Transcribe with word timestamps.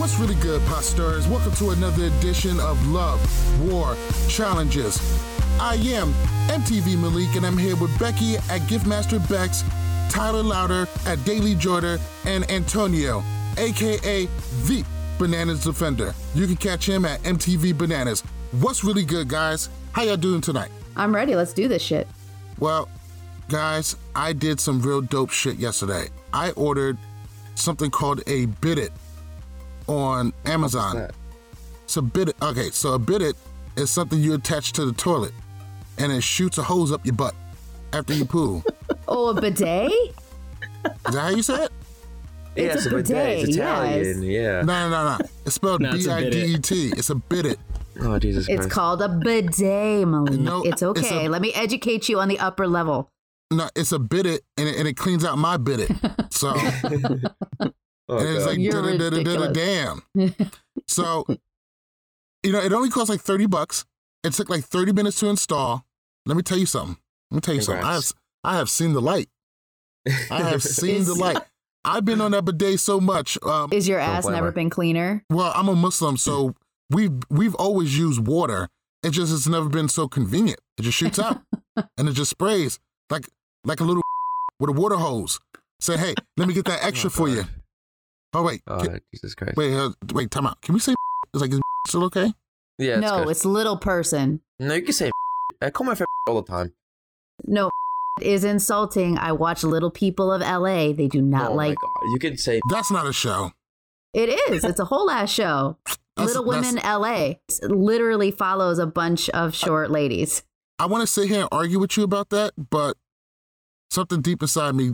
What's 0.00 0.18
really 0.18 0.34
good, 0.36 0.62
pastors? 0.62 1.28
Welcome 1.28 1.52
to 1.56 1.72
another 1.72 2.04
edition 2.04 2.58
of 2.60 2.88
Love, 2.88 3.20
War, 3.70 3.94
Challenges. 4.28 4.98
I 5.60 5.74
am 5.74 6.14
MTV 6.48 6.98
Malik, 6.98 7.36
and 7.36 7.44
I'm 7.44 7.58
here 7.58 7.76
with 7.76 7.96
Becky 7.98 8.36
at 8.36 8.62
Giftmaster 8.62 9.20
Bex, 9.28 9.62
Tyler 10.08 10.42
Louder 10.42 10.88
at 11.04 11.22
Daily 11.26 11.54
Jordan, 11.54 12.00
and 12.24 12.50
Antonio, 12.50 13.22
aka 13.58 14.24
the 14.64 14.86
Bananas 15.18 15.64
Defender. 15.64 16.14
You 16.34 16.46
can 16.46 16.56
catch 16.56 16.88
him 16.88 17.04
at 17.04 17.22
MTV 17.24 17.76
Bananas. 17.76 18.22
What's 18.52 18.82
really 18.82 19.04
good, 19.04 19.28
guys? 19.28 19.68
How 19.92 20.00
y'all 20.04 20.16
doing 20.16 20.40
tonight? 20.40 20.70
I'm 20.96 21.14
ready. 21.14 21.36
Let's 21.36 21.52
do 21.52 21.68
this 21.68 21.82
shit. 21.82 22.08
Well, 22.58 22.88
guys, 23.50 23.96
I 24.16 24.32
did 24.32 24.60
some 24.60 24.80
real 24.80 25.02
dope 25.02 25.30
shit 25.30 25.56
yesterday. 25.56 26.08
I 26.32 26.52
ordered 26.52 26.96
something 27.54 27.90
called 27.90 28.20
a 28.20 28.46
Bidit 28.46 28.92
on 29.90 30.32
Amazon. 30.46 31.08
It's 31.84 31.96
a 31.96 32.00
Bidit. 32.02 32.34
Okay, 32.42 32.70
so 32.70 32.94
a 32.94 32.98
Bidit 32.98 33.34
is 33.76 33.90
something 33.90 34.20
you 34.20 34.34
attach 34.34 34.72
to 34.74 34.84
the 34.86 34.92
toilet, 34.92 35.32
and 35.98 36.12
it 36.12 36.22
shoots 36.22 36.58
a 36.58 36.62
hose 36.62 36.92
up 36.92 37.04
your 37.04 37.14
butt 37.14 37.34
after 37.92 38.14
you 38.14 38.24
poo. 38.24 38.62
Oh, 39.12 39.30
a 39.30 39.40
bidet? 39.40 39.90
Is 39.90 40.12
that 41.04 41.14
how 41.14 41.28
you 41.30 41.42
say 41.42 41.64
it? 41.64 41.72
It's 42.54 42.56
yeah, 42.56 42.64
a 42.64 42.74
it's 42.74 42.86
a 42.86 42.90
bidet. 42.90 43.06
bidet, 43.08 43.48
It's 43.48 43.56
yes. 43.56 44.06
Italian. 44.06 44.22
Yeah. 44.22 44.62
No, 44.62 44.88
no, 44.88 44.90
no, 44.90 45.18
no. 45.18 45.26
It's 45.44 45.54
spelled 45.56 45.80
No, 45.80 45.90
it's 45.90 46.04
B 46.06 46.10
a 46.10 46.14
I 46.14 46.30
D 46.30 46.42
E 46.54 46.58
T. 46.58 46.92
It's 46.96 47.10
a 47.10 47.14
Bidit. 47.16 47.56
Oh 48.02 48.18
Jesus 48.20 48.46
Christ. 48.46 48.64
It's 48.66 48.72
called 48.72 49.02
a 49.02 49.08
bidet, 49.08 50.06
Malik. 50.06 50.38
No, 50.38 50.58
it's 50.62 50.74
it's 50.74 50.82
okay. 50.84 51.26
a- 51.26 51.28
Let 51.28 51.42
me 51.42 51.52
educate 51.54 52.08
you 52.08 52.20
on 52.20 52.28
the 52.28 52.38
upper 52.38 52.68
level. 52.68 53.10
No, 53.50 53.68
it's 53.74 53.90
a 53.90 53.98
Bidit, 53.98 54.40
and 54.56 54.68
it, 54.68 54.76
and 54.78 54.86
it 54.86 54.96
cleans 54.96 55.24
out 55.24 55.38
my 55.38 55.56
Bidit. 55.56 56.32
So. 56.32 56.54
Oh, 58.10 58.18
and 58.18 58.28
it's 58.28 58.44
God. 58.44 58.50
like 58.50 58.58
You're 58.58 58.72
da 58.72 58.80
da 58.82 58.98
da 58.98 59.10
da 59.10 59.16
ridiculous. 59.16 59.56
damn. 60.14 60.34
so, 60.86 61.24
you 62.42 62.52
know, 62.52 62.60
it 62.60 62.72
only 62.72 62.90
costs 62.90 63.10
like 63.10 63.20
thirty 63.20 63.46
bucks. 63.46 63.84
It 64.24 64.32
took 64.32 64.48
like 64.50 64.64
thirty 64.64 64.92
minutes 64.92 65.18
to 65.20 65.28
install. 65.28 65.84
Let 66.26 66.36
me 66.36 66.42
tell 66.42 66.58
you 66.58 66.66
something. 66.66 66.98
Let 67.30 67.36
me 67.36 67.40
tell 67.40 67.54
you 67.54 67.60
something. 67.62 67.84
I 67.84 67.94
have 67.94 68.02
Congrats. 68.04 68.14
I 68.44 68.56
have 68.56 68.70
seen 68.70 68.92
the 68.92 69.00
light. 69.00 69.28
I 70.30 70.42
have 70.42 70.62
seen 70.62 71.04
the 71.04 71.12
Is- 71.12 71.18
light. 71.18 71.38
I've 71.82 72.04
been 72.04 72.20
on 72.20 72.32
that 72.32 72.44
bidet 72.44 72.78
so 72.78 73.00
much. 73.00 73.38
Um, 73.42 73.70
Is 73.72 73.88
your 73.88 74.00
Don't 74.00 74.08
ass 74.10 74.24
blame 74.24 74.34
never 74.34 74.46
her. 74.48 74.52
been 74.52 74.68
cleaner? 74.68 75.24
well, 75.30 75.50
I'm 75.54 75.66
a 75.68 75.74
Muslim, 75.74 76.18
so 76.18 76.54
we've 76.90 77.12
we've 77.30 77.54
always 77.54 77.96
used 77.98 78.26
water. 78.26 78.68
It 79.02 79.10
just 79.12 79.32
it's 79.32 79.46
never 79.48 79.70
been 79.70 79.88
so 79.88 80.06
convenient. 80.06 80.60
It 80.76 80.82
just 80.82 80.98
shoots 80.98 81.18
out 81.18 81.40
and 81.96 82.06
it 82.08 82.12
just 82.12 82.30
sprays 82.30 82.78
like 83.08 83.26
like 83.64 83.80
a 83.80 83.84
little 83.84 84.02
with 84.58 84.68
a 84.68 84.74
water 84.74 84.96
hose. 84.96 85.40
Say, 85.80 85.96
hey, 85.96 86.14
let 86.36 86.46
me 86.48 86.52
get 86.52 86.66
that 86.66 86.84
extra 86.84 87.08
for 87.08 87.30
you. 87.30 87.44
God. 88.32 88.40
Oh 88.40 88.42
wait, 88.44 88.62
Oh 88.66 88.80
Can- 88.80 89.00
Jesus 89.12 89.34
Christ. 89.34 89.56
Wait, 89.56 89.74
uh, 89.74 89.90
wait, 90.12 90.30
time 90.30 90.46
out. 90.46 90.60
Can 90.62 90.74
we 90.74 90.80
say 90.80 90.94
it's 91.34 91.40
like 91.40 91.52
is 91.52 91.60
still 91.88 92.04
okay? 92.04 92.32
Yeah. 92.78 92.92
It's 92.98 93.00
no, 93.02 93.24
good. 93.24 93.30
it's 93.30 93.44
little 93.44 93.76
person. 93.76 94.40
No, 94.58 94.74
you 94.74 94.82
can 94.82 94.92
say. 94.92 95.10
I 95.62 95.70
call 95.70 95.86
my 95.86 95.94
friend 95.94 96.06
all 96.28 96.40
the 96.40 96.50
time. 96.50 96.72
No, 97.44 97.70
is 98.22 98.44
insulting. 98.44 99.18
I 99.18 99.32
watch 99.32 99.62
Little 99.64 99.90
People 99.90 100.32
of 100.32 100.40
LA. 100.40 100.92
They 100.92 101.08
do 101.08 101.20
not 101.20 101.50
oh 101.52 101.54
like 101.54 101.76
my 101.80 101.88
God. 101.88 102.12
You 102.12 102.18
can 102.18 102.36
say. 102.38 102.60
That's 102.70 102.90
not 102.90 103.06
a 103.06 103.12
show. 103.12 103.52
it. 104.14 104.28
Is 104.50 104.64
it's 104.64 104.80
a 104.80 104.84
whole 104.86 105.10
ass 105.10 105.30
show. 105.30 105.76
That's- 106.16 106.34
Little 106.34 106.44
Women 106.44 106.76
LA 106.76 107.34
It 107.62 107.70
literally 107.70 108.30
follows 108.30 108.78
a 108.78 108.86
bunch 108.86 109.30
of 109.30 109.54
short 109.54 109.90
ladies. 109.90 110.42
I 110.78 110.86
want 110.86 111.02
to 111.02 111.06
sit 111.06 111.28
here 111.28 111.40
and 111.40 111.48
argue 111.52 111.78
with 111.78 111.96
you 111.96 112.04
about 112.04 112.30
that, 112.30 112.52
but 112.56 112.96
something 113.90 114.20
deep 114.22 114.42
inside 114.42 114.74
me 114.74 114.92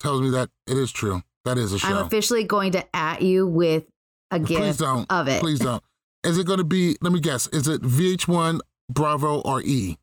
tells 0.00 0.20
me 0.20 0.30
that 0.30 0.48
it 0.66 0.76
is 0.76 0.90
true. 0.92 1.22
That 1.48 1.58
is 1.58 1.72
a 1.72 1.78
show. 1.78 1.88
I'm 1.88 2.06
officially 2.06 2.44
going 2.44 2.72
to 2.72 2.84
at 2.94 3.22
you 3.22 3.46
with 3.46 3.84
a 4.30 4.38
Please 4.38 4.48
gift 4.58 4.78
don't. 4.80 5.06
of 5.10 5.28
it. 5.28 5.40
Please 5.40 5.58
don't. 5.60 5.82
Is 6.24 6.36
it 6.36 6.46
going 6.46 6.58
to 6.58 6.64
be? 6.64 6.96
Let 7.00 7.12
me 7.12 7.20
guess. 7.20 7.46
Is 7.48 7.66
it 7.68 7.80
VH1, 7.80 8.60
Bravo, 8.90 9.40
or 9.40 9.62
E? 9.62 9.96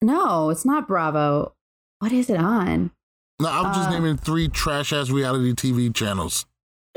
No, 0.00 0.50
it's 0.50 0.64
not 0.64 0.88
Bravo. 0.88 1.54
What 1.98 2.12
is 2.12 2.30
it 2.30 2.38
on? 2.38 2.90
No, 3.40 3.48
I'm 3.48 3.74
just 3.74 3.88
Uh, 3.88 3.92
naming 3.92 4.16
three 4.16 4.48
trash 4.48 4.92
ass 4.92 5.10
reality 5.10 5.52
TV 5.52 5.94
channels. 5.94 6.46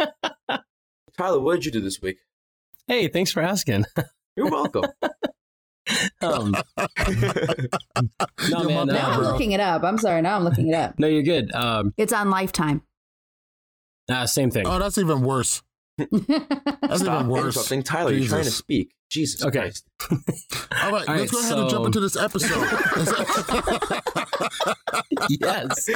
Tyler, 1.18 1.40
what 1.40 1.56
did 1.56 1.66
you 1.66 1.72
do 1.72 1.82
this 1.82 2.02
week? 2.02 2.18
Hey, 2.88 3.08
thanks 3.08 3.32
for 3.32 3.42
asking. 3.42 3.86
You're 4.36 4.50
welcome. 4.50 4.86
Um, 6.22 6.52
no, 6.78 6.88
Yo, 8.50 8.64
my 8.64 8.66
man. 8.66 8.88
bad, 8.88 8.94
Now 8.94 9.12
I'm 9.12 9.22
looking 9.22 9.52
it 9.52 9.60
up. 9.60 9.84
I'm 9.84 9.98
sorry. 9.98 10.22
Now 10.22 10.36
I'm 10.38 10.44
looking 10.44 10.70
it 10.70 10.74
up. 10.76 10.98
no, 11.00 11.08
you're 11.08 11.24
good. 11.24 11.54
Um, 11.54 11.94
It's 11.98 12.14
on 12.14 12.30
Lifetime. 12.30 12.82
uh, 14.12 14.26
same 14.26 14.50
thing. 14.52 14.66
Oh, 14.68 14.80
that's 14.80 14.98
even 14.98 15.22
worse. 15.22 15.62
That's 15.98 17.00
Stop 17.02 17.22
even 17.22 17.28
worse. 17.30 17.56
interrupting 17.56 17.82
Tyler. 17.84 18.12
You're 18.12 18.28
trying 18.28 18.44
to 18.44 18.52
speak. 18.52 18.94
Jesus 19.10 19.42
Okay. 19.46 19.60
Christ. 19.60 19.88
All 20.12 20.18
right, 20.20 20.28
All 20.82 20.92
let's 20.92 21.08
right, 21.08 21.32
go 21.32 21.40
ahead 21.40 21.58
and 21.60 21.70
jump 21.70 21.84
so- 21.84 21.86
into 21.86 22.00
this 22.02 22.18
episode. 22.18 22.68
yes. 25.30 25.90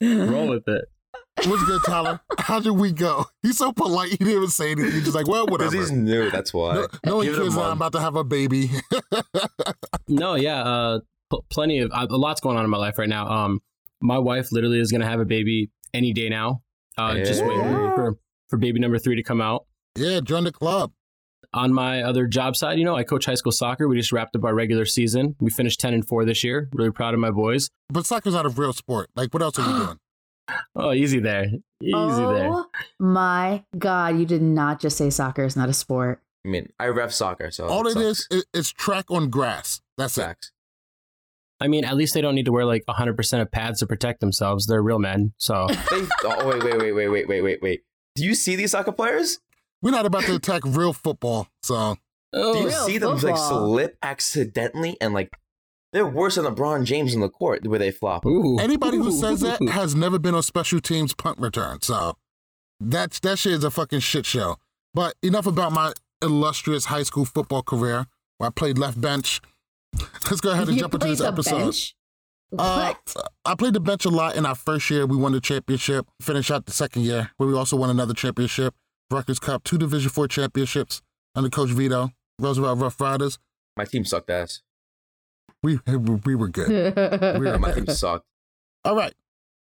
Roll 0.00 0.48
with 0.48 0.68
it. 0.68 0.84
What's 1.46 1.64
good, 1.64 1.82
Tyler? 1.84 2.20
How'd 2.38 2.66
we 2.66 2.92
go? 2.92 3.26
He's 3.42 3.58
so 3.58 3.72
polite. 3.72 4.10
He 4.10 4.16
didn't 4.18 4.34
even 4.34 4.48
say 4.48 4.70
anything. 4.72 4.92
He's 4.92 5.02
just 5.04 5.16
like, 5.16 5.26
well, 5.28 5.46
whatever. 5.46 5.70
Because 5.72 5.90
whatever. 5.90 6.04
he's 6.06 6.14
new. 6.24 6.30
That's 6.30 6.54
why. 6.54 6.74
No, 6.74 6.86
no 7.04 7.16
one 7.16 7.26
Give 7.26 7.36
cares 7.36 7.54
that 7.54 7.60
I'm 7.62 7.72
about 7.76 7.92
to 7.92 8.00
have 8.00 8.16
a 8.16 8.24
baby. 8.24 8.70
No, 10.08 10.34
yeah. 10.34 10.62
Uh, 10.62 11.00
pl- 11.30 11.44
plenty 11.50 11.78
of 11.80 11.90
uh, 11.92 12.06
a 12.10 12.16
lot's 12.16 12.40
going 12.40 12.56
on 12.58 12.64
in 12.64 12.70
my 12.70 12.76
life 12.78 12.98
right 12.98 13.08
now. 13.08 13.26
Um, 13.26 13.60
my 14.02 14.18
wife 14.18 14.52
literally 14.52 14.78
is 14.80 14.92
gonna 14.92 15.06
have 15.08 15.18
a 15.20 15.24
baby 15.24 15.70
any 15.94 16.12
day 16.12 16.28
now. 16.28 16.62
Uh, 16.98 17.14
just 17.16 17.40
Yeah. 17.40 17.48
waiting 17.48 17.64
for 17.94 18.18
for 18.48 18.58
baby 18.58 18.78
number 18.80 18.98
three 18.98 19.16
to 19.16 19.22
come 19.22 19.40
out. 19.40 19.66
yeah, 19.96 20.20
join 20.20 20.44
the 20.44 20.52
club. 20.52 20.92
On 21.54 21.72
my 21.72 22.02
other 22.02 22.26
job 22.26 22.54
side, 22.56 22.78
you 22.78 22.84
know, 22.84 22.96
I 22.96 23.02
coach 23.04 23.24
high 23.26 23.34
school 23.34 23.52
soccer. 23.52 23.88
We 23.88 23.96
just 23.96 24.12
wrapped 24.12 24.36
up 24.36 24.44
our 24.44 24.54
regular 24.54 24.84
season. 24.84 25.36
We 25.40 25.50
finished 25.50 25.80
ten 25.80 25.94
and 25.94 26.06
four 26.06 26.24
this 26.24 26.44
year. 26.44 26.68
Really 26.74 26.90
proud 26.90 27.14
of 27.14 27.20
my 27.20 27.30
boys. 27.30 27.70
But 27.88 28.04
soccer's 28.06 28.34
not 28.34 28.44
a 28.44 28.50
real 28.50 28.72
sport. 28.72 29.08
Like, 29.16 29.32
what 29.32 29.42
else 29.42 29.58
are 29.58 29.66
you 29.70 29.78
doing? 29.86 29.98
Oh, 30.76 30.92
easy 30.92 31.20
there. 31.20 31.46
Easy 31.82 31.92
oh 31.94 32.34
there. 32.34 32.50
oh 32.52 32.66
my 32.98 33.64
god, 33.78 34.18
you 34.18 34.26
did 34.26 34.42
not 34.42 34.80
just 34.80 34.96
say 34.96 35.10
soccer 35.10 35.44
is 35.44 35.56
not 35.56 35.68
a 35.68 35.72
sport. 35.72 36.20
I 36.44 36.50
mean, 36.50 36.70
I 36.78 36.86
ref 36.88 37.12
soccer, 37.12 37.50
so 37.50 37.66
All 37.66 37.86
it 37.86 37.92
sucks. 37.92 38.04
is, 38.04 38.28
it, 38.30 38.44
it's 38.52 38.70
track 38.70 39.06
on 39.10 39.30
grass. 39.30 39.80
That's 39.96 40.18
it. 40.18 40.22
Facts. 40.22 40.52
I 41.60 41.68
mean, 41.68 41.84
at 41.84 41.96
least 41.96 42.12
they 42.14 42.20
don't 42.20 42.34
need 42.34 42.44
to 42.46 42.52
wear 42.52 42.64
like 42.66 42.84
100% 42.86 43.40
of 43.40 43.50
pads 43.50 43.78
to 43.80 43.86
protect 43.86 44.20
themselves. 44.20 44.66
They're 44.66 44.82
real 44.82 44.98
men. 44.98 45.32
So, 45.38 45.66
They, 45.90 46.02
oh 46.24 46.46
wait, 46.48 46.62
wait, 46.62 46.78
wait, 46.78 46.92
wait, 46.92 47.08
wait, 47.08 47.28
wait, 47.28 47.42
wait, 47.42 47.62
wait. 47.62 47.80
Do 48.16 48.24
you 48.24 48.34
see 48.34 48.56
these 48.56 48.72
soccer 48.72 48.92
players? 48.92 49.38
We're 49.80 49.90
not 49.90 50.04
about 50.06 50.24
to 50.24 50.34
attack 50.36 50.62
real 50.64 50.92
football, 50.92 51.48
so 51.62 51.96
oh. 52.32 52.52
Do 52.54 52.58
you 52.60 52.66
Real 52.68 52.86
see 52.86 52.98
them 52.98 53.18
like 53.18 53.36
slip 53.36 53.96
accidentally 54.02 54.96
and 55.00 55.14
like 55.14 55.30
they're 55.94 56.06
worse 56.06 56.34
than 56.34 56.44
LeBron 56.44 56.84
James 56.84 57.14
in 57.14 57.20
the 57.20 57.28
court 57.30 57.64
where 57.66 57.78
they 57.78 57.92
flop. 57.92 58.26
ooh. 58.26 58.58
anybody 58.58 58.98
who 58.98 59.12
says 59.12 59.40
that 59.40 59.62
has 59.70 59.94
never 59.94 60.18
been 60.18 60.34
on 60.34 60.42
special 60.42 60.80
teams 60.80 61.14
punt 61.14 61.38
return. 61.38 61.80
So 61.80 62.16
that's 62.80 63.20
that 63.20 63.38
shit 63.38 63.52
is 63.52 63.64
a 63.64 63.70
fucking 63.70 64.00
shit 64.00 64.26
show. 64.26 64.56
But 64.92 65.14
enough 65.22 65.46
about 65.46 65.72
my 65.72 65.92
illustrious 66.20 66.86
high 66.86 67.04
school 67.04 67.24
football 67.24 67.62
career 67.62 68.06
where 68.38 68.48
I 68.48 68.50
played 68.50 68.76
left 68.76 69.00
bench. 69.00 69.40
Let's 70.28 70.40
go 70.40 70.50
ahead 70.50 70.66
and 70.66 70.76
You 70.76 70.80
jump 70.82 70.94
into 70.94 71.06
this 71.06 71.20
the 71.20 71.28
episode. 71.28 71.58
bench? 71.58 71.94
Uh, 72.58 72.94
I 73.44 73.54
played 73.54 73.72
the 73.74 73.80
bench 73.80 74.04
a 74.04 74.10
lot 74.10 74.36
in 74.36 74.44
our 74.46 74.54
first 74.54 74.90
year. 74.90 75.06
We 75.06 75.16
won 75.16 75.32
the 75.32 75.40
championship. 75.40 76.06
Finished 76.20 76.50
out 76.50 76.66
the 76.66 76.72
second 76.72 77.02
year, 77.02 77.30
where 77.36 77.48
we 77.48 77.54
also 77.54 77.76
won 77.76 77.90
another 77.90 78.14
championship, 78.14 78.74
Rutgers 79.10 79.38
Cup, 79.40 79.64
two 79.64 79.78
Division 79.78 80.10
Four 80.10 80.28
championships 80.28 81.02
under 81.34 81.50
Coach 81.50 81.70
Vito, 81.70 82.10
Roosevelt 82.40 82.78
Rough 82.78 83.00
Riders. 83.00 83.38
My 83.76 83.84
team 83.84 84.04
sucked 84.04 84.30
ass. 84.30 84.60
We 85.64 85.80
we 86.24 86.34
were 86.34 86.48
good. 86.48 86.70
Yeah, 86.70 87.56
my 87.56 87.72
team 87.72 87.86
sucked. 87.86 88.26
All 88.84 88.94
right, 88.94 89.14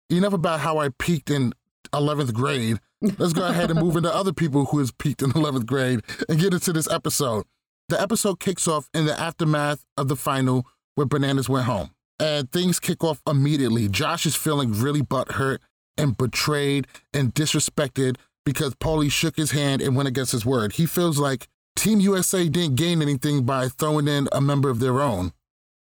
enough 0.09 0.33
about 0.33 0.59
how 0.59 0.79
I 0.79 0.89
peaked 0.89 1.29
in 1.29 1.53
eleventh 1.93 2.33
grade. 2.33 2.79
Let's 3.01 3.33
go 3.33 3.45
ahead 3.45 3.69
and 3.69 3.79
move 3.79 3.95
into 3.95 4.13
other 4.13 4.33
people 4.33 4.65
who 4.65 4.79
has 4.79 4.91
peaked 4.91 5.21
in 5.21 5.31
eleventh 5.31 5.67
grade 5.67 6.01
and 6.27 6.39
get 6.39 6.53
into 6.53 6.73
this 6.73 6.89
episode. 6.89 7.45
The 7.89 8.01
episode 8.01 8.39
kicks 8.39 8.67
off 8.67 8.89
in 8.93 9.05
the 9.05 9.19
aftermath 9.19 9.85
of 9.95 10.07
the 10.07 10.15
final 10.15 10.65
where 10.95 11.05
Bananas 11.05 11.47
went 11.47 11.65
home. 11.65 11.91
And 12.19 12.51
things 12.51 12.79
kick 12.79 13.03
off 13.03 13.21
immediately. 13.27 13.87
Josh 13.87 14.25
is 14.25 14.35
feeling 14.35 14.71
really 14.73 15.01
butthurt 15.01 15.59
and 15.97 16.15
betrayed 16.17 16.87
and 17.13 17.33
disrespected 17.33 18.17
because 18.45 18.75
Paulie 18.75 19.11
shook 19.11 19.37
his 19.37 19.51
hand 19.51 19.81
and 19.81 19.95
went 19.95 20.07
against 20.07 20.31
his 20.31 20.45
word. 20.45 20.73
He 20.73 20.85
feels 20.85 21.19
like 21.19 21.47
Team 21.75 21.99
USA 21.99 22.47
didn't 22.47 22.75
gain 22.75 23.01
anything 23.01 23.43
by 23.43 23.67
throwing 23.67 24.07
in 24.07 24.27
a 24.31 24.41
member 24.41 24.69
of 24.69 24.79
their 24.79 25.01
own. 25.01 25.31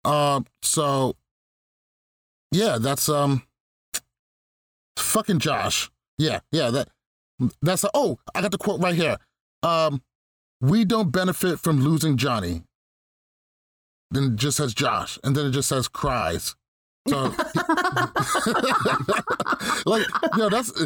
Um, 0.07 0.45
so 0.61 1.15
yeah, 2.51 2.77
that's 2.79 3.09
um 3.09 3.43
fucking 4.97 5.39
Josh. 5.39 5.91
Yeah, 6.17 6.39
yeah, 6.51 6.69
that 6.71 6.89
that's 7.61 7.83
a, 7.83 7.89
oh, 7.93 8.17
I 8.33 8.41
got 8.41 8.51
the 8.51 8.57
quote 8.57 8.81
right 8.81 8.95
here. 8.95 9.17
Um, 9.63 10.01
we 10.59 10.85
don't 10.85 11.11
benefit 11.11 11.59
from 11.59 11.81
losing 11.81 12.17
Johnny. 12.17 12.63
Then 14.09 14.23
it 14.23 14.35
just 14.37 14.57
says 14.57 14.73
Josh, 14.73 15.19
and 15.23 15.35
then 15.35 15.47
it 15.47 15.51
just 15.51 15.69
says 15.69 15.87
cries. 15.87 16.55
So, 17.07 17.15
like, 19.85 20.05
yo, 20.37 20.49
that's. 20.49 20.71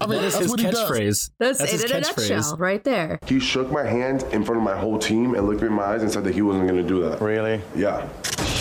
I 0.00 0.06
mean, 0.06 0.20
that 0.20 0.24
is 0.24 0.34
that's 0.34 0.38
his 0.38 0.50
what 0.50 0.60
he 0.60 0.70
does. 0.70 0.90
catchway. 0.90 1.30
That's, 1.38 1.58
That's 1.58 1.70
his 1.72 1.84
it 1.84 1.90
in 1.90 1.96
a 1.96 2.00
catchphrase. 2.00 2.30
nutshell, 2.30 2.56
right 2.58 2.84
there. 2.84 3.18
He 3.26 3.40
shook 3.40 3.70
my 3.70 3.84
hand 3.84 4.24
in 4.32 4.44
front 4.44 4.58
of 4.58 4.64
my 4.64 4.76
whole 4.76 4.98
team 4.98 5.34
and 5.34 5.46
looked 5.46 5.62
me 5.62 5.68
in 5.68 5.72
my 5.74 5.84
eyes 5.84 6.02
and 6.02 6.10
said 6.10 6.24
that 6.24 6.34
he 6.34 6.42
wasn't 6.42 6.68
going 6.68 6.82
to 6.82 6.88
do 6.88 7.00
that. 7.08 7.20
Really? 7.20 7.60
Yeah. 7.74 8.06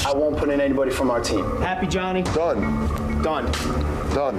I 0.05 0.13
won't 0.13 0.37
put 0.37 0.49
in 0.49 0.59
anybody 0.61 0.91
from 0.91 1.11
our 1.11 1.21
team. 1.21 1.43
Happy, 1.61 1.87
Johnny? 1.87 2.23
Done. 2.23 2.61
Done. 3.23 3.45
Done. 4.13 4.37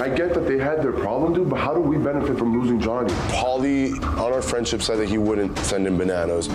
I 0.00 0.08
get 0.08 0.32
that 0.32 0.46
they 0.48 0.56
had 0.56 0.82
their 0.82 0.92
problem, 0.92 1.34
dude, 1.34 1.50
but 1.50 1.60
how 1.60 1.74
do 1.74 1.80
we 1.80 1.98
benefit 1.98 2.38
from 2.38 2.58
losing 2.58 2.80
Johnny? 2.80 3.12
Paulie, 3.28 3.92
on 4.18 4.32
our 4.32 4.40
friendship, 4.40 4.80
said 4.80 4.98
that 5.00 5.08
he 5.10 5.18
wouldn't 5.18 5.58
send 5.58 5.86
him 5.86 5.98
bananas. 5.98 6.48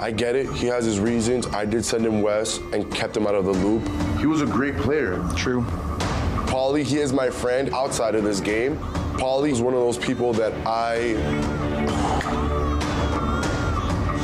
I 0.00 0.12
get 0.12 0.36
it. 0.36 0.48
He 0.52 0.68
has 0.68 0.84
his 0.84 1.00
reasons. 1.00 1.48
I 1.48 1.64
did 1.64 1.84
send 1.84 2.06
him 2.06 2.22
Wes 2.22 2.58
and 2.72 2.88
kept 2.94 3.16
him 3.16 3.26
out 3.26 3.34
of 3.34 3.46
the 3.46 3.52
loop. 3.52 3.82
He 4.20 4.26
was 4.26 4.42
a 4.42 4.46
great 4.46 4.76
player. 4.76 5.20
True. 5.34 5.62
Paulie, 6.46 6.84
he 6.84 6.98
is 6.98 7.12
my 7.12 7.30
friend 7.30 7.74
outside 7.74 8.14
of 8.14 8.22
this 8.22 8.38
game. 8.38 8.76
Paulie 9.18 9.50
is 9.50 9.60
one 9.60 9.74
of 9.74 9.80
those 9.80 9.98
people 9.98 10.32
that 10.34 10.52
I. 10.64 11.16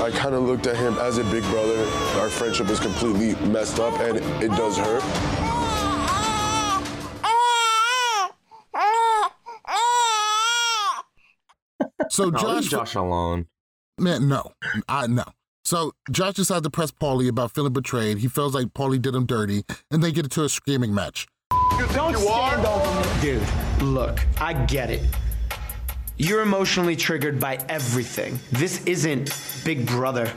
I 0.01 0.11
kind 0.13 0.37
of 0.37 0.45
looked 0.45 0.69
at 0.69 0.77
him 0.77 0.97
as 0.99 1.19
a 1.19 1.25
big 1.25 1.43
brother. 1.45 1.79
Our 2.21 2.31
friendship 2.31 2.69
is 2.69 2.79
completely 2.79 3.35
messed 3.49 3.81
up 3.81 3.99
and 3.99 4.19
it 4.41 4.51
does 4.51 4.77
hurt. 4.77 5.44
So 12.15 12.31
No, 12.31 12.39
Josh, 12.39 12.67
Josh 12.67 12.95
alone. 12.95 13.47
man, 13.99 14.29
no, 14.29 14.53
I 14.89 15.09
no. 15.09 15.25
So 15.65 15.91
Josh 16.13 16.35
decides 16.35 16.63
to 16.63 16.71
press 16.71 16.93
Paulie 16.93 17.29
about 17.29 17.51
feeling 17.51 17.73
betrayed. 17.73 18.19
He 18.19 18.29
feels 18.29 18.55
like 18.55 18.69
Paulie 18.69 19.03
did 19.03 19.17
him 19.17 19.27
dirty, 19.27 19.65
and 19.91 20.01
they 20.01 20.13
get 20.13 20.25
into 20.25 20.45
a 20.45 20.49
screaming 20.49 20.95
match. 20.95 21.27
Don't 21.93 22.17
stand 22.17 22.65
over 22.65 23.01
me. 23.01 23.21
Dude, 23.21 23.43
look, 23.83 24.21
I 24.41 24.53
get 24.53 24.91
it. 24.91 25.03
You're 26.17 26.43
emotionally 26.43 26.95
triggered 26.95 27.41
by 27.41 27.57
everything. 27.69 28.39
This 28.53 28.85
isn't 28.85 29.37
Big 29.65 29.85
Brother, 29.85 30.33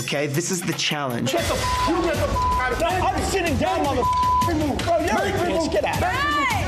okay? 0.00 0.28
This 0.28 0.50
is 0.50 0.62
the 0.62 0.72
challenge. 0.72 1.32
Get 1.32 1.44
the 1.44 1.54
f- 1.56 1.88
you 1.90 1.94
get 2.04 2.14
the 2.14 2.22
f- 2.22 2.36
out 2.36 2.72
of 2.72 2.78
here. 2.78 2.88
I'm 2.88 3.22
sitting 3.24 3.56
down, 3.58 3.82
mother. 3.82 4.00
Bro, 4.46 4.56
you're 5.00 5.10
a 5.10 5.32
bitch. 5.44 5.70
Get 5.72 5.84
out. 5.84 6.00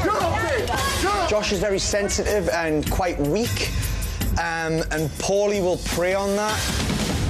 You're 0.05 0.13
a 0.13 0.21
bitch. 0.21 1.03
You're 1.03 1.25
a 1.25 1.29
Josh 1.31 1.53
is 1.53 1.61
very 1.61 1.79
sensitive 1.79 2.51
and 2.51 2.89
quite 2.91 3.19
weak, 3.19 3.71
um, 4.41 4.83
and 4.91 5.11
Paulie 5.19 5.63
will 5.63 5.77
prey 5.77 6.15
on 6.15 6.35
that. 6.37 6.59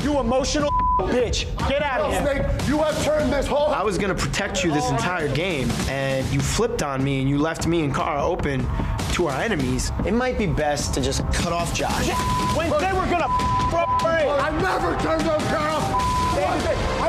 You 0.05 0.21
emotional 0.21 0.71
bitch. 1.01 1.45
Get 1.69 1.83
out 1.83 2.01
of 2.01 2.13
here. 2.13 2.23
Snake, 2.23 2.69
you 2.69 2.79
have 2.79 3.03
turned 3.05 3.33
this 3.33 3.47
whole. 3.47 3.69
I 3.69 3.83
was 3.83 3.99
gonna 3.99 4.15
protect 4.15 4.63
you 4.63 4.73
this 4.73 4.89
entire 4.91 5.29
game, 5.35 5.71
and 5.89 6.27
you 6.33 6.41
flipped 6.41 6.83
on 6.83 7.03
me 7.03 7.21
and 7.21 7.29
you 7.29 7.39
left 7.39 7.67
me 7.67 7.83
and 7.83 7.95
Cara 7.95 8.25
open 8.25 8.67
to 9.13 9.27
our 9.27 9.41
enemies. 9.41 9.91
It 10.07 10.15
might 10.15 10.39
be 10.39 10.47
best 10.47 10.95
to 10.95 11.01
just 11.01 11.27
cut 11.33 11.53
off 11.53 11.75
Josh. 11.75 12.09
When 12.57 12.71
they 12.71 12.93
were 12.93 13.07
gonna 13.11 13.27
I 14.01 14.51
never 14.63 14.97
turned 15.03 15.29
on 15.29 15.41
Carol. 15.51 17.00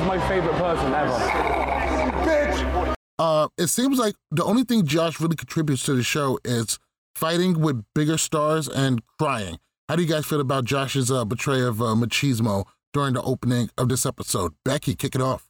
He's, 0.00 0.08
he's 0.10 0.18
my 0.18 0.28
favorite 0.28 0.54
person 0.54 0.94
ever. 0.94 1.12
Bitch. 2.24 2.94
Uh, 3.18 3.48
it 3.58 3.66
seems 3.66 3.98
like 3.98 4.14
the 4.30 4.44
only 4.44 4.64
thing 4.64 4.86
Josh 4.86 5.20
really 5.20 5.36
contributes 5.36 5.84
to 5.84 5.94
the 5.94 6.02
show 6.02 6.38
is 6.44 6.78
fighting 7.14 7.60
with 7.60 7.84
bigger 7.94 8.16
stars 8.16 8.68
and 8.68 9.02
crying. 9.18 9.58
How 9.88 9.96
do 9.96 10.02
you 10.02 10.08
guys 10.08 10.24
feel 10.24 10.40
about 10.40 10.64
Josh's 10.64 11.10
uh, 11.10 11.24
betrayal 11.24 11.68
of 11.68 11.82
uh, 11.82 11.86
machismo 11.86 12.64
during 12.92 13.14
the 13.14 13.22
opening 13.22 13.70
of 13.76 13.88
this 13.88 14.06
episode? 14.06 14.54
Becky, 14.64 14.94
kick 14.94 15.14
it 15.14 15.20
off. 15.20 15.48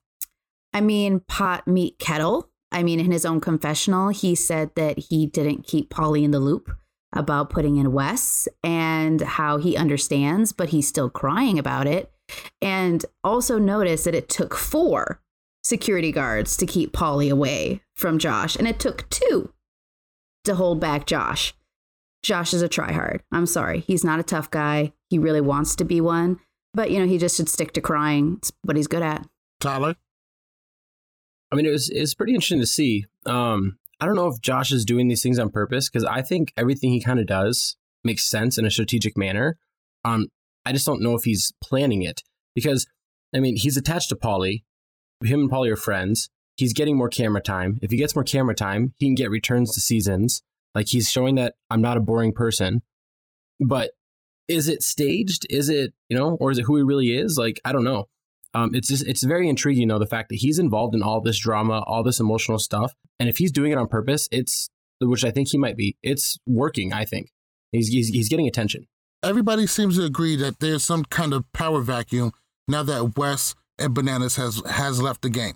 I 0.73 0.80
mean, 0.80 1.21
pot, 1.21 1.69
meat, 1.69 1.99
kettle. 1.99 2.49
I 2.73 2.83
mean, 2.83 3.00
in 3.00 3.11
his 3.11 3.26
own 3.26 3.40
confessional, 3.40 4.09
he 4.09 4.35
said 4.35 4.75
that 4.76 4.99
he 4.99 5.26
didn't 5.26 5.66
keep 5.66 5.90
Paulie 5.90 6.25
in 6.25 6.30
the 6.30 6.40
loop 6.40 6.71
about 7.12 7.50
putting 7.50 7.76
in 7.76 7.92
Wes 7.92 8.49
and 8.62 9.21
how 9.21 9.59
he 9.59 9.76
understands, 9.76 10.52
but 10.52 10.71
he's 10.71 10.87
still 10.87 11.11
crying 11.11 11.59
about 11.59 11.87
it. 11.87 12.12
And 12.61 13.05
also 13.25 13.59
notice 13.59 14.05
that 14.05 14.15
it 14.15 14.29
took 14.29 14.55
four 14.55 15.21
security 15.63 16.13
guards 16.13 16.57
to 16.57 16.67
keep 16.67 16.93
Paulie 16.93 17.31
away 17.31 17.83
from 17.95 18.19
Josh, 18.19 18.57
and 18.57 18.67
it 18.67 18.81
took 18.81 19.09
two 19.11 19.53
to 20.45 20.55
hold 20.55 20.81
back 20.81 21.07
Josh. 21.07 21.55
Josh 22.23 22.53
is 22.53 22.63
a 22.63 22.69
tryhard. 22.69 23.21
I'm 23.33 23.47
sorry. 23.47 23.81
He's 23.81 24.05
not 24.05 24.21
a 24.21 24.25
tough 24.25 24.51
guy. 24.51 24.93
He 25.09 25.19
really 25.19 25.41
wants 25.41 25.75
to 25.77 25.85
be 25.85 26.01
one, 26.01 26.39
but 26.75 26.91
you 26.91 26.99
know, 26.99 27.07
he 27.07 27.19
just 27.19 27.37
should 27.37 27.49
stick 27.49 27.73
to 27.73 27.81
crying. 27.81 28.37
It's 28.39 28.53
what 28.63 28.77
he's 28.77 28.87
good 28.87 29.03
at. 29.03 29.27
Tyler? 29.61 29.97
I 31.53 31.57
mean, 31.57 31.67
it 31.67 31.71
was 31.71 31.91
it's 31.91 32.15
pretty 32.15 32.35
interesting 32.35 32.61
to 32.61 32.67
see. 32.67 33.07
Um, 33.27 33.79
I 34.01 34.07
don't 34.07 34.17
know 34.17 34.29
if 34.29 34.41
Josh 34.41 34.73
is 34.73 34.85
doing 34.85 35.09
these 35.09 35.23
things 35.23 35.39
on 35.39 35.51
purpose 35.51 35.89
because 35.89 36.05
I 36.05 36.23
think 36.23 36.53
everything 36.57 36.93
he 36.93 37.03
kind 37.03 37.21
of 37.21 37.27
does 37.27 37.77
makes 38.05 38.25
sense 38.25 38.57
in 38.57 38.65
a 38.65 38.71
strategic 38.71 39.17
manner. 39.17 39.59
Um, 40.05 40.29
I 40.64 40.73
just 40.73 40.87
don't 40.87 41.02
know 41.02 41.14
if 41.14 41.25
he's 41.25 41.52
planning 41.62 42.02
it 42.02 42.23
because, 42.55 42.87
I 43.35 43.40
mean, 43.40 43.57
he's 43.57 43.76
attached 43.76 44.09
to 44.11 44.17
Paulie. 44.17 44.62
Him 45.25 45.40
and 45.40 45.50
Paulie 45.50 45.71
are 45.71 45.76
friends. 45.76 46.31
He's 46.57 46.73
getting 46.73 46.97
more 46.97 47.09
camera 47.09 47.40
time. 47.40 47.79
If 47.83 47.90
he 47.90 47.97
gets 47.97 48.14
more 48.14 48.25
camera 48.25 48.55
time, 48.55 48.95
he 48.99 49.07
can 49.07 49.14
get 49.14 49.31
returns 49.31 49.73
to 49.75 49.81
seasons. 49.81 50.43
Like 50.75 50.88
he's 50.88 51.11
showing 51.11 51.35
that 51.37 51.55
I'm 51.71 51.81
not 51.81 51.97
a 51.97 52.00
boring 52.00 52.33
person. 52.33 52.83
But 53.59 53.93
is 54.49 54.69
it 54.69 54.83
staged? 54.83 55.47
Is 55.49 55.69
it, 55.69 55.93
you 56.09 56.17
know, 56.17 56.37
or 56.40 56.50
is 56.50 56.59
it 56.59 56.64
who 56.64 56.76
he 56.76 56.83
really 56.83 57.17
is? 57.17 57.37
Like, 57.38 57.61
I 57.64 57.73
don't 57.73 57.85
know. 57.85 58.07
Um, 58.52 58.75
it's 58.75 58.88
just, 58.88 59.07
it's 59.07 59.23
very 59.23 59.49
intriguing, 59.49 59.88
though, 59.88 59.99
the 59.99 60.07
fact 60.07 60.29
that 60.31 60.38
he's 60.40 60.59
involved 60.59 60.95
in 60.95 61.02
all 61.02 61.21
this 61.21 61.38
drama, 61.38 61.85
all 61.87 62.02
this 62.02 62.19
emotional 62.19 62.59
stuff. 62.59 62.93
And 63.19 63.29
if 63.29 63.38
he's 63.38 63.52
doing 63.52 63.71
it 63.71 63.79
on 63.79 63.87
purpose, 63.87 64.29
it's, 64.33 64.69
which 65.00 65.25
I 65.25 65.31
think 65.31 65.49
he 65.49 65.59
might 65.59 65.76
be, 65.76 65.97
it's 66.02 66.38
working, 66.47 66.93
I 66.93 67.05
think. 67.05 67.29
He's, 67.71 67.88
he's, 67.88 68.09
he's 68.09 68.29
getting 68.29 68.49
attention. 68.49 68.87
Everybody 69.23 69.67
seems 69.67 69.97
to 69.97 70.05
agree 70.05 70.37
that 70.37 70.61
there's 70.61 70.83
some 70.83 71.05
kind 71.05 71.35
of 71.35 71.50
power 71.53 71.81
vacuum 71.83 72.33
now 72.67 72.83
that 72.83 73.19
Wes 73.19 73.55
and 73.79 73.95
Bananas 73.95 74.37
has 74.37 74.62
has 74.67 75.03
left 75.03 75.23
the 75.23 75.31
game. 75.31 75.55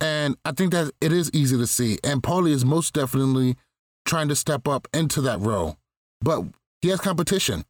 And 0.00 0.36
I 0.44 0.52
think 0.52 0.72
that 0.72 0.92
it 1.00 1.12
is 1.12 1.30
easy 1.32 1.56
to 1.56 1.66
see. 1.66 1.98
And 2.04 2.22
Paulie 2.22 2.50
is 2.50 2.64
most 2.64 2.94
definitely 2.94 3.56
trying 4.04 4.28
to 4.28 4.36
step 4.36 4.68
up 4.68 4.86
into 4.92 5.20
that 5.22 5.40
role. 5.40 5.76
But 6.20 6.44
he 6.82 6.88
has 6.88 7.00
competition. 7.00 7.64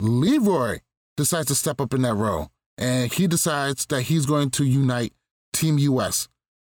Leroy 0.00 0.78
decides 1.16 1.48
to 1.48 1.54
step 1.54 1.80
up 1.80 1.94
in 1.94 2.02
that 2.02 2.14
role. 2.14 2.50
And 2.76 3.12
he 3.12 3.26
decides 3.26 3.86
that 3.86 4.02
he's 4.02 4.26
going 4.26 4.50
to 4.50 4.64
unite 4.64 5.12
Team 5.52 5.78
US. 5.78 6.28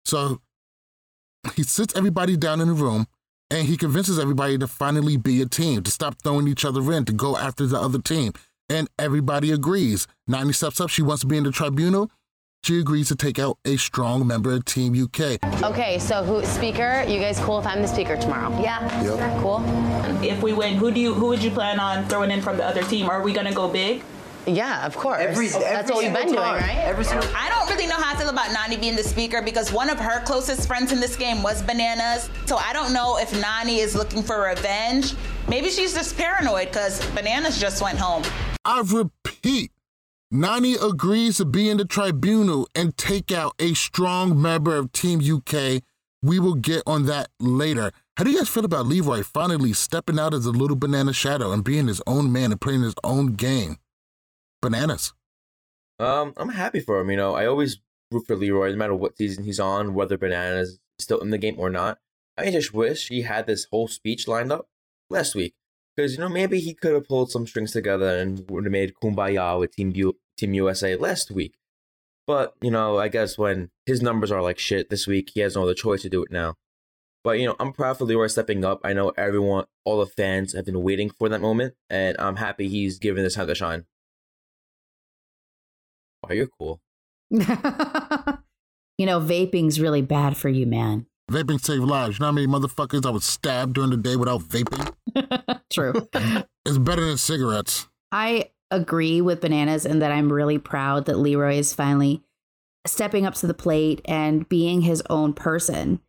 So 0.05 0.41
he 1.55 1.63
sits 1.63 1.95
everybody 1.95 2.37
down 2.37 2.61
in 2.61 2.67
the 2.67 2.73
room 2.73 3.07
and 3.49 3.67
he 3.67 3.77
convinces 3.77 4.19
everybody 4.19 4.57
to 4.57 4.67
finally 4.67 5.17
be 5.17 5.41
a 5.41 5.45
team, 5.45 5.83
to 5.83 5.91
stop 5.91 6.15
throwing 6.23 6.47
each 6.47 6.65
other 6.65 6.91
in, 6.91 7.05
to 7.05 7.13
go 7.13 7.37
after 7.37 7.65
the 7.65 7.79
other 7.79 7.99
team. 7.99 8.33
And 8.69 8.89
everybody 8.99 9.51
agrees. 9.51 10.07
Nany 10.29 10.53
steps 10.53 10.81
up. 10.81 10.89
She 10.89 11.01
wants 11.01 11.21
to 11.21 11.27
be 11.27 11.37
in 11.37 11.43
the 11.45 11.51
tribunal. 11.51 12.11
She 12.63 12.79
agrees 12.79 13.07
to 13.07 13.15
take 13.15 13.39
out 13.39 13.57
a 13.63 13.77
strong 13.77 14.27
member 14.27 14.51
of 14.51 14.65
Team 14.65 14.91
UK. 14.91 15.39
Okay, 15.63 15.99
so 15.99 16.23
who 16.23 16.43
speaker? 16.43 17.05
You 17.07 17.19
guys 17.19 17.39
cool 17.39 17.59
if 17.59 17.67
I'm 17.67 17.81
the 17.81 17.87
speaker 17.87 18.17
tomorrow? 18.17 18.49
Yeah. 18.61 18.83
Yep. 19.03 19.41
Cool. 19.41 19.63
If 20.21 20.43
we 20.43 20.51
win, 20.51 20.75
who 20.75 20.91
do 20.91 20.99
you 20.99 21.13
who 21.13 21.27
would 21.27 21.41
you 21.41 21.51
plan 21.51 21.79
on 21.79 22.05
throwing 22.09 22.29
in 22.31 22.41
from 22.41 22.57
the 22.57 22.65
other 22.65 22.83
team? 22.83 23.09
Are 23.09 23.21
we 23.21 23.31
gonna 23.31 23.53
go 23.53 23.69
big? 23.69 24.03
Yeah, 24.47 24.85
of 24.85 24.95
course. 24.95 25.19
Every- 25.21 25.47
That's 25.49 25.65
every 25.65 25.93
what 25.95 26.03
we've 26.03 26.13
been 26.13 26.27
single 26.29 26.43
doing, 26.45 26.55
right? 26.61 26.77
Every 26.85 27.03
single 27.03 27.27
I 27.35 27.49
don't 27.49 27.69
really 27.69 27.85
know 27.87 27.95
how 27.95 28.13
I 28.15 28.17
feel 28.17 28.29
about 28.29 28.47
Nany 28.49 28.79
being 28.79 28.95
the 28.95 29.03
speaker 29.03 29.41
because 29.41 29.71
one 29.73 29.89
of 29.89 29.99
her 29.99 30.23
closest 30.23 30.67
friends 30.67 30.91
in 30.91 30.99
this 30.99 31.15
game 31.17 31.43
was 31.43 31.61
Bananas. 31.61 32.29
So 32.45 32.55
I 32.55 32.71
don't 32.73 32.93
know 32.93 33.17
if 33.17 33.31
Nany 33.31 33.79
is 33.79 33.93
looking 33.95 34.23
for 34.23 34.41
revenge. 34.47 35.13
Maybe 35.49 35.69
she's 35.69 35.93
just 35.93 36.17
paranoid 36.17 36.69
because 36.69 37.05
Bananas 37.11 37.59
just 37.59 37.81
went 37.81 37.99
home. 37.99 38.23
I 38.63 38.81
repeat, 38.85 39.71
Nany 40.33 40.81
agrees 40.81 41.37
to 41.37 41.45
be 41.45 41.69
in 41.69 41.77
the 41.77 41.85
tribunal 41.85 42.67
and 42.73 42.95
take 42.97 43.31
out 43.31 43.53
a 43.59 43.73
strong 43.73 44.41
member 44.41 44.75
of 44.77 44.91
Team 44.93 45.19
UK. 45.21 45.81
We 46.21 46.39
will 46.39 46.55
get 46.55 46.83
on 46.87 47.05
that 47.05 47.27
later. 47.39 47.91
How 48.17 48.23
do 48.23 48.31
you 48.31 48.37
guys 48.39 48.49
feel 48.49 48.65
about 48.65 48.87
Leroy 48.87 49.23
finally 49.23 49.73
stepping 49.73 50.17
out 50.19 50.33
as 50.33 50.45
a 50.45 50.51
little 50.51 50.75
banana 50.75 51.13
shadow 51.13 51.51
and 51.51 51.63
being 51.63 51.87
his 51.87 52.01
own 52.07 52.31
man 52.31 52.51
and 52.51 52.59
playing 52.59 52.81
his 52.81 52.95
own 53.03 53.33
game? 53.33 53.77
Bananas. 54.61 55.13
Um, 55.99 56.33
I'm 56.37 56.49
happy 56.49 56.79
for 56.79 56.99
him. 56.99 57.09
You 57.09 57.17
know, 57.17 57.35
I 57.35 57.45
always 57.45 57.79
root 58.11 58.25
for 58.27 58.35
Leroy, 58.35 58.71
no 58.71 58.77
matter 58.77 58.95
what 58.95 59.17
season 59.17 59.43
he's 59.43 59.59
on, 59.59 59.93
whether 59.93 60.17
Bananas 60.17 60.69
is 60.69 60.79
still 60.99 61.19
in 61.19 61.31
the 61.31 61.37
game 61.37 61.55
or 61.57 61.69
not. 61.69 61.99
I 62.37 62.51
just 62.51 62.73
wish 62.73 63.07
he 63.07 63.23
had 63.23 63.47
this 63.47 63.67
whole 63.71 63.87
speech 63.87 64.27
lined 64.27 64.51
up 64.51 64.67
last 65.09 65.33
week, 65.33 65.55
because 65.95 66.13
you 66.13 66.19
know 66.19 66.29
maybe 66.29 66.59
he 66.59 66.73
could 66.73 66.93
have 66.93 67.07
pulled 67.07 67.31
some 67.31 67.47
strings 67.47 67.71
together 67.71 68.17
and 68.17 68.45
would 68.49 68.65
have 68.65 68.71
made 68.71 68.93
kumbaya 69.01 69.59
with 69.59 69.75
Team 69.75 69.91
U- 69.95 70.19
Team 70.37 70.53
USA 70.53 70.95
last 70.95 71.31
week. 71.31 71.55
But 72.27 72.53
you 72.61 72.69
know, 72.69 72.99
I 72.99 73.07
guess 73.07 73.37
when 73.37 73.71
his 73.85 74.01
numbers 74.01 74.31
are 74.31 74.41
like 74.41 74.59
shit 74.59 74.89
this 74.89 75.07
week, 75.07 75.31
he 75.33 75.39
has 75.39 75.55
no 75.55 75.63
other 75.63 75.73
choice 75.73 76.03
to 76.03 76.09
do 76.09 76.23
it 76.23 76.31
now. 76.31 76.55
But 77.23 77.39
you 77.39 77.47
know, 77.47 77.55
I'm 77.59 77.73
proud 77.73 77.97
for 77.97 78.05
Leroy 78.05 78.27
stepping 78.27 78.63
up. 78.63 78.81
I 78.83 78.93
know 78.93 79.11
everyone, 79.17 79.65
all 79.83 79.99
the 79.99 80.05
fans 80.05 80.53
have 80.53 80.65
been 80.65 80.83
waiting 80.83 81.09
for 81.09 81.27
that 81.29 81.41
moment, 81.41 81.73
and 81.89 82.15
I'm 82.19 82.35
happy 82.35 82.67
he's 82.67 82.99
given 82.99 83.23
this 83.23 83.35
time 83.35 83.47
to 83.47 83.55
shine. 83.55 83.85
Oh, 86.29 86.33
you're 86.33 86.47
cool. 86.47 86.81
you 87.29 87.39
know, 89.05 89.19
vaping's 89.19 89.79
really 89.79 90.01
bad 90.01 90.35
for 90.37 90.49
you, 90.49 90.65
man. 90.65 91.05
Vaping 91.31 91.59
save 91.59 91.83
lives. 91.83 92.17
You 92.17 92.23
know 92.23 92.27
how 92.27 92.31
many 92.31 92.47
motherfuckers 92.47 93.05
I 93.05 93.09
was 93.09 93.25
stabbed 93.25 93.73
during 93.73 93.89
the 93.89 93.97
day 93.97 94.15
without 94.15 94.41
vaping? 94.41 94.93
True. 95.71 95.93
it's 96.65 96.77
better 96.77 97.05
than 97.05 97.17
cigarettes. 97.17 97.87
I 98.11 98.51
agree 98.71 99.19
with 99.21 99.41
Bananas 99.41 99.85
and 99.85 100.01
that 100.01 100.11
I'm 100.11 100.31
really 100.31 100.57
proud 100.57 101.05
that 101.05 101.17
Leroy 101.17 101.57
is 101.57 101.73
finally 101.73 102.23
stepping 102.85 103.25
up 103.25 103.33
to 103.35 103.47
the 103.47 103.53
plate 103.53 104.01
and 104.05 104.47
being 104.47 104.81
his 104.81 105.03
own 105.09 105.33
person. 105.33 105.99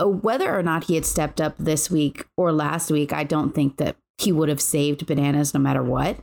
Uh, 0.00 0.08
Whether 0.08 0.54
or 0.56 0.62
not 0.62 0.84
he 0.84 0.94
had 0.94 1.04
stepped 1.04 1.40
up 1.40 1.54
this 1.58 1.90
week 1.90 2.24
or 2.36 2.52
last 2.52 2.90
week, 2.90 3.12
I 3.12 3.24
don't 3.24 3.54
think 3.54 3.76
that 3.76 3.96
he 4.18 4.32
would 4.32 4.48
have 4.48 4.60
saved 4.60 5.06
Bananas 5.06 5.52
no 5.52 5.60
matter 5.60 5.82
what. 5.82 6.18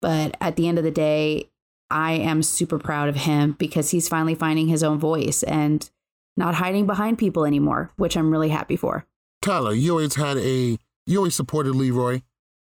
But 0.00 0.36
at 0.40 0.56
the 0.56 0.68
end 0.68 0.78
of 0.78 0.84
the 0.84 0.90
day, 0.90 1.50
I 1.92 2.12
am 2.12 2.42
super 2.42 2.78
proud 2.78 3.08
of 3.08 3.16
him 3.16 3.52
because 3.58 3.90
he's 3.90 4.08
finally 4.08 4.34
finding 4.34 4.68
his 4.68 4.82
own 4.82 4.98
voice 4.98 5.42
and 5.42 5.88
not 6.36 6.54
hiding 6.54 6.86
behind 6.86 7.18
people 7.18 7.44
anymore, 7.44 7.90
which 7.96 8.16
I'm 8.16 8.30
really 8.30 8.48
happy 8.48 8.76
for. 8.76 9.04
Tyler, 9.42 9.74
you 9.74 9.90
always 9.90 10.14
had 10.14 10.38
a, 10.38 10.78
you 11.06 11.18
always 11.18 11.34
supported 11.34 11.74
Leroy. 11.74 12.22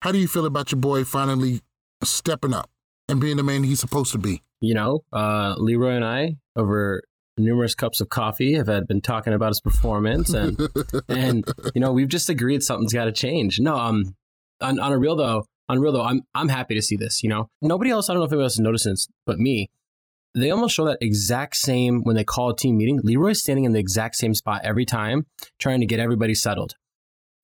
How 0.02 0.12
do 0.12 0.18
you 0.18 0.26
feel 0.26 0.46
about 0.46 0.72
your 0.72 0.80
boy 0.80 1.04
finally 1.04 1.60
stepping 2.02 2.52
up 2.52 2.70
and 3.08 3.20
being 3.20 3.36
the 3.36 3.42
man 3.42 3.62
he's 3.62 3.80
supposed 3.80 4.12
to 4.12 4.18
be? 4.18 4.42
You 4.60 4.74
know, 4.74 5.04
uh, 5.12 5.54
Leroy 5.58 5.90
and 5.90 6.04
I, 6.04 6.36
over 6.56 7.02
numerous 7.36 7.74
cups 7.74 8.00
of 8.00 8.08
coffee, 8.08 8.54
have 8.54 8.66
had 8.66 8.86
been 8.86 9.00
talking 9.00 9.32
about 9.32 9.48
his 9.48 9.60
performance, 9.60 10.32
and 10.32 10.58
and 11.08 11.44
you 11.74 11.80
know, 11.80 11.92
we've 11.92 12.08
just 12.08 12.28
agreed 12.30 12.62
something's 12.62 12.92
got 12.92 13.04
to 13.04 13.12
change. 13.12 13.60
No, 13.60 13.76
um, 13.76 14.16
on, 14.60 14.80
on 14.80 14.92
a 14.92 14.98
real 14.98 15.16
though, 15.16 15.44
on 15.68 15.78
a 15.78 15.80
real 15.80 15.92
though, 15.92 16.02
I'm 16.02 16.22
I'm 16.34 16.48
happy 16.48 16.74
to 16.74 16.82
see 16.82 16.96
this. 16.96 17.22
You 17.22 17.28
know, 17.28 17.48
nobody 17.62 17.90
else, 17.90 18.08
I 18.08 18.12
don't 18.12 18.20
know 18.20 18.26
if 18.26 18.32
anybody 18.32 18.44
else 18.44 18.58
noticed 18.58 18.84
this, 18.84 19.08
but 19.26 19.38
me. 19.38 19.70
They 20.36 20.50
almost 20.50 20.74
show 20.74 20.84
that 20.86 20.98
exact 21.00 21.54
same 21.54 22.02
when 22.02 22.16
they 22.16 22.24
call 22.24 22.50
a 22.50 22.56
team 22.56 22.76
meeting. 22.76 22.98
Leroy's 23.04 23.40
standing 23.40 23.64
in 23.64 23.72
the 23.72 23.78
exact 23.78 24.16
same 24.16 24.34
spot 24.34 24.62
every 24.64 24.84
time, 24.84 25.26
trying 25.60 25.78
to 25.78 25.86
get 25.86 26.00
everybody 26.00 26.34
settled. 26.34 26.74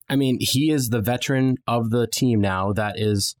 I 0.09 0.17
mean, 0.17 0.39
he 0.41 0.71
is 0.71 0.89
the 0.89 0.99
veteran 0.99 1.55
of 1.65 1.89
the 1.89 2.05
team 2.05 2.41
now. 2.41 2.73
That 2.73 2.99
is, 2.99 3.33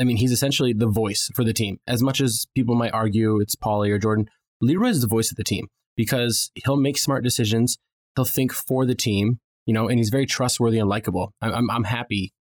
I 0.00 0.04
mean, 0.04 0.16
he's 0.16 0.32
essentially 0.32 0.72
the 0.72 0.86
voice 0.86 1.30
for 1.34 1.44
the 1.44 1.52
team. 1.52 1.80
As 1.86 2.02
much 2.02 2.18
as 2.22 2.46
people 2.54 2.74
might 2.74 2.94
argue 2.94 3.40
it's 3.40 3.54
Paulie 3.54 3.90
or 3.90 3.98
Jordan, 3.98 4.30
Leroy 4.62 4.88
is 4.88 5.02
the 5.02 5.06
voice 5.06 5.30
of 5.30 5.36
the 5.36 5.44
team 5.44 5.66
because 5.96 6.50
he'll 6.54 6.76
make 6.76 6.96
smart 6.96 7.24
decisions. 7.24 7.76
He'll 8.16 8.24
think 8.24 8.54
for 8.54 8.86
the 8.86 8.94
team, 8.94 9.38
you 9.66 9.74
know, 9.74 9.86
and 9.86 9.98
he's 9.98 10.08
very 10.08 10.24
trustworthy 10.24 10.78
and 10.78 10.88
likable. 10.88 11.34
I'm, 11.42 11.52
I'm, 11.52 11.70
I'm 11.70 11.84
happy. 11.84 12.32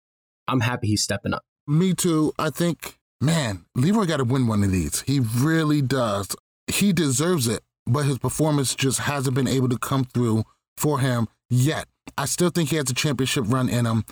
I'm 0.46 0.60
happy 0.60 0.86
he's 0.86 1.02
stepping 1.02 1.34
up. 1.34 1.42
Me 1.66 1.94
too. 1.94 2.32
I 2.38 2.50
think, 2.50 2.98
man, 3.20 3.64
Leroy 3.74 4.04
got 4.06 4.18
to 4.18 4.24
win 4.24 4.46
one 4.46 4.62
of 4.64 4.70
these. 4.72 5.02
He 5.02 5.20
really 5.20 5.80
does. 5.82 6.34
He 6.66 6.92
deserves 6.92 7.46
it, 7.46 7.62
but 7.86 8.04
his 8.04 8.18
performance 8.18 8.74
just 8.74 9.00
hasn't 9.00 9.34
been 9.34 9.48
able 9.48 9.68
to 9.68 9.78
come 9.78 10.04
through 10.04 10.44
for 10.76 10.98
him 11.00 11.28
yet. 11.48 11.86
I 12.18 12.24
still 12.26 12.50
think 12.50 12.70
he 12.70 12.76
has 12.76 12.90
a 12.90 12.94
championship 12.94 13.44
run 13.46 13.68
in 13.68 13.86
him. 13.86 14.04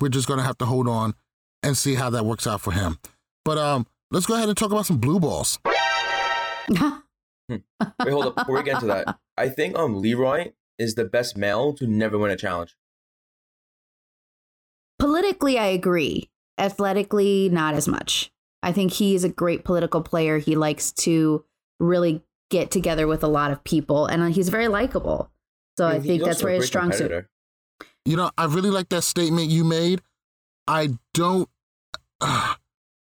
We're 0.00 0.08
just 0.08 0.28
going 0.28 0.38
to 0.38 0.44
have 0.44 0.58
to 0.58 0.64
hold 0.66 0.88
on 0.88 1.14
and 1.62 1.76
see 1.76 1.94
how 1.94 2.10
that 2.10 2.24
works 2.24 2.46
out 2.46 2.60
for 2.60 2.72
him. 2.72 2.98
But 3.44 3.58
um, 3.58 3.86
let's 4.10 4.26
go 4.26 4.34
ahead 4.34 4.48
and 4.48 4.56
talk 4.56 4.72
about 4.72 4.86
some 4.86 4.98
blue 4.98 5.18
balls. 5.20 5.58
Wait, 5.64 7.62
hold 8.00 8.26
up. 8.26 8.36
Before 8.36 8.56
we 8.56 8.62
get 8.62 8.74
into 8.74 8.86
that, 8.86 9.16
I 9.36 9.48
think 9.48 9.76
um 9.76 10.00
Leroy 10.00 10.52
is 10.78 10.94
the 10.94 11.04
best 11.04 11.36
male 11.36 11.72
to 11.74 11.86
never 11.86 12.16
win 12.18 12.30
a 12.30 12.36
challenge. 12.36 12.76
Politically, 14.98 15.58
I 15.58 15.66
agree. 15.66 16.30
Athletically, 16.62 17.48
not 17.48 17.74
as 17.74 17.88
much. 17.88 18.30
I 18.62 18.72
think 18.72 18.92
he's 18.92 19.24
a 19.24 19.28
great 19.28 19.64
political 19.64 20.00
player. 20.00 20.38
He 20.38 20.54
likes 20.54 20.92
to 20.92 21.44
really 21.80 22.22
get 22.50 22.70
together 22.70 23.08
with 23.08 23.24
a 23.24 23.28
lot 23.28 23.50
of 23.50 23.64
people, 23.64 24.06
and 24.06 24.22
uh, 24.22 24.26
he's 24.26 24.48
very 24.48 24.68
likable. 24.68 25.30
So 25.76 25.88
I 25.88 25.98
think 25.98 26.22
that's 26.22 26.42
where 26.42 26.54
his 26.54 26.66
strong 26.66 26.92
suit. 26.92 27.26
You 28.04 28.16
know, 28.16 28.30
I 28.38 28.44
really 28.44 28.70
like 28.70 28.90
that 28.90 29.02
statement 29.02 29.50
you 29.50 29.64
made. 29.64 30.02
I 30.68 30.90
don't. 31.14 31.48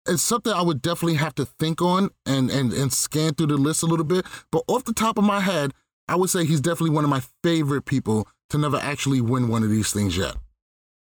it's 0.06 0.22
something 0.22 0.52
I 0.52 0.62
would 0.62 0.82
definitely 0.82 1.16
have 1.16 1.34
to 1.36 1.46
think 1.46 1.80
on 1.80 2.10
and, 2.26 2.50
and 2.50 2.72
and 2.72 2.92
scan 2.92 3.34
through 3.34 3.46
the 3.46 3.56
list 3.56 3.82
a 3.82 3.86
little 3.86 4.04
bit. 4.04 4.26
But 4.50 4.64
off 4.68 4.84
the 4.84 4.92
top 4.92 5.16
of 5.16 5.24
my 5.24 5.40
head, 5.40 5.72
I 6.08 6.16
would 6.16 6.28
say 6.28 6.44
he's 6.44 6.60
definitely 6.60 6.94
one 6.94 7.04
of 7.04 7.10
my 7.10 7.22
favorite 7.42 7.86
people 7.86 8.28
to 8.50 8.58
never 8.58 8.76
actually 8.76 9.20
win 9.20 9.48
one 9.48 9.62
of 9.62 9.70
these 9.70 9.92
things 9.92 10.16
yet. 10.16 10.36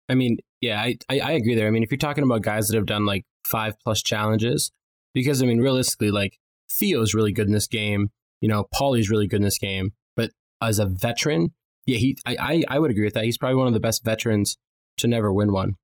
I 0.08 0.15
mean, 0.15 0.38
yeah, 0.61 0.81
I, 0.81 0.97
I, 1.09 1.19
I 1.19 1.31
agree 1.33 1.55
there. 1.55 1.67
I 1.67 1.71
mean, 1.71 1.83
if 1.83 1.91
you're 1.91 1.97
talking 1.97 2.23
about 2.23 2.41
guys 2.41 2.67
that 2.67 2.75
have 2.75 2.85
done 2.85 3.05
like 3.05 3.25
five 3.45 3.79
plus 3.79 4.01
challenges, 4.01 4.71
because 5.13 5.41
I 5.41 5.45
mean, 5.45 5.59
realistically, 5.59 6.11
like 6.11 6.37
Theo's 6.71 7.13
really 7.13 7.31
good 7.31 7.47
in 7.47 7.53
this 7.53 7.67
game. 7.67 8.11
You 8.41 8.49
know, 8.49 8.65
Paulie's 8.73 9.09
really 9.09 9.27
good 9.27 9.37
in 9.37 9.43
this 9.43 9.57
game. 9.57 9.93
But 10.15 10.31
as 10.61 10.79
a 10.79 10.85
veteran, 10.85 11.53
yeah, 11.85 11.97
he 11.97 12.17
I, 12.25 12.35
I, 12.39 12.63
I 12.75 12.79
would 12.79 12.91
agree 12.91 13.05
with 13.05 13.13
that. 13.15 13.23
He's 13.25 13.37
probably 13.37 13.55
one 13.55 13.67
of 13.67 13.73
the 13.73 13.79
best 13.79 14.03
veterans 14.03 14.57
to 14.97 15.07
never 15.07 15.31
win 15.31 15.51
one. 15.51 15.75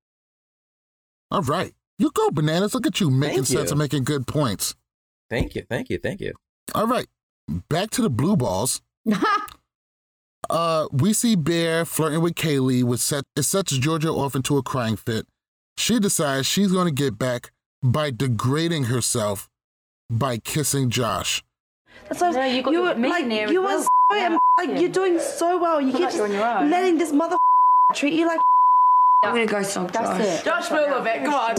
All 1.30 1.42
right. 1.42 1.72
You 1.98 2.10
go, 2.12 2.30
bananas. 2.30 2.74
Look 2.74 2.86
at 2.86 3.00
you 3.00 3.10
making 3.10 3.36
Thank 3.36 3.46
sense 3.46 3.70
you. 3.70 3.72
and 3.72 3.78
making 3.78 4.04
good 4.04 4.26
points. 4.26 4.74
Thank 5.28 5.54
you, 5.54 5.62
thank 5.68 5.90
you, 5.90 5.98
thank 5.98 6.20
you. 6.20 6.34
All 6.74 6.86
right. 6.86 7.06
Back 7.68 7.90
to 7.90 8.02
the 8.02 8.10
blue 8.10 8.36
balls. 8.36 8.82
uh, 10.50 10.86
we 10.92 11.12
see 11.12 11.34
Bear 11.36 11.84
flirting 11.84 12.20
with 12.20 12.34
Kaylee, 12.34 12.82
which 12.84 13.00
set, 13.00 13.24
it 13.36 13.42
sets 13.42 13.76
Georgia 13.76 14.10
off 14.10 14.34
into 14.34 14.56
a 14.56 14.62
crying 14.62 14.96
fit. 14.96 15.26
She 15.78 15.98
decides 15.98 16.46
she's 16.46 16.72
going 16.72 16.86
to 16.86 16.92
get 16.92 17.18
back 17.18 17.50
by 17.82 18.10
degrading 18.10 18.84
herself 18.84 19.48
by 20.10 20.38
kissing 20.38 20.90
Josh. 20.90 21.42
That's 22.08 22.20
what 22.20 22.36
I 22.36 22.46
was, 22.46 22.54
you 22.56 22.62
got 22.62 22.70
you 22.72 22.78
your 22.84 22.94
were 22.94 23.08
like 23.08 23.26
missionary 23.26 23.52
you 23.52 23.62
were 23.62 23.70
as 23.70 23.82
so, 23.84 23.88
well. 24.10 24.20
am- 24.20 24.32
Yeah. 24.32 24.38
like 24.58 24.80
you're 24.80 24.90
doing 24.90 25.18
so 25.18 25.58
well. 25.60 25.80
You 25.80 25.92
keep 25.92 26.00
like 26.00 26.08
just 26.08 26.16
you're 26.16 26.26
on 26.26 26.32
your 26.32 26.46
own. 26.46 26.70
letting 26.70 26.98
this 26.98 27.12
mother 27.12 27.36
treat 27.94 28.12
you 28.14 28.26
like. 28.26 28.40
I'm 29.24 29.32
gonna 29.34 29.46
go 29.46 29.62
stalk 29.62 29.92
That's 29.92 30.08
Josh. 30.08 30.40
it. 30.40 30.44
Josh 30.44 30.68
Milovic, 30.68 31.24
come 31.24 31.34
on. 31.34 31.56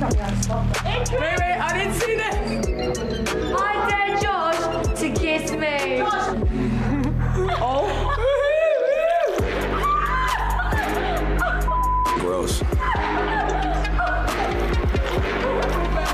Wait, 0.00 1.10
wait, 1.20 1.58
I 1.60 1.78
didn't 1.78 1.94
see 2.00 2.16
that. 2.16 2.34
I 3.58 3.88
dare 3.88 4.16
Josh 4.20 5.00
to 5.00 5.10
kiss 5.12 5.50
me. 5.52 6.02
oh. 6.02 6.43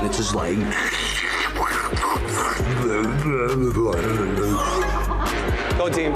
It's 0.03 0.17
just 0.17 0.35
like. 0.35 0.57
Go 5.77 5.89
team. 5.89 6.13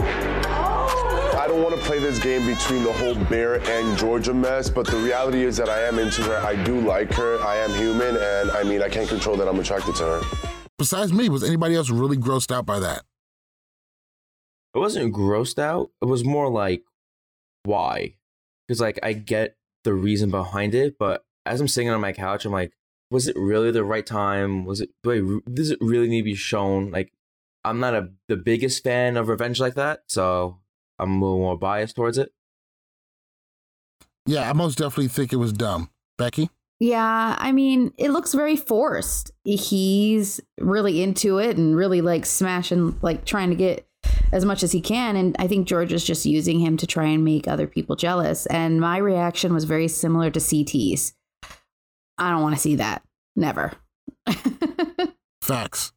I 1.46 1.46
don't 1.48 1.62
want 1.62 1.75
to 1.75 1.82
play 1.82 2.00
this 2.00 2.18
game 2.20 2.46
between 2.48 2.84
the 2.84 2.92
whole 2.94 3.15
Bear 3.25 3.62
and 3.70 3.98
Georgia 3.98 4.34
mess, 4.34 4.70
but 4.70 4.88
the 4.88 4.98
reality 4.98 5.44
is 5.44 5.58
that 5.58 5.70
I 5.70 5.82
am 5.82 6.00
into 6.00 6.24
her. 6.24 6.38
I 6.38 6.62
do 6.63 6.82
like 6.82 7.13
her. 7.13 7.39
I 7.44 7.58
am 7.58 7.72
human, 7.72 8.18
and 8.18 8.51
I 8.51 8.63
mean, 8.63 8.82
I 8.82 8.89
can't 8.89 9.08
control 9.08 9.36
that 9.38 9.48
I'm 9.48 9.60
attracted 9.60 9.96
to 9.96 10.04
her. 10.04 10.22
Besides 10.77 11.13
me, 11.13 11.30
was 11.30 11.44
anybody 11.44 11.75
else 11.75 11.89
really 11.89 12.18
grossed 12.18 12.51
out 12.51 12.65
by 12.65 12.80
that? 12.80 13.04
I 14.75 14.80
wasn't 14.80 15.13
grossed 15.13 15.60
out. 15.60 15.92
It 16.01 16.06
was 16.06 16.25
more 16.25 16.50
like, 16.50 16.84
why? 17.63 18.15
Because 18.68 18.82
like 18.82 19.00
I 19.04 19.13
get 19.13 19.56
the 19.84 19.94
reason 19.94 20.32
behind 20.32 20.74
it, 20.75 20.98
but 20.98 21.24
as 21.46 21.62
I'm 21.62 21.68
sitting 21.68 21.89
on 21.89 22.01
my 22.01 22.12
couch, 22.12 22.44
I'm 22.46 22.51
like, 22.51 22.74
was 23.15 23.29
it 23.29 23.36
really 23.38 23.72
the 23.72 23.86
right 23.86 24.05
time? 24.05 24.65
Was 24.65 24.81
it? 24.81 24.89
Do 25.01 25.12
I? 25.12 25.15
re- 25.15 25.41
Does 25.53 25.72
it 25.72 25.79
really 25.79 26.10
need 26.10 26.22
to 26.22 26.25
be 26.25 26.36
shown? 26.36 26.91
Like, 26.91 27.13
I'm 27.63 27.79
not 27.79 27.93
a 27.95 28.10
the 28.27 28.36
biggest 28.36 28.84
fan 28.84 29.15
of 29.15 29.29
revenge 29.29 29.62
like 29.62 29.75
that, 29.75 30.03
so 30.07 30.60
I'm 31.00 31.22
a 31.22 31.25
little 31.25 31.39
more 31.39 31.57
biased 31.57 31.95
towards 31.95 32.17
it. 32.17 32.34
Yeah, 34.25 34.50
I 34.50 34.53
most 34.53 34.77
definitely 34.77 35.07
think 35.07 35.31
it 35.31 35.38
was 35.38 35.53
dumb. 35.53 35.89
Becky? 36.17 36.50
Yeah, 36.81 37.38
I 37.39 37.53
mean, 37.53 37.93
it 37.98 38.10
looks 38.10 38.34
very 38.34 38.57
forced. 38.57 39.31
He's 39.45 40.41
really 40.60 41.01
into 41.01 41.38
it 41.38 41.55
and 41.55 41.74
really 41.74 42.01
like 42.01 42.25
smashing, 42.25 43.00
like 43.01 43.24
trying 43.24 43.50
to 43.50 43.55
get 43.55 43.88
as 44.34 44.43
much 44.43 44.62
as 44.62 44.74
he 44.74 44.81
can. 44.81 45.15
And 45.15 45.38
I 45.39 45.48
think 45.48 45.69
George 45.69 45.93
is 45.93 46.03
just 46.03 46.25
using 46.25 46.60
him 46.60 46.75
to 46.77 46.86
try 46.86 47.05
and 47.05 47.24
make 47.24 47.48
other 47.48 47.65
people 47.65 47.95
jealous. 47.95 48.45
And 48.48 48.81
my 48.81 48.98
reaction 48.98 49.53
was 49.53 49.63
very 49.63 49.88
similar 49.88 50.29
to 50.31 50.39
CT's. 50.41 51.13
I 52.17 52.31
don't 52.31 52.41
want 52.41 52.55
to 52.55 52.62
see 52.62 52.75
that. 52.75 53.03
Never. 53.36 53.74
Facts. 55.41 55.91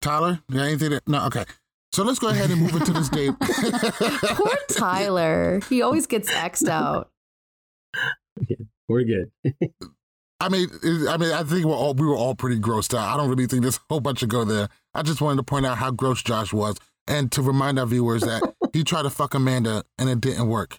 Tyler? 0.00 0.40
You 0.48 0.56
got 0.56 0.64
anything 0.64 0.90
to, 0.90 1.02
no, 1.06 1.26
okay. 1.26 1.44
So 1.92 2.04
let's 2.04 2.18
go 2.18 2.28
ahead 2.28 2.50
and 2.50 2.60
move 2.60 2.74
into 2.74 2.92
this 2.92 3.08
date. 3.08 3.32
Poor 3.40 4.52
Tyler. 4.68 5.60
He 5.68 5.82
always 5.82 6.06
gets 6.06 6.30
X'd 6.30 6.68
out. 6.68 7.10
We're 8.88 9.04
good. 9.04 9.30
I 10.40 10.48
mean, 10.48 10.68
I 11.08 11.16
mean, 11.16 11.32
I 11.32 11.42
think 11.42 11.66
we're 11.66 11.74
all 11.74 11.94
we 11.94 12.06
were 12.06 12.14
all 12.14 12.34
pretty 12.34 12.60
grossed 12.60 12.96
out. 12.96 13.12
I 13.12 13.16
don't 13.16 13.28
really 13.28 13.46
think 13.46 13.62
there's 13.62 13.76
a 13.76 13.80
whole 13.90 14.00
bunch 14.00 14.20
to 14.20 14.26
go 14.26 14.44
there. 14.44 14.68
I 14.94 15.02
just 15.02 15.20
wanted 15.20 15.38
to 15.38 15.42
point 15.42 15.66
out 15.66 15.78
how 15.78 15.90
gross 15.90 16.22
Josh 16.22 16.52
was, 16.52 16.76
and 17.08 17.30
to 17.32 17.42
remind 17.42 17.78
our 17.78 17.86
viewers 17.86 18.22
that 18.22 18.54
he 18.72 18.84
tried 18.84 19.02
to 19.02 19.10
fuck 19.10 19.34
Amanda 19.34 19.82
and 19.98 20.08
it 20.08 20.20
didn't 20.20 20.46
work. 20.46 20.78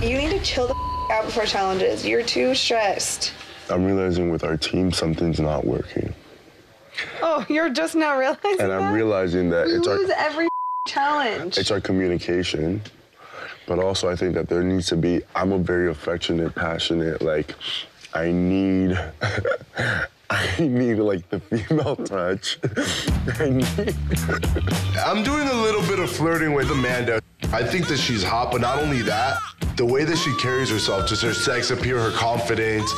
You 0.00 0.16
need 0.16 0.30
to 0.30 0.40
chill 0.40 0.68
the 0.68 0.74
out 1.10 1.26
before 1.26 1.46
challenges. 1.46 2.06
You're 2.06 2.22
too 2.22 2.54
stressed. 2.54 3.32
I'm 3.70 3.84
realizing 3.84 4.30
with 4.30 4.44
our 4.44 4.56
team, 4.56 4.92
something's 4.92 5.40
not 5.40 5.64
working. 5.64 6.14
Oh, 7.22 7.44
you're 7.48 7.70
just 7.70 7.94
now 7.94 8.18
realizing 8.18 8.60
And 8.60 8.72
I'm 8.72 8.92
realizing 8.92 9.50
that 9.50 9.66
we 9.66 9.72
it's 9.74 9.86
our, 9.88 9.96
lose 9.96 10.10
every 10.16 10.48
challenge. 10.86 11.58
it's 11.58 11.70
our 11.70 11.80
communication. 11.80 12.82
But 13.66 13.78
also, 13.78 14.10
I 14.10 14.16
think 14.16 14.34
that 14.34 14.48
there 14.48 14.62
needs 14.62 14.86
to 14.88 14.96
be, 14.96 15.22
I'm 15.34 15.52
a 15.52 15.58
very 15.58 15.90
affectionate, 15.90 16.54
passionate, 16.54 17.22
like, 17.22 17.54
I 18.12 18.30
need, 18.30 18.98
I 20.30 20.56
need, 20.60 20.96
like, 20.96 21.28
the 21.30 21.40
female 21.40 21.96
touch. 21.96 22.58
I 23.40 23.48
need, 23.48 23.96
I'm 24.98 25.22
doing 25.24 25.48
a 25.48 25.54
little 25.62 25.80
bit 25.82 25.98
of 25.98 26.10
flirting 26.10 26.52
with 26.52 26.70
Amanda. 26.70 27.22
I 27.54 27.62
think 27.64 27.86
that 27.88 27.98
she's 27.98 28.22
hot, 28.22 28.52
but 28.52 28.60
not 28.60 28.78
only 28.82 29.00
that, 29.02 29.38
the 29.76 29.84
way 29.84 30.04
that 30.04 30.16
she 30.16 30.34
carries 30.36 30.70
herself, 30.70 31.08
just 31.08 31.22
her 31.22 31.34
sex 31.34 31.70
appeal, 31.70 31.98
her 31.98 32.16
confidence, 32.16 32.92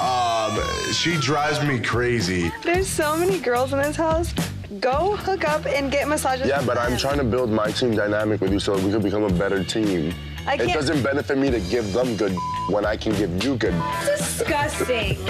um, 0.00 0.58
she 0.92 1.16
drives 1.18 1.62
me 1.66 1.78
crazy. 1.78 2.50
There's 2.62 2.88
so 2.88 3.16
many 3.16 3.38
girls 3.38 3.72
in 3.72 3.78
this 3.78 3.96
house. 3.96 4.32
Go 4.80 5.16
hook 5.16 5.46
up 5.46 5.66
and 5.66 5.92
get 5.92 6.08
massages. 6.08 6.46
Yeah, 6.46 6.62
but 6.64 6.78
I'm 6.78 6.96
trying 6.96 7.18
to 7.18 7.24
build 7.24 7.50
my 7.50 7.70
team 7.70 7.94
dynamic 7.94 8.40
with 8.40 8.52
you 8.52 8.58
so 8.58 8.74
we 8.74 8.90
can 8.90 9.02
become 9.02 9.24
a 9.24 9.32
better 9.32 9.62
team. 9.62 10.14
I 10.46 10.54
It 10.54 10.58
can't- 10.58 10.72
doesn't 10.74 11.02
benefit 11.02 11.38
me 11.38 11.50
to 11.50 11.60
give 11.60 11.92
them 11.92 12.16
good 12.16 12.36
when 12.68 12.84
I 12.84 12.96
can 12.96 13.12
give 13.14 13.42
you 13.44 13.56
good. 13.56 13.74
Disgusting. 14.04 15.16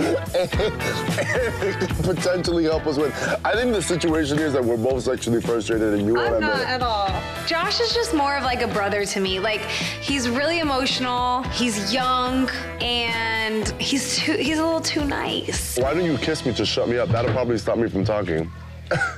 Potentially 2.02 2.64
help 2.64 2.86
us 2.86 2.96
with. 2.96 3.12
I 3.44 3.52
think 3.54 3.72
the 3.72 3.82
situation 3.82 4.38
is 4.38 4.52
that 4.54 4.64
we're 4.64 4.76
both 4.76 5.02
sexually 5.04 5.40
frustrated 5.40 5.94
and 5.94 6.06
you 6.06 6.14
want 6.14 6.34
I'm 6.34 6.40
not 6.40 6.52
admit 6.54 6.68
at 6.68 6.82
all. 6.82 7.08
Josh 7.46 7.80
is 7.80 7.92
just 7.94 8.14
more 8.14 8.36
of 8.36 8.44
like 8.44 8.62
a 8.62 8.68
brother 8.68 9.04
to 9.04 9.20
me. 9.20 9.40
Like 9.40 9.60
he's 9.60 10.28
really 10.28 10.60
emotional, 10.60 11.42
he's 11.44 11.92
young, 11.92 12.48
and 12.80 13.68
he's 13.80 14.18
too 14.18 14.32
he's 14.36 14.58
a 14.58 14.64
little 14.64 14.80
too 14.80 15.04
nice. 15.04 15.78
Why 15.78 15.94
don't 15.94 16.04
you 16.04 16.16
kiss 16.18 16.44
me 16.46 16.52
to 16.54 16.64
shut 16.64 16.88
me 16.88 16.98
up? 16.98 17.08
That'll 17.10 17.32
probably 17.32 17.58
stop 17.58 17.78
me 17.78 17.88
from 17.88 18.04
talking. 18.04 18.50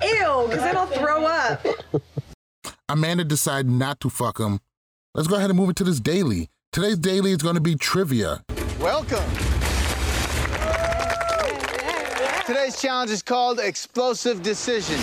Ew, 0.03 0.47
because 0.49 0.63
then 0.63 0.77
I'll 0.77 0.87
throw 0.87 1.25
up. 1.25 1.65
Amanda 2.89 3.25
decided 3.25 3.71
not 3.71 3.99
to 4.01 4.11
fuck 4.11 4.39
him. 4.39 4.61
Let's 5.17 5.29
go 5.29 5.37
ahead 5.37 5.49
and 5.49 5.57
move 5.57 5.69
into 5.69 5.85
this 5.85 6.01
daily. 6.01 6.49
Today's 6.73 6.99
daily 6.99 7.31
is 7.31 7.37
going 7.37 7.55
to 7.55 7.61
be 7.61 7.77
trivia. 7.77 8.43
Welcome. 8.81 9.23
Today's 12.45 12.83
challenge 12.83 13.13
is 13.13 13.23
called 13.23 13.61
Explosive 13.61 14.43
Decision. 14.43 14.99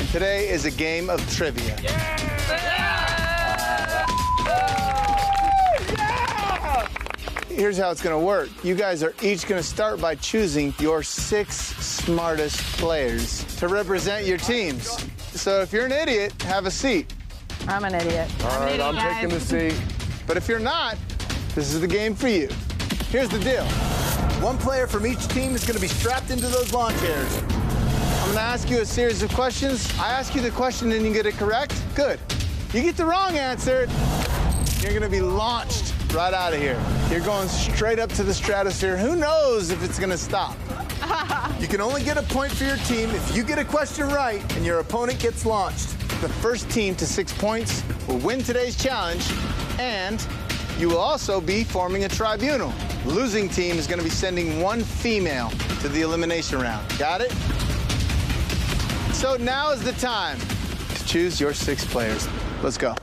And 0.00 0.08
today 0.08 0.48
is 0.48 0.64
a 0.64 0.72
game 0.72 1.08
of 1.08 1.20
trivia. 1.32 1.76
Here's 7.46 7.78
how 7.78 7.92
it's 7.92 8.02
going 8.02 8.18
to 8.18 8.26
work. 8.26 8.48
You 8.64 8.74
guys 8.74 9.04
are 9.04 9.14
each 9.22 9.46
going 9.46 9.62
to 9.62 9.66
start 9.66 10.00
by 10.00 10.16
choosing 10.16 10.74
your 10.80 11.04
six 11.04 11.76
smartest 11.76 12.60
players 12.78 13.44
to 13.58 13.68
represent 13.68 14.26
your 14.26 14.38
teams. 14.38 14.98
So 15.30 15.60
if 15.60 15.72
you're 15.72 15.86
an 15.86 15.92
idiot, 15.92 16.32
have 16.42 16.66
a 16.66 16.72
seat. 16.72 17.14
I'm 17.68 17.84
an 17.84 17.94
idiot. 17.94 18.30
All 18.44 18.60
right, 18.60 18.80
I'm 18.80 18.96
taking 18.96 19.28
the 19.28 19.40
seat. 19.40 19.80
But 20.26 20.36
if 20.36 20.48
you're 20.48 20.58
not, 20.58 20.96
this 21.54 21.72
is 21.72 21.80
the 21.80 21.86
game 21.86 22.14
for 22.14 22.28
you. 22.28 22.48
Here's 23.08 23.28
the 23.28 23.38
deal. 23.38 23.64
One 24.42 24.58
player 24.58 24.86
from 24.86 25.06
each 25.06 25.26
team 25.28 25.54
is 25.54 25.64
going 25.64 25.76
to 25.76 25.80
be 25.80 25.88
strapped 25.88 26.30
into 26.30 26.46
those 26.48 26.72
lawn 26.72 26.92
chairs. 26.98 27.36
I'm 27.36 28.24
going 28.24 28.34
to 28.36 28.40
ask 28.40 28.68
you 28.70 28.80
a 28.80 28.86
series 28.86 29.22
of 29.22 29.32
questions. 29.34 29.92
I 29.98 30.10
ask 30.10 30.34
you 30.34 30.40
the 30.40 30.50
question 30.50 30.90
and 30.92 31.04
you 31.04 31.12
get 31.12 31.26
it 31.26 31.34
correct. 31.34 31.80
Good. 31.94 32.18
You 32.72 32.82
get 32.82 32.96
the 32.96 33.04
wrong 33.04 33.36
answer, 33.36 33.86
you're 34.80 34.90
going 34.90 35.02
to 35.02 35.08
be 35.08 35.20
launched 35.20 35.94
right 36.12 36.32
out 36.32 36.52
of 36.52 36.58
here. 36.60 36.82
You're 37.10 37.20
going 37.20 37.48
straight 37.48 37.98
up 37.98 38.10
to 38.14 38.22
the 38.22 38.34
stratosphere. 38.34 38.96
Who 38.96 39.14
knows 39.14 39.70
if 39.70 39.84
it's 39.84 39.98
going 39.98 40.10
to 40.10 40.18
stop? 40.18 40.56
You 41.60 41.68
can 41.68 41.80
only 41.80 42.02
get 42.02 42.16
a 42.16 42.22
point 42.22 42.50
for 42.50 42.64
your 42.64 42.76
team 42.78 43.08
if 43.10 43.36
you 43.36 43.44
get 43.44 43.56
a 43.56 43.64
question 43.64 44.08
right 44.08 44.42
and 44.56 44.66
your 44.66 44.80
opponent 44.80 45.20
gets 45.20 45.46
launched. 45.46 45.94
The 46.22 46.28
first 46.28 46.70
team 46.70 46.94
to 46.94 47.04
six 47.04 47.32
points 47.32 47.82
will 48.06 48.18
win 48.18 48.44
today's 48.44 48.80
challenge, 48.80 49.28
and 49.80 50.24
you 50.78 50.88
will 50.88 50.98
also 51.00 51.40
be 51.40 51.64
forming 51.64 52.04
a 52.04 52.08
tribunal. 52.08 52.72
Losing 53.04 53.48
team 53.48 53.76
is 53.76 53.88
going 53.88 53.98
to 53.98 54.04
be 54.04 54.10
sending 54.10 54.60
one 54.60 54.84
female 54.84 55.50
to 55.80 55.88
the 55.88 56.02
elimination 56.02 56.60
round. 56.60 56.86
Got 56.96 57.22
it? 57.22 57.32
So 59.12 59.36
now 59.36 59.72
is 59.72 59.82
the 59.82 59.94
time 59.94 60.38
to 60.94 61.06
choose 61.06 61.40
your 61.40 61.52
six 61.52 61.84
players. 61.84 62.28
Let's 62.62 62.78
go. 62.78 62.94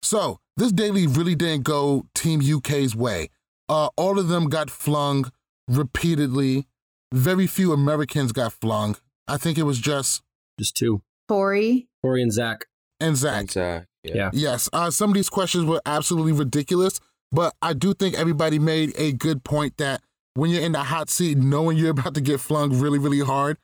So 0.00 0.38
this 0.56 0.70
daily 0.70 1.08
really 1.08 1.34
didn't 1.34 1.64
go 1.64 2.06
Team 2.14 2.40
UK's 2.40 2.94
way. 2.94 3.30
Uh, 3.68 3.88
all 3.96 4.20
of 4.20 4.28
them 4.28 4.48
got 4.48 4.70
flung 4.70 5.32
repeatedly. 5.66 6.68
Very 7.12 7.48
few 7.48 7.72
Americans 7.72 8.30
got 8.30 8.52
flung. 8.52 8.94
I 9.26 9.36
think 9.36 9.58
it 9.58 9.64
was 9.64 9.80
just 9.80 10.22
just 10.60 10.76
two. 10.76 11.02
Tori. 11.26 11.89
Tori 12.02 12.22
and 12.22 12.32
Zach. 12.32 12.66
And 12.98 13.16
Zach. 13.16 13.40
And 13.40 13.50
Zach. 13.50 13.86
Yeah. 14.02 14.30
Yes. 14.32 14.68
Uh, 14.72 14.90
some 14.90 15.10
of 15.10 15.14
these 15.14 15.28
questions 15.28 15.64
were 15.64 15.80
absolutely 15.84 16.32
ridiculous, 16.32 17.00
but 17.32 17.54
I 17.60 17.72
do 17.72 17.94
think 17.94 18.18
everybody 18.18 18.58
made 18.58 18.92
a 18.96 19.12
good 19.12 19.44
point 19.44 19.76
that 19.76 20.02
when 20.34 20.50
you're 20.50 20.62
in 20.62 20.72
the 20.72 20.84
hot 20.84 21.10
seat, 21.10 21.38
knowing 21.38 21.76
you're 21.76 21.90
about 21.90 22.14
to 22.14 22.20
get 22.20 22.40
flung 22.40 22.78
really, 22.78 22.98
really 22.98 23.20
hard, 23.20 23.58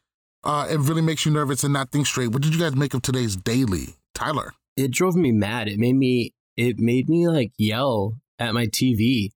uh, 0.45 0.67
it 0.71 0.79
really 0.79 1.03
makes 1.03 1.25
you 1.25 1.33
nervous 1.33 1.65
and 1.65 1.73
not 1.73 1.91
think 1.91 2.07
straight. 2.07 2.29
What 2.29 2.43
did 2.43 2.55
you 2.55 2.61
guys 2.61 2.77
make 2.77 2.95
of 2.95 3.03
today's 3.03 3.37
daily, 3.37 3.97
Tyler? 4.15 4.53
It 4.77 4.91
drove 4.91 5.17
me 5.17 5.33
mad. 5.33 5.69
It 5.69 5.79
made 5.79 5.97
me 5.97 6.33
it 6.57 6.79
made 6.79 7.09
me 7.09 7.29
like 7.29 7.53
yell 7.59 8.15
at 8.39 8.55
my 8.55 8.67
TV. 8.67 9.31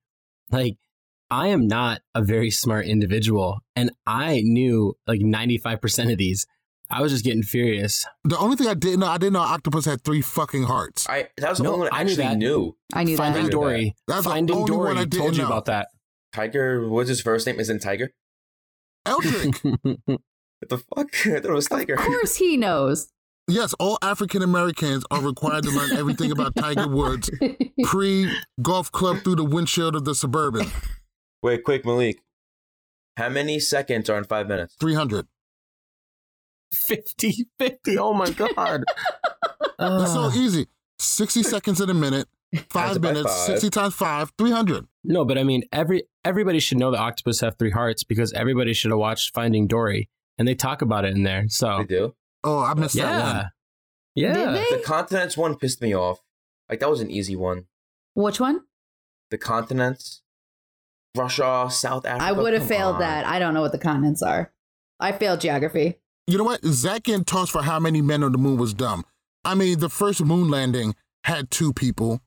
Like 0.50 0.76
I 1.30 1.48
am 1.48 1.66
not 1.66 2.00
a 2.14 2.22
very 2.22 2.50
smart 2.50 2.86
individual, 2.86 3.60
and 3.74 3.90
I 4.06 4.40
knew 4.42 4.94
like 5.06 5.20
95% 5.20 6.12
of 6.12 6.18
these. 6.18 6.46
I 6.90 7.03
was 7.03 7.12
just 7.12 7.24
getting 7.24 7.42
furious. 7.42 8.05
The 8.24 8.37
only 8.38 8.57
thing 8.57 8.66
I 8.66 8.74
didn't 8.74 9.00
know, 9.00 9.07
I 9.07 9.16
didn't 9.18 9.35
know 9.35 9.40
octopus 9.40 9.85
had 9.85 10.03
three 10.03 10.20
fucking 10.22 10.64
hearts. 10.64 11.09
I 11.09 11.29
that 11.38 11.50
was 11.50 11.59
the 11.59 11.64
No, 11.64 11.74
only 11.74 11.85
one 11.88 11.92
I 11.94 12.00
I 12.00 12.03
knew 12.05 12.11
actually 12.12 12.24
that. 12.24 12.37
knew. 12.38 12.76
I 12.94 13.05
knew 13.05 13.16
Finding 13.16 13.44
that. 13.44 13.53
Dory. 13.53 13.94
That's 14.09 14.24
the 14.24 14.31
Finding 14.31 14.57
only 14.57 14.70
one 14.72 14.81
Dory 14.87 14.98
I 14.98 15.05
didn't 15.05 15.18
told 15.20 15.37
you 15.37 15.42
know. 15.42 15.48
about 15.48 15.64
that. 15.66 15.88
Tiger, 16.33 16.88
what's 16.88 17.09
his 17.09 17.20
first 17.20 17.46
name? 17.46 17.61
Isn't 17.61 17.81
Tiger? 17.81 18.11
Eldrick. 19.07 19.61
What 20.62 20.68
the 20.68 20.76
fuck? 20.94 21.09
I 21.26 21.40
thought 21.40 21.50
it 21.50 21.55
was 21.55 21.68
Tiger. 21.68 21.94
Of 21.94 22.00
course 22.00 22.37
he 22.37 22.59
knows. 22.59 23.09
yes, 23.48 23.72
all 23.79 23.96
African 24.03 24.42
Americans 24.42 25.05
are 25.11 25.22
required 25.22 25.64
to 25.64 25.70
learn 25.70 25.92
everything 25.92 26.31
about 26.31 26.55
Tiger 26.55 26.87
Woods 26.96 27.31
pre 27.85 28.31
golf 28.61 28.92
club 28.92 29.20
through 29.24 29.37
the 29.37 29.44
windshield 29.44 29.96
of 29.96 30.05
the 30.05 30.14
Suburban. 30.14 30.66
Wait, 31.42 31.64
quick, 31.64 31.87
Malik. 31.87 32.20
How 33.16 33.31
many 33.31 33.59
seconds 33.59 34.11
are 34.11 34.18
in 34.18 34.24
five 34.24 34.48
minutes? 34.48 34.76
300. 34.81 35.26
50 36.72 37.46
50. 37.59 37.98
Oh 37.98 38.12
my 38.14 38.30
God. 38.30 38.85
That's 39.78 40.12
so 40.12 40.30
easy. 40.35 40.66
60 40.98 41.42
seconds 41.42 41.80
in 41.80 41.88
a 41.88 41.94
minute, 41.94 42.28
five 42.68 43.00
minutes, 43.00 43.24
five. 43.35 43.46
60 43.46 43.70
times 43.70 43.94
five, 43.94 44.33
300. 44.37 44.87
no, 45.04 45.24
but 45.24 45.38
I 45.38 45.44
mean, 45.44 45.62
every 45.72 46.02
everybody 46.24 46.61
should 46.61 46.78
know 46.78 46.90
that 46.90 46.98
octopus 46.98 47.40
have 47.40 47.56
three 47.59 47.70
hearts 47.70 48.04
because 48.04 48.33
everybody 48.35 48.74
should 48.74 48.90
have 48.90 48.98
watched 48.98 49.33
Finding 49.35 49.66
Dory, 49.66 50.11
and 50.37 50.46
they 50.46 50.54
talk 50.54 50.83
about 50.83 51.04
it 51.06 51.14
in 51.16 51.22
there. 51.22 51.44
So 51.48 51.78
They 51.78 51.85
do. 51.85 52.14
Oh, 52.44 52.61
I 52.62 52.74
missed 52.74 52.96
that 52.96 53.24
one. 53.24 53.37
yeah, 54.14 54.26
yeah. 54.28 54.35
Did 54.35 54.48
they? 54.70 54.76
The 54.76 54.83
continents 54.83 55.37
one 55.38 55.56
pissed 55.56 55.80
me 55.80 55.94
off. 55.94 56.20
Like 56.68 56.80
that 56.80 56.90
was 56.90 57.00
an 57.00 57.11
easy 57.11 57.35
one. 57.37 57.64
Which 58.14 58.38
one? 58.40 58.61
The 59.30 59.38
continents, 59.38 60.20
Russia, 61.16 61.68
South 61.70 62.04
Africa. 62.04 62.24
I 62.24 62.33
would 62.33 62.52
have 62.52 62.66
failed 62.66 62.96
on. 62.96 63.00
that. 63.00 63.26
I 63.26 63.38
don't 63.38 63.54
know 63.54 63.62
what 63.62 63.72
the 63.72 63.78
continents 63.78 64.22
are. 64.22 64.52
I 64.98 65.12
failed 65.12 65.40
geography. 65.40 65.98
You 66.30 66.38
know 66.38 66.44
what? 66.44 66.64
Zach 66.64 67.02
getting 67.04 67.24
tossed 67.24 67.50
for 67.52 67.62
how 67.62 67.80
many 67.80 68.00
men 68.02 68.22
on 68.22 68.32
the 68.32 68.38
moon 68.38 68.56
was 68.56 68.72
dumb. 68.72 69.04
I 69.44 69.54
mean, 69.54 69.80
the 69.80 69.88
first 69.88 70.22
moon 70.22 70.48
landing 70.48 70.94
had 71.24 71.50
two 71.50 71.72
people. 71.72 72.20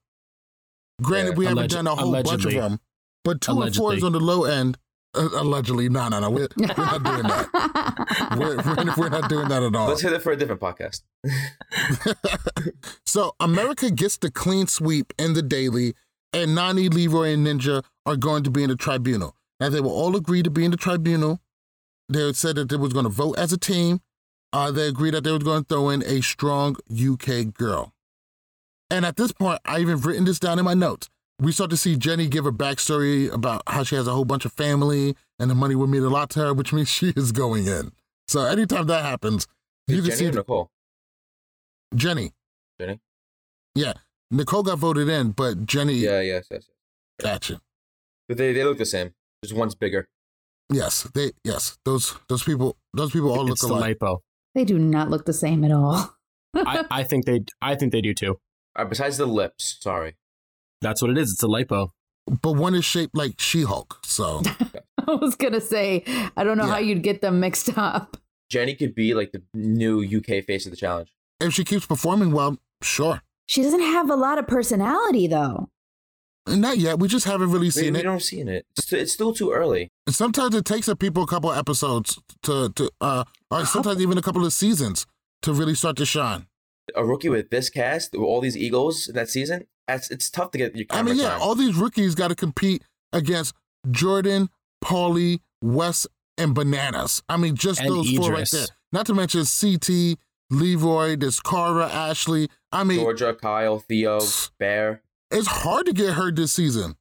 Granted, 1.01 1.31
Yeah. 1.31 1.37
we 1.37 1.45
haven't 1.45 1.71
done 1.71 1.87
a 1.87 1.95
whole 1.95 2.11
bunch 2.23 2.45
of 2.45 2.51
them, 2.51 2.79
but 3.23 3.39
two 3.41 3.61
and 3.61 3.75
four 3.75 3.93
is 3.93 4.03
on 4.03 4.11
the 4.11 4.19
low 4.19 4.43
end. 4.43 4.77
Uh, 5.15 5.29
allegedly, 5.35 5.89
no, 5.89 6.09
no, 6.09 6.19
no, 6.19 6.29
we're, 6.31 6.47
we're 6.57 6.65
not 6.75 7.03
doing 7.03 7.21
that. 7.23 7.49
We're, 8.37 8.55
we're, 8.57 8.93
we're 8.97 9.09
not 9.09 9.29
doing 9.29 9.47
that 9.49 9.61
at 9.61 9.75
all. 9.75 9.87
Let's 9.87 10.01
hit 10.01 10.11
it 10.11 10.23
for 10.23 10.31
a 10.31 10.35
different 10.35 10.59
podcast. 10.59 11.01
so 13.05 13.35
America 13.39 13.91
gets 13.91 14.17
the 14.17 14.31
clean 14.31 14.65
sweep 14.65 15.13
in 15.19 15.33
the 15.33 15.43
daily, 15.43 15.93
and 16.33 16.57
Nany, 16.57 16.91
Leroy, 16.91 17.33
and 17.33 17.45
Ninja 17.45 17.83
are 18.07 18.15
going 18.15 18.43
to 18.43 18.49
be 18.49 18.63
in 18.63 18.69
the 18.69 18.75
tribunal. 18.75 19.35
Now 19.59 19.69
they 19.69 19.81
will 19.81 19.91
all 19.91 20.15
agree 20.15 20.41
to 20.41 20.49
be 20.49 20.65
in 20.65 20.71
the 20.71 20.77
tribunal. 20.77 21.39
They 22.13 22.31
said 22.33 22.55
that 22.55 22.69
they 22.69 22.77
was 22.77 22.93
going 22.93 23.05
to 23.05 23.09
vote 23.09 23.37
as 23.37 23.51
a 23.51 23.57
team. 23.57 24.01
Uh, 24.51 24.71
they 24.71 24.87
agreed 24.87 25.15
that 25.15 25.23
they 25.23 25.31
was 25.31 25.43
going 25.43 25.63
to 25.63 25.67
throw 25.67 25.89
in 25.89 26.03
a 26.03 26.21
strong 26.21 26.75
UK 26.91 27.53
girl. 27.53 27.93
And 28.89 29.05
at 29.05 29.15
this 29.15 29.31
point, 29.31 29.59
I 29.65 29.79
even 29.79 29.99
written 29.99 30.25
this 30.25 30.37
down 30.37 30.59
in 30.59 30.65
my 30.65 30.75
notes. 30.75 31.09
We 31.39 31.51
start 31.51 31.71
to 31.71 31.77
see 31.77 31.97
Jenny 31.97 32.27
give 32.27 32.45
a 32.45 32.51
backstory 32.51 33.31
about 33.33 33.63
how 33.65 33.83
she 33.83 33.95
has 33.95 34.07
a 34.07 34.13
whole 34.13 34.25
bunch 34.25 34.45
of 34.45 34.53
family 34.53 35.15
and 35.39 35.49
the 35.49 35.55
money 35.55 35.73
will 35.73 35.87
mean 35.87 36.03
a 36.03 36.09
lot 36.09 36.29
to 36.31 36.39
her, 36.41 36.53
which 36.53 36.71
means 36.71 36.87
she 36.87 37.11
is 37.15 37.31
going 37.31 37.67
in. 37.67 37.91
So 38.27 38.45
anytime 38.45 38.85
that 38.87 39.03
happens, 39.03 39.47
you 39.87 39.97
can 39.97 40.05
Jenny 40.05 40.15
see 40.17 40.27
or 40.27 40.31
Nicole? 40.33 40.71
Jenny. 41.95 42.31
Jenny. 42.79 42.99
Yeah, 43.75 43.93
Nicole 44.29 44.63
got 44.63 44.77
voted 44.77 45.09
in, 45.09 45.31
but 45.31 45.65
Jenny. 45.65 45.95
Yeah, 45.95 46.21
yes, 46.21 46.47
yes. 46.51 46.67
yes. 47.19 47.25
Gotcha. 47.25 47.61
But 48.27 48.37
they 48.37 48.53
they 48.53 48.63
look 48.63 48.77
the 48.77 48.85
same. 48.85 49.13
Just 49.43 49.55
one's 49.55 49.75
bigger. 49.75 50.07
Yes, 50.73 51.03
they. 51.13 51.31
Yes, 51.43 51.77
those 51.85 52.15
those 52.29 52.43
people. 52.43 52.77
Those 52.93 53.11
people 53.11 53.31
all 53.31 53.43
look 53.45 53.53
it's 53.53 53.61
the 53.61 53.67
alike. 53.73 53.99
lipo. 53.99 54.19
They 54.55 54.65
do 54.65 54.77
not 54.77 55.09
look 55.09 55.25
the 55.25 55.33
same 55.33 55.63
at 55.63 55.71
all. 55.71 56.15
I, 56.55 56.85
I 56.91 57.03
think 57.03 57.25
they 57.25 57.41
I 57.61 57.75
think 57.75 57.91
they 57.91 58.01
do 58.01 58.13
too. 58.13 58.39
Uh, 58.75 58.85
besides 58.85 59.17
the 59.17 59.25
lips, 59.25 59.77
sorry. 59.81 60.15
That's 60.81 61.01
what 61.01 61.11
it 61.11 61.17
is. 61.17 61.31
It's 61.33 61.43
a 61.43 61.47
lipo. 61.47 61.89
But 62.41 62.53
one 62.53 62.73
is 62.75 62.85
shaped 62.85 63.15
like 63.15 63.39
She-Hulk. 63.39 63.99
So 64.03 64.41
I 65.07 65.11
was 65.15 65.35
gonna 65.35 65.61
say, 65.61 66.03
I 66.37 66.43
don't 66.43 66.57
know 66.57 66.65
how 66.65 66.77
you'd 66.77 67.03
get 67.03 67.21
them 67.21 67.39
mixed 67.39 67.77
up. 67.77 68.17
Jenny 68.49 68.75
could 68.75 68.93
be 68.95 69.13
like 69.13 69.31
the 69.31 69.41
new 69.53 70.01
UK 70.03 70.43
face 70.45 70.65
of 70.65 70.71
the 70.71 70.77
challenge. 70.77 71.13
if 71.41 71.53
she 71.53 71.63
keeps 71.63 71.85
performing 71.85 72.31
well, 72.31 72.57
sure. 72.81 73.21
She 73.47 73.61
doesn't 73.61 73.81
have 73.81 74.09
a 74.09 74.15
lot 74.15 74.37
of 74.37 74.47
personality 74.47 75.27
though. 75.27 75.69
Not 76.47 76.77
yet. 76.77 76.99
We 76.99 77.07
just 77.07 77.25
haven't 77.25 77.51
really 77.51 77.69
seen 77.69 77.93
we 77.93 77.99
it. 77.99 78.01
We 78.01 78.03
don't 78.03 78.21
see 78.21 78.41
it. 78.41 78.65
It's, 78.77 78.91
it's 78.91 79.13
still 79.13 79.33
too 79.33 79.51
early. 79.51 79.91
And 80.05 80.15
sometimes 80.15 80.55
it 80.55 80.65
takes 80.65 80.87
a 80.87 80.95
people 80.95 81.23
a 81.23 81.27
couple 81.27 81.51
of 81.51 81.57
episodes 81.57 82.19
to 82.43 82.69
to 82.69 82.91
uh, 82.99 83.23
or 83.49 83.65
sometimes 83.65 84.01
even 84.01 84.17
a 84.17 84.21
couple 84.21 84.45
of 84.45 84.51
seasons 84.51 85.05
to 85.43 85.53
really 85.53 85.75
start 85.75 85.95
to 85.97 86.05
shine. 86.05 86.47
A 86.95 87.05
rookie 87.05 87.29
with 87.29 87.49
this 87.49 87.69
cast, 87.69 88.11
with 88.11 88.21
all 88.21 88.41
these 88.41 88.57
egos 88.57 89.07
in 89.07 89.15
that 89.15 89.29
season, 89.29 89.67
that's 89.87 90.11
it's 90.11 90.29
tough 90.29 90.51
to 90.51 90.57
get 90.57 90.75
your 90.75 90.85
I 90.89 91.01
mean, 91.01 91.15
yeah, 91.15 91.29
time. 91.29 91.41
all 91.41 91.55
these 91.55 91.75
rookies 91.75 92.13
got 92.13 92.27
to 92.27 92.35
compete 92.35 92.83
against 93.13 93.55
Jordan, 93.89 94.49
Paulie, 94.83 95.39
Wes, 95.61 96.07
and 96.37 96.53
Bananas. 96.53 97.23
I 97.29 97.37
mean, 97.37 97.55
just 97.55 97.79
And 97.79 97.89
those 97.89 98.11
four 98.15 98.31
right 98.31 98.49
there. 98.51 98.67
Not 98.91 99.05
to 99.07 99.13
mention 99.13 99.45
CT, 99.45 100.19
Leroy, 100.49 101.15
there's 101.15 101.39
Cara, 101.39 101.87
Ashley. 101.87 102.49
I 102.71 102.83
mean, 102.83 102.99
Georgia, 102.99 103.33
Kyle, 103.33 103.79
Theo, 103.79 104.19
Bear. 104.59 105.01
It's 105.33 105.47
hard 105.47 105.85
to 105.87 105.93
get 105.93 106.13
hurt 106.13 106.35
this 106.35 106.51
season. 106.51 106.95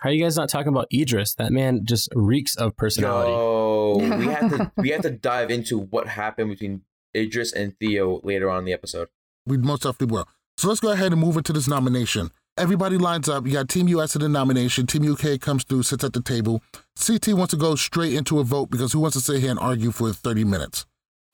How 0.00 0.10
are 0.10 0.12
you 0.12 0.22
guys 0.22 0.36
not 0.36 0.48
talking 0.48 0.68
about 0.68 0.88
Idris? 0.92 1.34
That 1.34 1.52
man 1.52 1.84
just 1.84 2.10
reeks 2.14 2.54
of 2.56 2.76
personality. 2.76 3.30
Yo, 3.30 4.16
we 4.18 4.26
have 4.26 4.50
to 4.50 4.72
we 4.76 4.90
have 4.90 5.02
to 5.02 5.10
dive 5.10 5.50
into 5.50 5.78
what 5.78 6.06
happened 6.06 6.50
between 6.50 6.82
Idris 7.16 7.52
and 7.52 7.76
Theo 7.78 8.20
later 8.22 8.50
on 8.50 8.60
in 8.60 8.64
the 8.66 8.72
episode. 8.72 9.08
We 9.46 9.56
most 9.56 9.82
definitely 9.82 10.14
will. 10.14 10.28
So 10.58 10.68
let's 10.68 10.80
go 10.80 10.92
ahead 10.92 11.12
and 11.12 11.20
move 11.20 11.36
into 11.36 11.52
this 11.52 11.68
nomination. 11.68 12.30
Everybody 12.58 12.96
lines 12.96 13.28
up. 13.28 13.46
You 13.46 13.52
got 13.52 13.68
Team 13.68 13.88
US 13.88 14.14
in 14.14 14.22
the 14.22 14.28
nomination. 14.28 14.86
Team 14.86 15.10
UK 15.10 15.40
comes 15.40 15.64
through, 15.64 15.82
sits 15.82 16.04
at 16.04 16.12
the 16.12 16.22
table. 16.22 16.62
CT 16.98 17.28
wants 17.34 17.50
to 17.52 17.58
go 17.58 17.74
straight 17.74 18.14
into 18.14 18.38
a 18.38 18.44
vote 18.44 18.70
because 18.70 18.92
who 18.92 19.00
wants 19.00 19.16
to 19.16 19.22
sit 19.22 19.40
here 19.40 19.50
and 19.50 19.58
argue 19.58 19.90
for 19.90 20.12
30 20.12 20.44
minutes? 20.44 20.86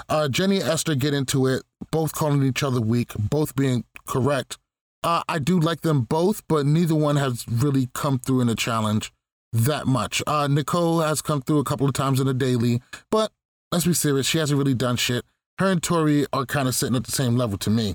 Uh, 0.09 0.29
Jenny 0.29 0.61
and 0.61 0.69
Esther 0.69 0.97
get 0.97 1.15
into 1.15 1.47
it, 1.47 1.63
both 1.93 2.13
calling 2.13 2.43
each 2.43 2.63
other 2.63 2.81
weak, 2.81 3.13
both 3.17 3.55
being 3.55 3.85
correct. 4.07 4.59
Uh, 5.05 5.23
I 5.29 5.39
do 5.39 5.59
like 5.59 5.81
them 5.81 6.03
both, 6.03 6.43
but 6.49 6.65
neither 6.65 6.95
one 6.95 7.17
has 7.17 7.45
really 7.49 7.89
come 7.93 8.19
through 8.19 8.41
in 8.41 8.49
a 8.49 8.55
challenge 8.55 9.13
that 9.53 9.87
much. 9.87 10.23
Uh, 10.27 10.47
Nicole 10.47 11.01
has 11.01 11.21
come 11.21 11.43
through 11.43 11.59
a 11.59 11.65
couple 11.65 11.87
of 11.87 11.93
times 11.93 12.21
in 12.21 12.27
the 12.27 12.35
daily, 12.35 12.81
but 13.11 13.33
let's 13.71 13.87
be 13.87 13.95
serious, 13.95 14.27
she 14.27 14.39
hasn't 14.39 14.59
really 14.59 14.75
done 14.75 14.97
shit. 14.97 15.25
Her 15.59 15.71
and 15.71 15.83
Tori 15.83 16.27
are 16.33 16.47
kind 16.47 16.69
of 16.69 16.75
sitting 16.75 16.97
at 16.97 17.05
the 17.05 17.13
same 17.13 17.37
level 17.37 17.59
to 17.59 17.71
me. 17.71 17.95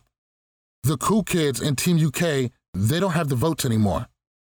The 0.83 0.97
cool 0.97 1.23
kids 1.23 1.61
in 1.61 1.75
Team 1.75 1.97
UK, 1.97 2.51
they 2.73 2.99
don't 2.99 3.11
have 3.11 3.29
the 3.29 3.35
votes 3.35 3.65
anymore. 3.65 4.07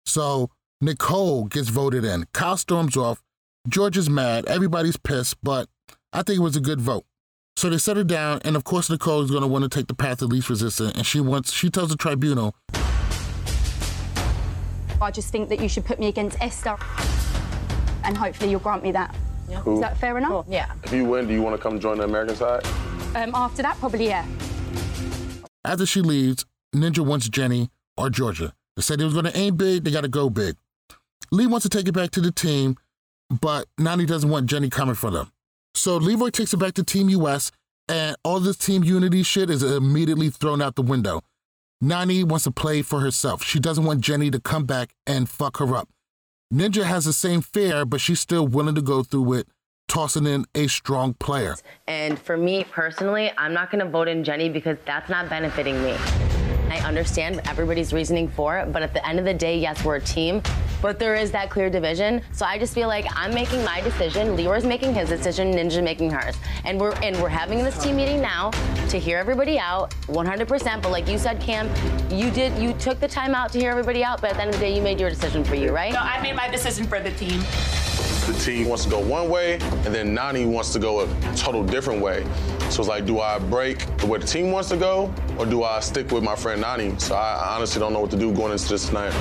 So 0.06 0.50
Nicole 0.82 1.46
gets 1.46 1.70
voted 1.70 2.04
in. 2.04 2.26
Kyle 2.34 2.58
storms 2.58 2.98
off. 2.98 3.22
George 3.68 3.98
is 3.98 4.10
mad. 4.10 4.46
Everybody's 4.46 4.98
pissed, 4.98 5.38
but 5.44 5.68
I 6.12 6.24
think 6.24 6.40
it 6.40 6.44
was 6.44 6.56
a 6.56 6.62
good 6.62 6.82
vote. 6.82 7.06
So 7.60 7.70
they 7.70 7.78
set 7.78 7.98
her 7.98 8.06
down, 8.06 8.40
and 8.46 8.56
of 8.56 8.64
course 8.64 8.90
Nicole 8.90 9.22
is 9.22 9.30
going 9.30 9.42
to 9.42 9.48
want 9.48 9.64
to 9.64 9.70
take 9.70 9.88
the 9.88 9.94
path 9.94 10.22
of 10.22 10.30
least 10.30 10.50
resistance, 10.50 10.96
and 10.96 11.06
she 11.06 11.20
wants. 11.20 11.52
She 11.52 11.70
tells 11.70 11.90
the 11.90 11.98
tribunal, 11.98 12.56
I 15.02 15.12
just 15.12 15.30
think 15.30 15.50
that 15.50 15.60
you 15.60 15.68
should 15.68 15.84
put 15.84 16.00
me 16.00 16.08
against 16.08 16.38
Esther, 16.40 16.78
and 18.06 18.16
hopefully 18.16 18.52
you'll 18.52 18.62
grant 18.62 18.82
me 18.82 18.94
that. 18.94 19.14
Cool. 19.58 19.74
Is 19.74 19.82
that 19.82 19.98
fair 19.98 20.18
enough? 20.18 20.46
Yeah. 20.48 20.72
If 20.86 20.94
you 20.94 21.04
win, 21.04 21.28
do 21.28 21.34
you 21.34 21.42
want 21.42 21.58
to 21.58 21.62
come 21.62 21.82
join 21.82 21.98
the 21.98 22.06
American 22.06 22.38
side? 22.38 22.66
Um, 23.14 23.36
after 23.36 23.62
that, 23.62 23.78
probably 23.80 24.08
yeah. 24.08 24.26
after 25.66 25.86
she 25.86 26.00
leaves, 26.00 26.46
Ninja 26.74 27.06
wants 27.06 27.28
Jenny 27.28 27.72
or 27.98 28.10
Georgia. 28.10 28.54
They 28.78 28.84
said 28.84 29.02
they 29.02 29.04
was 29.04 29.14
going 29.14 29.26
to 29.26 29.38
aim 29.38 29.58
big, 29.58 29.84
they 29.84 29.92
got 29.92 30.04
to 30.04 30.08
go 30.08 30.30
big. 30.30 30.56
Lee 31.30 31.46
wants 31.46 31.64
to 31.64 31.70
take 31.70 31.90
it 31.90 31.92
back 31.92 32.12
to 32.12 32.22
the 32.22 32.32
team, 32.32 32.78
but 33.30 33.66
Nany 33.78 34.08
doesn't 34.08 34.30
want 34.30 34.46
Jenny 34.46 34.70
coming 34.70 34.96
for 34.96 35.12
them. 35.12 35.30
So 35.74 35.98
Leroy 35.98 36.30
takes 36.30 36.54
it 36.54 36.58
back 36.58 36.74
to 36.74 36.84
Team 36.84 37.10
US, 37.10 37.52
and 37.88 38.16
all 38.24 38.40
this 38.40 38.58
team 38.58 38.84
unity 38.84 39.24
shit 39.24 39.50
is 39.50 39.64
immediately 39.64 40.30
thrown 40.30 40.62
out 40.62 40.76
the 40.76 40.82
window. 40.82 41.22
Nany 41.84 42.24
wants 42.24 42.44
to 42.44 42.52
play 42.52 42.82
for 42.82 43.00
herself. 43.00 43.44
She 43.44 43.60
doesn't 43.60 43.86
want 43.86 44.02
Jenny 44.02 44.30
to 44.32 44.40
come 44.40 44.66
back 44.66 44.94
and 45.08 45.30
fuck 45.30 45.58
her 45.58 45.76
up. 45.76 45.88
Ninja 46.54 46.84
has 46.84 47.06
the 47.06 47.14
same 47.14 47.42
fear, 47.42 47.86
but 47.86 48.02
she's 48.02 48.20
still 48.20 48.48
willing 48.48 48.76
to 48.76 48.82
go 48.82 49.04
through 49.04 49.34
it, 49.34 49.48
tossing 49.88 50.26
in 50.26 50.46
a 50.56 50.68
strong 50.68 51.14
player. 51.14 51.56
And 51.88 52.20
for 52.20 52.36
me 52.36 52.66
personally, 52.66 53.32
I'm 53.38 53.54
not 53.54 53.72
going 53.72 53.84
to 53.84 53.90
vote 53.90 54.08
in 54.08 54.24
Jenny 54.24 54.50
because 54.50 54.78
that's 54.86 55.10
not 55.10 55.30
benefiting 55.30 55.82
me. 55.84 55.96
I 56.72 56.80
understand 56.80 57.42
everybody's 57.46 57.94
reasoning 57.94 58.28
for 58.28 58.58
it, 58.58 58.72
but 58.72 58.82
at 58.82 58.94
the 58.94 59.06
end 59.08 59.20
of 59.20 59.26
the 59.26 59.34
day, 59.34 59.58
yes, 59.58 59.84
we're 59.84 59.96
a 59.96 60.02
team, 60.02 60.42
but 60.82 61.00
there 61.00 61.16
is 61.16 61.32
that 61.32 61.50
clear 61.50 61.70
division. 61.70 62.22
So 62.32 62.46
I 62.46 62.58
just 62.58 62.74
feel 62.74 62.88
like 62.88 63.06
I'm 63.16 63.34
making 63.34 63.64
my 63.64 63.82
decision, 63.82 64.36
Leroy's 64.36 64.66
making 64.66 64.94
his 64.94 65.10
decision, 65.10 65.54
Ninja 65.54 65.84
making 65.84 66.12
hers. 66.12 66.36
And 66.66 66.80
we're 66.80 66.94
and 67.04 67.20
we're 67.22 67.30
having 67.30 67.64
this 67.64 67.82
team 67.84 67.96
meeting 67.96 68.22
now 68.22 68.52
to 68.90 69.00
hear 69.00 69.18
everybody 69.18 69.60
out 69.60 69.92
100%, 70.08 70.82
but 70.82 70.92
like 70.92 71.08
you 71.08 71.18
said, 71.18 71.42
Cam, 71.42 71.70
you 72.12 72.32
did 72.32 72.58
you 72.62 72.74
took 72.74 73.00
the 73.00 73.08
time 73.08 73.34
out 73.36 73.52
to 73.54 73.60
hear 73.60 73.72
everybody 73.72 74.04
out, 74.04 74.22
but 74.22 74.32
at 74.32 74.36
the 74.36 74.42
end 74.42 74.50
of 74.54 74.60
the 74.60 74.66
day, 74.66 74.76
you 74.76 74.82
made 74.82 75.00
your 75.00 75.10
decision 75.10 75.44
for 75.44 75.56
you, 75.56 75.72
right? 75.72 75.94
No, 75.94 76.00
I 76.00 76.22
made 76.22 76.36
my 76.36 76.48
decision 76.48 76.86
for 76.86 77.00
the 77.00 77.12
team. 77.12 77.42
The 78.28 78.34
team 78.34 78.68
wants 78.68 78.84
to 78.86 78.90
go 78.90 79.00
one 79.00 79.30
way, 79.30 79.54
and 79.54 79.94
then 79.94 80.16
Nany 80.16 80.46
wants 80.46 80.72
to 80.74 80.80
go 80.80 81.02
a 81.02 81.36
total 81.36 81.64
different 81.64 82.02
way. 82.02 82.26
So 82.70 82.82
it's 82.82 82.88
like, 82.88 83.06
do 83.06 83.20
I 83.20 83.40
break 83.40 83.82
where 84.04 84.20
the 84.20 84.28
team 84.28 84.52
wants 84.52 84.70
to 84.70 84.78
go, 84.78 85.14
or 85.38 85.46
do 85.46 85.64
I 85.64 85.80
stick 85.80 86.12
with 86.12 86.24
my 86.24 86.36
friend 86.36 86.64
Nany? 86.64 87.00
So 87.00 87.16
I, 87.16 87.36
I 87.36 87.56
honestly 87.56 87.80
don't 87.80 87.94
know 87.94 88.02
what 88.02 88.12
to 88.12 88.18
do 88.18 88.32
going 88.34 88.52
into 88.52 88.70
this 88.70 88.88
tonight. 88.88 89.14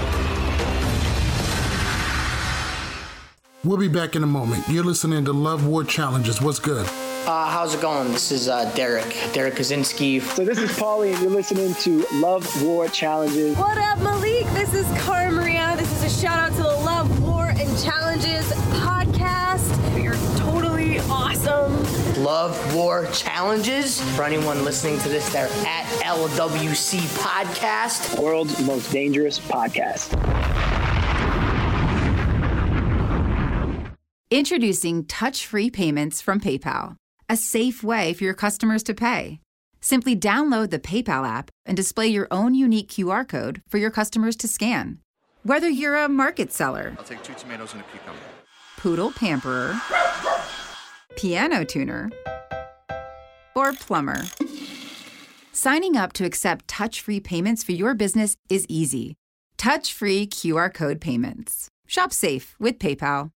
We'll 3.65 3.77
be 3.77 3.89
back 3.89 4.15
in 4.15 4.23
a 4.23 4.27
moment. 4.27 4.65
You're 4.69 4.85
listening 4.85 5.25
to 5.25 5.33
Love 5.33 5.67
War 5.67 5.85
Challenges. 5.85 6.41
What's 6.41 6.59
good? 6.59 6.87
Uh, 7.27 7.51
how's 7.51 7.75
it 7.75 7.83
going? 7.83 8.11
This 8.13 8.33
is 8.33 8.49
uh, 8.49 8.73
Derek, 8.75 9.15
Derek 9.35 9.55
Kosinski. 9.55 10.23
So 10.23 10.45
this 10.45 10.59
is 10.59 10.71
Paulie, 10.71 11.13
and 11.13 11.21
you're 11.21 11.31
listening 11.31 11.75
to 11.75 12.07
Love 12.15 12.63
War 12.63 12.89
Challenges. 12.89 13.55
What 13.59 13.77
up, 13.77 13.99
Malik? 13.99 14.47
This 14.55 14.73
is 14.73 14.87
Cara 15.03 15.31
Maria. 15.31 15.75
This 15.77 15.93
is 15.93 16.17
a 16.17 16.21
shout 16.23 16.39
out 16.39 16.57
to 16.57 16.63
the 16.63 16.85
Love 16.85 17.23
War 17.23 17.38
and 17.59 17.79
Challenges 17.83 18.53
podcast. 18.81 20.03
You're 20.03 20.15
totally 20.39 21.01
awesome. 21.01 22.23
Love 22.23 22.75
War 22.75 23.07
Challenges. 23.13 24.01
For 24.15 24.23
anyone 24.23 24.65
listening 24.65 24.99
to 25.01 25.09
this, 25.09 25.29
they're 25.33 25.49
at 25.67 25.85
LWC 26.05 27.01
Podcast. 27.19 28.21
World's 28.21 28.65
most 28.65 28.93
dangerous 28.93 29.41
podcast. 29.41 30.15
Introducing 34.31 35.05
touch 35.07 35.45
free 35.47 35.71
payments 35.71 36.21
from 36.21 36.39
PayPal, 36.39 36.95
a 37.29 37.37
safe 37.37 37.83
way 37.83 38.13
for 38.13 38.23
your 38.23 38.35
customers 38.35 38.85
to 38.85 38.95
pay. 38.95 39.41
Simply 39.81 40.15
download 40.15 40.71
the 40.71 40.79
PayPal 40.79 41.27
app 41.27 41.51
and 41.67 41.77
display 41.77 42.07
your 42.07 42.29
own 42.31 42.55
unique 42.55 42.89
QR 42.89 43.27
code 43.27 43.63
for 43.69 43.79
your 43.79 43.91
customers 43.91 44.37
to 44.37 44.47
scan. 44.47 44.99
Whether 45.45 45.69
you're 45.69 45.97
a 45.97 46.09
market 46.09 46.53
seller, 46.53 46.95
I'll 46.99 47.05
take 47.05 47.23
two 47.23 47.35
tomatoes 47.35 47.73
and 47.73 47.83
a 47.83 47.85
cucumber. 47.85 48.19
poodle 48.77 49.13
pamperer, 49.13 49.81
piano 51.17 51.65
tuner, 51.65 52.11
or 53.55 53.73
plumber, 53.73 54.23
signing 55.53 55.97
up 55.97 56.13
to 56.15 56.25
accept 56.25 56.69
touch 56.69 57.01
free 57.01 57.21
payments 57.21 57.63
for 57.63 57.73
your 57.73 57.95
business 57.95 58.37
is 58.49 58.67
easy. 58.69 59.15
Touch 59.57 59.93
free 59.93 60.27
QR 60.27 60.73
code 60.73 61.01
payments. 61.01 61.69
Shop 61.87 62.13
safe 62.13 62.55
with 62.59 62.79
PayPal. 62.79 63.31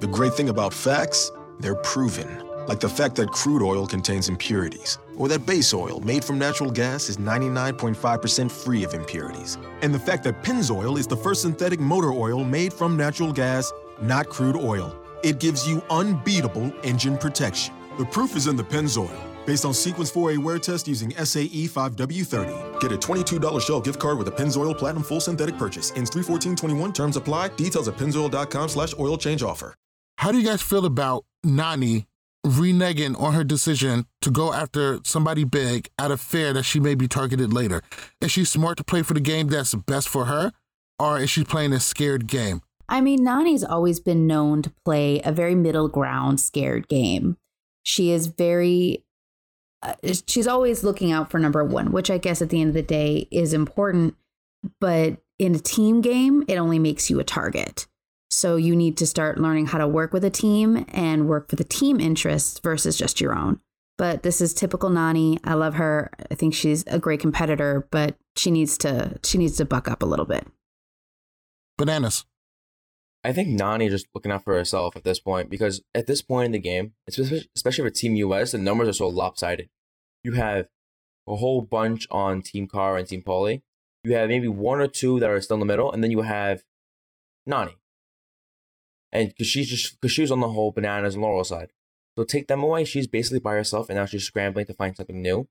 The 0.00 0.06
great 0.06 0.34
thing 0.34 0.48
about 0.48 0.72
facts, 0.72 1.30
they're 1.60 1.76
proven. 1.76 2.47
Like 2.68 2.80
the 2.80 2.88
fact 2.88 3.16
that 3.16 3.30
crude 3.30 3.62
oil 3.62 3.86
contains 3.86 4.28
impurities, 4.28 4.98
or 5.16 5.26
that 5.28 5.46
base 5.46 5.72
oil 5.72 6.00
made 6.00 6.22
from 6.22 6.38
natural 6.38 6.70
gas 6.70 7.08
is 7.08 7.16
99.5% 7.16 8.50
free 8.50 8.84
of 8.84 8.92
impurities. 8.92 9.56
And 9.80 9.94
the 9.94 9.98
fact 9.98 10.22
that 10.24 10.42
Pennzoil 10.42 10.98
is 10.98 11.06
the 11.06 11.16
first 11.16 11.40
synthetic 11.42 11.80
motor 11.80 12.12
oil 12.12 12.44
made 12.44 12.74
from 12.74 12.94
natural 12.94 13.32
gas, 13.32 13.72
not 14.02 14.28
crude 14.28 14.54
oil. 14.54 14.94
It 15.24 15.40
gives 15.40 15.66
you 15.66 15.82
unbeatable 15.88 16.70
engine 16.84 17.16
protection. 17.16 17.72
The 17.96 18.04
proof 18.04 18.36
is 18.36 18.46
in 18.46 18.56
the 18.56 18.64
Pennzoil. 18.64 19.18
Based 19.46 19.64
on 19.64 19.72
Sequence 19.72 20.12
4A 20.12 20.36
wear 20.36 20.58
test 20.58 20.86
using 20.86 21.10
SAE 21.12 21.68
5W30. 21.68 22.80
Get 22.80 22.92
a 22.92 22.98
$22 22.98 23.62
Shell 23.62 23.80
gift 23.80 23.98
card 23.98 24.18
with 24.18 24.28
a 24.28 24.32
Pennzoil 24.32 24.76
Platinum 24.76 25.02
Full 25.04 25.22
Synthetic 25.22 25.56
purchase. 25.56 25.90
Ends 25.96 26.10
31421. 26.10 26.92
Terms 26.92 27.16
apply. 27.16 27.48
Details 27.56 27.88
at 27.88 27.94
pennzoil.com 27.94 28.68
slash 28.68 28.92
oil 28.98 29.16
change 29.16 29.42
offer. 29.42 29.74
How 30.16 30.32
do 30.32 30.38
you 30.38 30.44
guys 30.44 30.60
feel 30.60 30.84
about 30.84 31.24
Nany 31.46 32.07
reneging 32.48 33.20
on 33.20 33.34
her 33.34 33.44
decision 33.44 34.06
to 34.20 34.30
go 34.30 34.52
after 34.52 35.00
somebody 35.04 35.44
big 35.44 35.88
out 35.98 36.10
of 36.10 36.20
fear 36.20 36.52
that 36.52 36.64
she 36.64 36.80
may 36.80 36.94
be 36.94 37.08
targeted 37.08 37.52
later? 37.52 37.82
Is 38.20 38.32
she 38.32 38.44
smart 38.44 38.76
to 38.78 38.84
play 38.84 39.02
for 39.02 39.14
the 39.14 39.20
game 39.20 39.48
that's 39.48 39.74
best 39.74 40.08
for 40.08 40.26
her, 40.26 40.52
or 40.98 41.18
is 41.18 41.30
she 41.30 41.44
playing 41.44 41.72
a 41.72 41.80
scared 41.80 42.26
game? 42.26 42.62
I 42.88 43.00
mean, 43.00 43.20
Nany's 43.20 43.64
always 43.64 44.00
been 44.00 44.26
known 44.26 44.62
to 44.62 44.72
play 44.84 45.20
a 45.24 45.32
very 45.32 45.54
middle 45.54 45.88
ground, 45.88 46.40
scared 46.40 46.88
game. 46.88 47.36
She 47.82 48.10
is 48.10 48.28
very, 48.28 49.04
uh, 49.82 49.94
she's 50.26 50.46
always 50.46 50.82
looking 50.82 51.12
out 51.12 51.30
for 51.30 51.38
number 51.38 51.62
one, 51.64 51.92
which 51.92 52.10
I 52.10 52.18
guess 52.18 52.40
at 52.40 52.48
the 52.48 52.60
end 52.60 52.68
of 52.68 52.74
the 52.74 52.82
day 52.82 53.28
is 53.30 53.52
important. 53.52 54.14
But 54.80 55.18
in 55.38 55.54
a 55.54 55.58
team 55.58 56.00
game, 56.00 56.44
it 56.48 56.56
only 56.56 56.78
makes 56.78 57.10
you 57.10 57.20
a 57.20 57.24
target. 57.24 57.86
So 58.30 58.56
you 58.56 58.76
need 58.76 58.96
to 58.98 59.06
start 59.06 59.38
learning 59.38 59.66
how 59.66 59.78
to 59.78 59.88
work 59.88 60.12
with 60.12 60.24
a 60.24 60.30
team 60.30 60.84
and 60.88 61.28
work 61.28 61.48
for 61.48 61.56
the 61.56 61.64
team 61.64 61.98
interests 61.98 62.58
versus 62.58 62.96
just 62.96 63.20
your 63.20 63.36
own. 63.36 63.60
But 63.96 64.22
this 64.22 64.40
is 64.40 64.54
typical 64.54 64.90
Nany. 64.90 65.38
I 65.44 65.54
love 65.54 65.74
her. 65.74 66.10
I 66.30 66.34
think 66.34 66.54
she's 66.54 66.84
a 66.86 66.98
great 66.98 67.20
competitor, 67.20 67.88
but 67.90 68.16
she 68.36 68.50
needs 68.50 68.78
to 68.78 69.18
she 69.24 69.38
needs 69.38 69.56
to 69.56 69.64
buck 69.64 69.88
up 69.88 70.02
a 70.02 70.06
little 70.06 70.26
bit. 70.26 70.46
Bananas. 71.76 72.24
I 73.24 73.32
think 73.32 73.48
Nany 73.48 73.90
just 73.90 74.06
looking 74.14 74.30
out 74.30 74.44
for 74.44 74.54
herself 74.54 74.94
at 74.96 75.02
this 75.02 75.18
point 75.18 75.50
because 75.50 75.82
at 75.94 76.06
this 76.06 76.22
point 76.22 76.46
in 76.46 76.52
the 76.52 76.58
game, 76.60 76.92
especially 77.08 77.48
especially 77.56 77.84
for 77.84 77.90
Team 77.90 78.14
US, 78.14 78.52
the 78.52 78.58
numbers 78.58 78.88
are 78.88 78.92
so 78.92 79.08
lopsided. 79.08 79.68
You 80.22 80.32
have 80.32 80.68
a 81.26 81.36
whole 81.36 81.60
bunch 81.60 82.06
on 82.10 82.42
Team 82.42 82.68
Car 82.68 82.96
and 82.96 83.08
Team 83.08 83.22
Paulie. 83.22 83.62
You 84.04 84.14
have 84.14 84.28
maybe 84.28 84.48
one 84.48 84.80
or 84.80 84.86
two 84.86 85.18
that 85.18 85.28
are 85.28 85.40
still 85.40 85.56
in 85.56 85.60
the 85.60 85.66
middle, 85.66 85.90
and 85.90 86.04
then 86.04 86.12
you 86.12 86.22
have 86.22 86.62
Nany. 87.48 87.74
And 89.12 89.28
because 89.28 89.46
she's 89.46 89.68
just 89.68 90.00
because 90.00 90.12
she 90.12 90.22
was 90.22 90.30
on 90.30 90.40
the 90.40 90.50
whole 90.50 90.72
bananas 90.72 91.14
and 91.14 91.22
Laurel 91.22 91.44
side, 91.44 91.70
so 92.18 92.24
take 92.24 92.48
them 92.48 92.62
away. 92.62 92.84
She's 92.84 93.06
basically 93.06 93.40
by 93.40 93.54
herself, 93.54 93.88
and 93.88 93.96
now 93.96 94.06
she's 94.06 94.24
scrambling 94.24 94.66
to 94.66 94.74
find 94.74 94.96
something 94.96 95.22
new. 95.22 95.48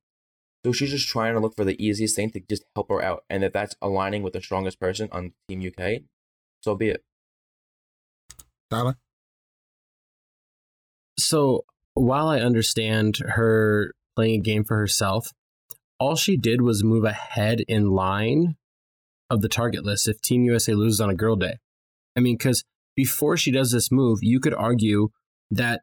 So 0.66 0.72
she's 0.72 0.92
just 0.92 1.08
trying 1.08 1.34
to 1.34 1.40
look 1.40 1.56
for 1.56 1.64
the 1.64 1.82
easiest 1.84 2.16
thing 2.16 2.32
to 2.32 2.42
just 2.42 2.64
help 2.76 2.90
her 2.90 3.02
out, 3.02 3.24
and 3.30 3.44
if 3.44 3.54
that's 3.54 3.76
aligning 3.82 4.24
with 4.24 4.34
the 4.34 4.42
strongest 4.42 4.80
person 4.80 5.08
on 5.12 5.34
Team 5.48 5.66
UK, 5.66 6.02
so 6.62 6.76
be 6.76 6.90
it. 6.90 7.04
Tyler? 8.70 8.98
So 11.18 11.66
while 11.94 12.28
I 12.28 12.40
understand 12.40 13.18
her 13.18 13.94
playing 14.16 14.40
a 14.40 14.44
game 14.44 14.64
for 14.64 14.78
herself, 14.78 15.32
all 16.00 16.16
she 16.16 16.38
did 16.38 16.62
was 16.62 16.84
move 16.84 17.06
ahead 17.06 17.62
in 17.68 17.92
line 17.92 18.56
of 19.30 19.42
the 19.42 19.50
target 19.50 19.84
list 19.84 20.08
if 20.08 20.22
Team 20.22 20.44
USA 20.44 20.74
loses 20.74 21.02
on 21.02 21.10
a 21.10 21.16
girl 21.16 21.36
day. 21.36 21.58
I 22.16 22.20
mean, 22.20 22.36
because 22.38 22.64
before 22.98 23.38
she 23.38 23.52
does 23.52 23.72
this 23.72 23.90
move, 23.92 24.20
you 24.22 24.42
could 24.42 24.56
argue 24.56 25.10
that 25.52 25.82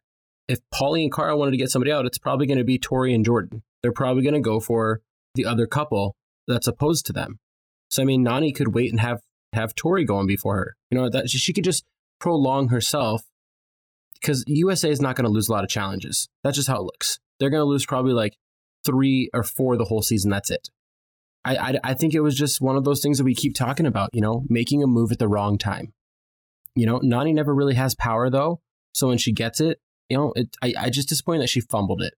if 0.48 0.58
Paulie 0.74 1.04
and 1.04 1.12
Cara 1.12 1.36
wanted 1.36 1.52
to 1.52 1.56
get 1.56 1.70
somebody 1.70 1.92
out, 1.92 2.04
it's 2.04 2.18
probably 2.18 2.46
going 2.46 2.58
to 2.58 2.64
be 2.64 2.78
Tori 2.78 3.14
and 3.14 3.24
Jordan. 3.24 3.62
They're 3.82 3.92
probably 3.92 4.22
going 4.22 4.34
to 4.34 4.40
go 4.40 4.60
for 4.60 5.00
the 5.34 5.46
other 5.46 5.66
couple 5.66 6.16
that's 6.46 6.66
opposed 6.66 7.06
to 7.06 7.12
them. 7.12 7.38
So 7.88 8.02
I 8.02 8.04
mean, 8.04 8.24
Nany 8.24 8.54
could 8.54 8.74
wait 8.74 8.90
and 8.90 9.00
have 9.00 9.20
have 9.52 9.74
Tori 9.74 10.04
going 10.04 10.26
before 10.26 10.56
her. 10.56 10.74
You 10.90 10.98
know 10.98 11.08
that 11.08 11.30
she 11.30 11.52
could 11.52 11.64
just 11.64 11.84
prolong 12.18 12.68
herself 12.68 13.22
because 14.20 14.42
USA 14.48 14.90
is 14.90 15.00
not 15.00 15.14
going 15.14 15.24
to 15.24 15.30
lose 15.30 15.48
a 15.48 15.52
lot 15.52 15.64
of 15.64 15.70
challenges. 15.70 16.28
That's 16.42 16.56
just 16.56 16.68
how 16.68 16.80
it 16.80 16.84
looks. 16.84 17.18
They're 17.38 17.50
going 17.50 17.60
to 17.60 17.64
lose 17.64 17.86
probably 17.86 18.12
like 18.12 18.34
three 18.84 19.30
or 19.32 19.44
four 19.44 19.76
the 19.76 19.84
whole 19.84 20.02
season. 20.02 20.30
That's 20.30 20.50
it. 20.50 20.68
I, 21.44 21.56
I 21.56 21.74
I 21.84 21.94
think 21.94 22.14
it 22.14 22.20
was 22.20 22.34
just 22.34 22.60
one 22.60 22.76
of 22.76 22.84
those 22.84 23.00
things 23.00 23.18
that 23.18 23.24
we 23.24 23.34
keep 23.34 23.54
talking 23.54 23.86
about. 23.86 24.10
You 24.12 24.20
know, 24.20 24.44
making 24.48 24.82
a 24.82 24.88
move 24.88 25.12
at 25.12 25.20
the 25.20 25.28
wrong 25.28 25.56
time. 25.56 25.92
You 26.74 26.86
know, 26.86 27.00
Nany 27.00 27.34
never 27.34 27.54
really 27.54 27.74
has 27.74 27.94
power 27.94 28.30
though. 28.30 28.60
So 28.94 29.08
when 29.08 29.18
she 29.18 29.32
gets 29.32 29.60
it, 29.60 29.80
you 30.08 30.16
know, 30.16 30.32
it, 30.36 30.56
I, 30.62 30.74
I 30.78 30.90
just 30.90 31.08
disappointed 31.08 31.42
that 31.42 31.50
she 31.50 31.60
fumbled 31.60 32.02
it 32.02 32.14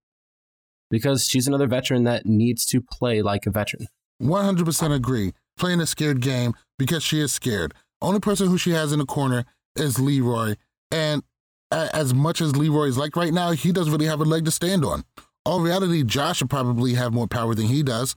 because 0.90 1.26
she's 1.26 1.46
another 1.46 1.66
veteran 1.66 2.04
that 2.04 2.26
needs 2.26 2.64
to 2.66 2.80
play 2.80 3.22
like 3.22 3.46
a 3.46 3.50
veteran. 3.50 3.88
100% 4.22 4.94
agree. 4.94 5.32
Playing 5.56 5.80
a 5.80 5.86
scared 5.86 6.20
game 6.20 6.54
because 6.78 7.02
she 7.02 7.20
is 7.20 7.32
scared. 7.32 7.74
Only 8.02 8.20
person 8.20 8.48
who 8.48 8.58
she 8.58 8.70
has 8.70 8.92
in 8.92 8.98
the 8.98 9.06
corner 9.06 9.44
is 9.74 9.98
Leroy. 9.98 10.56
And 10.90 11.22
as 11.70 12.14
much 12.14 12.40
as 12.40 12.56
Leroy 12.56 12.86
is 12.86 12.98
like 12.98 13.16
right 13.16 13.32
now, 13.32 13.52
he 13.52 13.72
doesn't 13.72 13.92
really 13.92 14.06
have 14.06 14.20
a 14.20 14.24
leg 14.24 14.44
to 14.44 14.50
stand 14.50 14.84
on. 14.84 15.04
All 15.44 15.60
reality, 15.60 16.02
Josh 16.02 16.38
should 16.38 16.50
probably 16.50 16.94
have 16.94 17.12
more 17.12 17.26
power 17.26 17.54
than 17.54 17.66
he 17.66 17.82
does. 17.82 18.16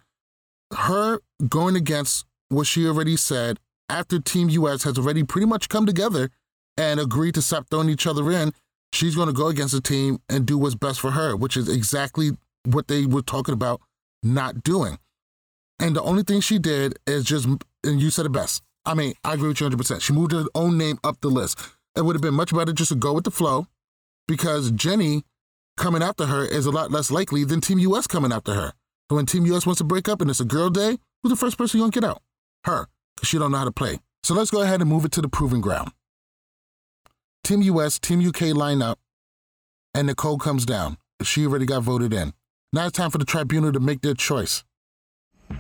Her 0.76 1.20
going 1.48 1.76
against 1.76 2.26
what 2.50 2.68
she 2.68 2.88
already 2.88 3.16
said 3.16 3.60
after 3.90 4.20
Team 4.20 4.50
US 4.50 4.84
has 4.84 4.98
already 4.98 5.24
pretty 5.24 5.48
much 5.48 5.70
come 5.70 5.86
together 5.86 6.30
and 6.78 7.00
agreed 7.00 7.36
to 7.36 7.42
stop 7.42 7.68
throwing 7.70 7.90
each 7.90 8.08
other 8.08 8.32
in, 8.32 8.54
she's 8.94 9.16
going 9.16 9.28
to 9.28 9.34
go 9.34 9.48
against 9.48 9.74
the 9.74 9.82
team 9.82 10.20
and 10.30 10.46
do 10.46 10.58
what's 10.58 10.76
best 10.76 11.00
for 11.00 11.12
her, 11.12 11.36
which 11.36 11.58
is 11.58 11.68
exactly 11.68 12.32
what 12.66 12.88
they 12.88 13.06
were 13.06 13.22
talking 13.22 13.54
about 13.54 13.82
not 14.24 14.64
doing. 14.64 14.98
And 15.80 15.96
the 15.96 16.02
only 16.02 16.24
thing 16.24 16.42
she 16.42 16.60
did 16.60 16.98
is 17.08 17.24
just, 17.24 17.48
and 17.84 18.02
you 18.02 18.10
said 18.10 18.26
it 18.26 18.32
best. 18.32 18.64
I 18.86 18.94
mean, 18.94 19.14
I 19.24 19.34
agree 19.34 19.50
with 19.50 19.62
you 19.62 19.70
100%. 19.70 20.02
She 20.02 20.14
moved 20.14 20.32
her 20.32 20.46
own 20.56 20.78
name 20.78 21.00
up 21.04 21.22
the 21.22 21.30
list. 21.30 21.60
It 21.96 22.02
would 22.02 22.16
have 22.16 22.22
been 22.22 22.34
much 22.34 22.54
better 22.54 22.74
just 22.74 22.90
to 22.90 22.96
go 22.96 23.14
with 23.14 23.24
the 23.24 23.32
flow 23.32 23.68
because 24.28 24.72
Jenny 24.72 25.24
coming 25.78 26.04
after 26.04 26.26
her 26.26 26.46
is 26.46 26.66
a 26.66 26.72
lot 26.72 26.92
less 26.92 27.12
likely 27.12 27.44
than 27.44 27.62
Team 27.62 27.80
US 27.80 28.08
coming 28.08 28.32
after 28.32 28.54
her. 28.54 28.74
So 29.10 29.16
when 29.16 29.26
Team 29.26 29.46
US 29.48 29.66
wants 29.66 29.80
to 29.80 29.84
break 29.84 30.10
up 30.10 30.22
and 30.22 30.30
it's 30.30 30.40
a 30.40 30.46
girl 30.46 30.70
day, 30.70 30.98
Who's 31.22 31.32
the 31.32 31.36
first 31.36 31.58
person 31.58 31.80
you're 31.80 31.90
gonna 31.90 32.02
get 32.02 32.10
out? 32.10 32.22
Her, 32.64 32.88
because 33.20 33.28
she 33.28 33.38
don't 33.38 33.52
know 33.52 33.58
how 33.58 33.66
to 33.66 33.72
play. 33.72 34.00
So 34.24 34.34
let's 34.34 34.50
go 34.50 34.62
ahead 34.62 34.80
and 34.80 34.90
move 34.90 35.04
it 35.04 35.12
to 35.14 35.22
the 35.22 35.28
proving 35.28 35.60
ground. 35.60 35.92
Team 37.44 37.62
US, 37.64 38.00
Team 38.00 38.26
UK 38.26 38.56
line 38.56 38.82
up, 38.82 38.98
and 39.94 40.08
Nicole 40.08 40.38
comes 40.38 40.66
down. 40.66 40.98
She 41.24 41.46
already 41.46 41.66
got 41.66 41.84
voted 41.84 42.14
in. 42.14 42.32
Now 42.72 42.88
it's 42.88 42.98
time 42.98 43.12
for 43.12 43.18
the 43.18 43.26
tribunal 43.26 43.74
to 43.74 43.80
make 43.80 44.02
their 44.02 44.14
choice. 44.14 44.64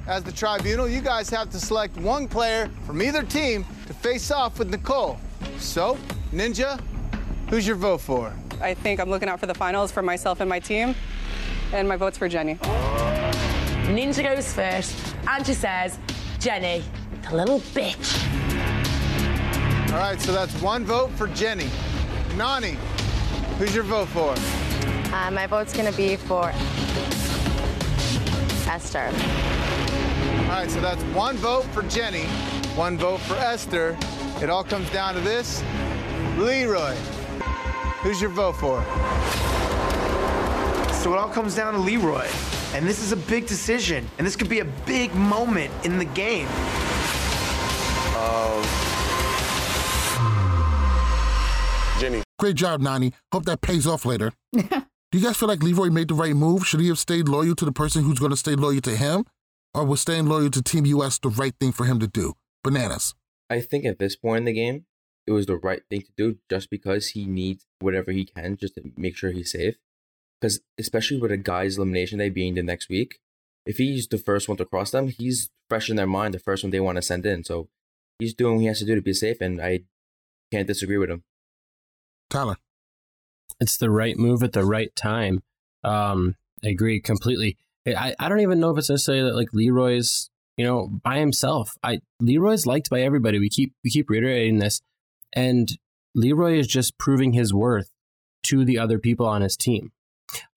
As 0.07 0.23
the 0.23 0.31
tribunal, 0.31 0.87
you 0.87 1.01
guys 1.01 1.29
have 1.31 1.49
to 1.49 1.59
select 1.59 1.97
one 1.97 2.27
player 2.27 2.69
from 2.85 3.01
either 3.01 3.23
team 3.23 3.65
to 3.87 3.93
face 3.93 4.31
off 4.31 4.59
with 4.59 4.69
Nicole. 4.69 5.19
So, 5.57 5.97
Ninja, 6.31 6.79
who's 7.49 7.67
your 7.67 7.75
vote 7.75 8.01
for? 8.01 8.33
I 8.61 8.73
think 8.73 8.99
I'm 8.99 9.09
looking 9.09 9.27
out 9.27 9.39
for 9.39 9.47
the 9.47 9.55
finals 9.55 9.91
for 9.91 10.01
myself 10.01 10.39
and 10.39 10.49
my 10.49 10.59
team, 10.59 10.95
and 11.73 11.89
my 11.89 11.97
vote's 11.97 12.17
for 12.17 12.29
Jenny. 12.29 12.55
Ninja 13.87 14.23
goes 14.23 14.53
first, 14.53 14.95
and 15.27 15.45
she 15.45 15.55
says, 15.55 15.97
Jenny, 16.39 16.83
the 17.29 17.35
little 17.35 17.59
bitch. 17.59 18.17
All 19.91 19.99
right, 19.99 20.19
so 20.19 20.31
that's 20.31 20.53
one 20.61 20.83
vote 20.83 21.11
for 21.11 21.27
Jenny. 21.27 21.69
Nany, 22.29 22.75
who's 23.57 23.73
your 23.73 23.83
vote 23.83 24.07
for? 24.07 24.33
Uh, 25.13 25.31
my 25.31 25.45
vote's 25.47 25.75
gonna 25.75 25.91
be 25.91 26.15
for 26.15 26.51
Esther. 28.67 29.11
All 30.43 30.55
right, 30.55 30.69
so 30.69 30.81
that's 30.81 31.03
one 31.15 31.37
vote 31.37 31.65
for 31.65 31.83
Jenny, 31.83 32.25
one 32.75 32.97
vote 32.97 33.19
for 33.21 33.35
Esther. 33.35 33.97
It 34.41 34.49
all 34.49 34.63
comes 34.63 34.89
down 34.91 35.13
to 35.15 35.19
this. 35.19 35.63
Leroy, 36.37 36.95
who's 38.01 38.21
your 38.21 38.31
vote 38.31 38.53
for? 38.53 38.83
So 40.93 41.13
it 41.13 41.17
all 41.17 41.29
comes 41.29 41.55
down 41.55 41.73
to 41.73 41.79
Leroy. 41.79 42.27
And 42.73 42.87
this 42.87 43.01
is 43.01 43.11
a 43.11 43.17
big 43.17 43.47
decision. 43.47 44.07
And 44.17 44.27
this 44.27 44.35
could 44.35 44.49
be 44.49 44.59
a 44.59 44.65
big 44.85 45.13
moment 45.15 45.71
in 45.83 45.97
the 45.97 46.05
game. 46.05 46.47
Um, 48.19 48.63
Jenny. 51.99 52.23
Great 52.37 52.55
job, 52.55 52.81
Nany. 52.81 53.13
Hope 53.31 53.45
that 53.45 53.61
pays 53.61 53.87
off 53.87 54.05
later. 54.05 54.33
Do 54.51 55.17
you 55.17 55.23
guys 55.23 55.37
feel 55.37 55.47
like 55.47 55.63
Leroy 55.63 55.89
made 55.89 56.09
the 56.09 56.13
right 56.13 56.35
move? 56.35 56.67
Should 56.67 56.81
he 56.81 56.89
have 56.89 56.99
stayed 56.99 57.29
loyal 57.29 57.55
to 57.55 57.65
the 57.65 57.71
person 57.71 58.03
who's 58.03 58.19
going 58.19 58.31
to 58.31 58.37
stay 58.37 58.55
loyal 58.55 58.81
to 58.81 58.95
him? 58.95 59.25
Or 59.73 59.85
was 59.85 60.01
staying 60.01 60.25
loyal 60.25 60.49
to 60.51 60.61
Team 60.61 60.85
US 60.85 61.17
the 61.17 61.29
right 61.29 61.53
thing 61.59 61.71
for 61.71 61.85
him 61.85 61.99
to 61.99 62.07
do? 62.07 62.33
Bananas. 62.63 63.15
I 63.49 63.61
think 63.61 63.85
at 63.85 63.99
this 63.99 64.15
point 64.15 64.39
in 64.39 64.45
the 64.45 64.53
game, 64.53 64.85
it 65.25 65.31
was 65.31 65.45
the 65.45 65.55
right 65.57 65.81
thing 65.89 66.01
to 66.01 66.11
do 66.17 66.37
just 66.49 66.69
because 66.69 67.09
he 67.09 67.25
needs 67.25 67.65
whatever 67.79 68.11
he 68.11 68.25
can 68.25 68.57
just 68.57 68.75
to 68.75 68.91
make 68.97 69.15
sure 69.15 69.31
he's 69.31 69.51
safe. 69.51 69.75
Because 70.39 70.59
especially 70.77 71.19
with 71.19 71.31
a 71.31 71.37
guy's 71.37 71.77
elimination 71.77 72.19
day 72.19 72.29
being 72.29 72.55
the 72.55 72.63
next 72.63 72.89
week, 72.89 73.19
if 73.65 73.77
he's 73.77 74.07
the 74.07 74.17
first 74.17 74.47
one 74.47 74.57
to 74.57 74.65
cross 74.65 74.91
them, 74.91 75.07
he's 75.07 75.49
fresh 75.69 75.89
in 75.89 75.95
their 75.95 76.07
mind, 76.07 76.33
the 76.33 76.39
first 76.39 76.63
one 76.63 76.71
they 76.71 76.79
want 76.79 76.97
to 76.97 77.01
send 77.01 77.25
in. 77.25 77.43
So 77.43 77.69
he's 78.19 78.33
doing 78.33 78.55
what 78.55 78.61
he 78.61 78.67
has 78.67 78.79
to 78.79 78.85
do 78.85 78.95
to 78.95 79.01
be 79.01 79.13
safe, 79.13 79.41
and 79.41 79.61
I 79.61 79.81
can't 80.51 80.67
disagree 80.67 80.97
with 80.97 81.09
him. 81.09 81.23
Tyler. 82.29 82.57
It's 83.59 83.77
the 83.77 83.89
right 83.89 84.17
move 84.17 84.43
at 84.43 84.53
the 84.53 84.65
right 84.65 84.95
time. 84.95 85.41
Um, 85.83 86.35
I 86.63 86.69
agree 86.69 87.01
completely. 87.01 87.57
I, 87.87 88.15
I 88.19 88.29
don't 88.29 88.41
even 88.41 88.59
know 88.59 88.69
if 88.71 88.77
it's 88.77 88.89
necessarily 88.89 89.23
that 89.23 89.35
like 89.35 89.53
Leroy's, 89.53 90.29
you 90.57 90.65
know, 90.65 90.87
by 90.87 91.19
himself. 91.19 91.75
I 91.83 91.99
Leroy's 92.21 92.65
liked 92.65 92.89
by 92.89 93.01
everybody. 93.01 93.39
We 93.39 93.49
keep 93.49 93.73
we 93.83 93.89
keep 93.89 94.09
reiterating 94.09 94.59
this. 94.59 94.81
And 95.33 95.69
Leroy 96.15 96.57
is 96.57 96.67
just 96.67 96.97
proving 96.97 97.33
his 97.33 97.53
worth 97.53 97.91
to 98.43 98.63
the 98.63 98.77
other 98.77 98.99
people 98.99 99.25
on 99.25 99.41
his 99.41 99.57
team. 99.57 99.91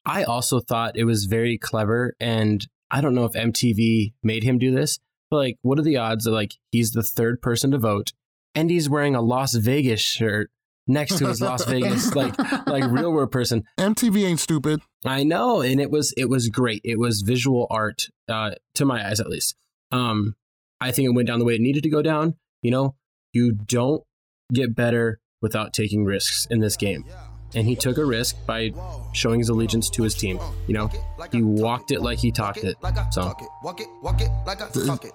I 0.05 0.25
also 0.25 0.61
thought 0.61 0.96
it 0.96 1.05
was 1.05 1.25
very 1.25 1.59
clever 1.59 2.14
and 2.20 2.66
I 2.90 3.01
don't 3.01 3.14
know 3.14 3.25
if 3.25 3.33
MTV 3.33 4.12
made 4.22 4.44
him 4.44 4.59
do 4.59 4.70
this, 4.70 4.98
but 5.33 5.38
like 5.38 5.59
what 5.62 5.79
are 5.79 5.83
the 5.83 5.97
odds 5.97 6.25
that 6.27 6.31
like 6.31 6.53
he's 6.71 6.90
the 6.90 7.03
third 7.03 7.40
person 7.40 7.71
to 7.71 7.79
vote 7.79 8.12
and 8.55 8.68
he's 8.68 8.90
wearing 8.90 9.14
a 9.14 9.23
Las 9.23 9.55
Vegas 9.55 9.99
shirt 9.99 10.51
next 10.87 11.16
to 11.16 11.27
his 11.27 11.40
Las 11.40 11.64
Vegas 11.64 12.14
like 12.14 12.37
like 12.66 12.85
real 12.90 13.11
world 13.11 13.33
person. 13.33 13.64
MTV 13.79 14.27
ain't 14.27 14.40
stupid. 14.40 14.83
I 15.07 15.25
know, 15.25 15.62
and 15.62 15.81
it 15.81 15.90
was 15.90 16.12
it 16.18 16.29
was 16.29 16.51
great. 16.51 16.83
It 16.85 16.99
was 16.99 17.23
visual 17.23 17.66
art 17.71 18.09
uh, 18.29 18.51
to 18.75 18.85
my 18.85 19.09
eyes, 19.09 19.21
at 19.21 19.31
least. 19.31 19.57
Um, 19.90 20.37
I 20.83 20.92
think 20.92 21.07
it 21.07 21.14
went 21.14 21.29
down 21.29 21.38
the 21.38 21.47
way 21.47 21.55
it 21.55 21.62
needed 21.62 21.83
to 21.85 21.88
go 21.88 22.03
down. 22.03 22.35
You 22.61 22.71
know, 22.71 22.97
you 23.33 23.53
don't 23.53 24.03
get 24.53 24.75
better 24.75 25.18
without 25.40 25.73
taking 25.73 26.05
risks 26.05 26.47
in 26.51 26.61
this 26.61 26.77
game. 26.77 27.07
And 27.55 27.67
he 27.67 27.77
took 27.77 27.99
a 27.99 28.05
risk 28.05 28.37
by 28.47 28.73
showing 29.12 29.38
his 29.38 29.51
allegiance 29.51 29.91
to 29.91 30.03
his 30.03 30.15
team. 30.15 30.38
You 30.67 30.75
know, 30.75 30.91
he 31.33 31.43
walked 31.43 31.91
it 31.91 32.01
like 32.01 32.19
he 32.19 32.33
talked 32.33 32.65
it. 32.65 32.77
So, 33.11 33.23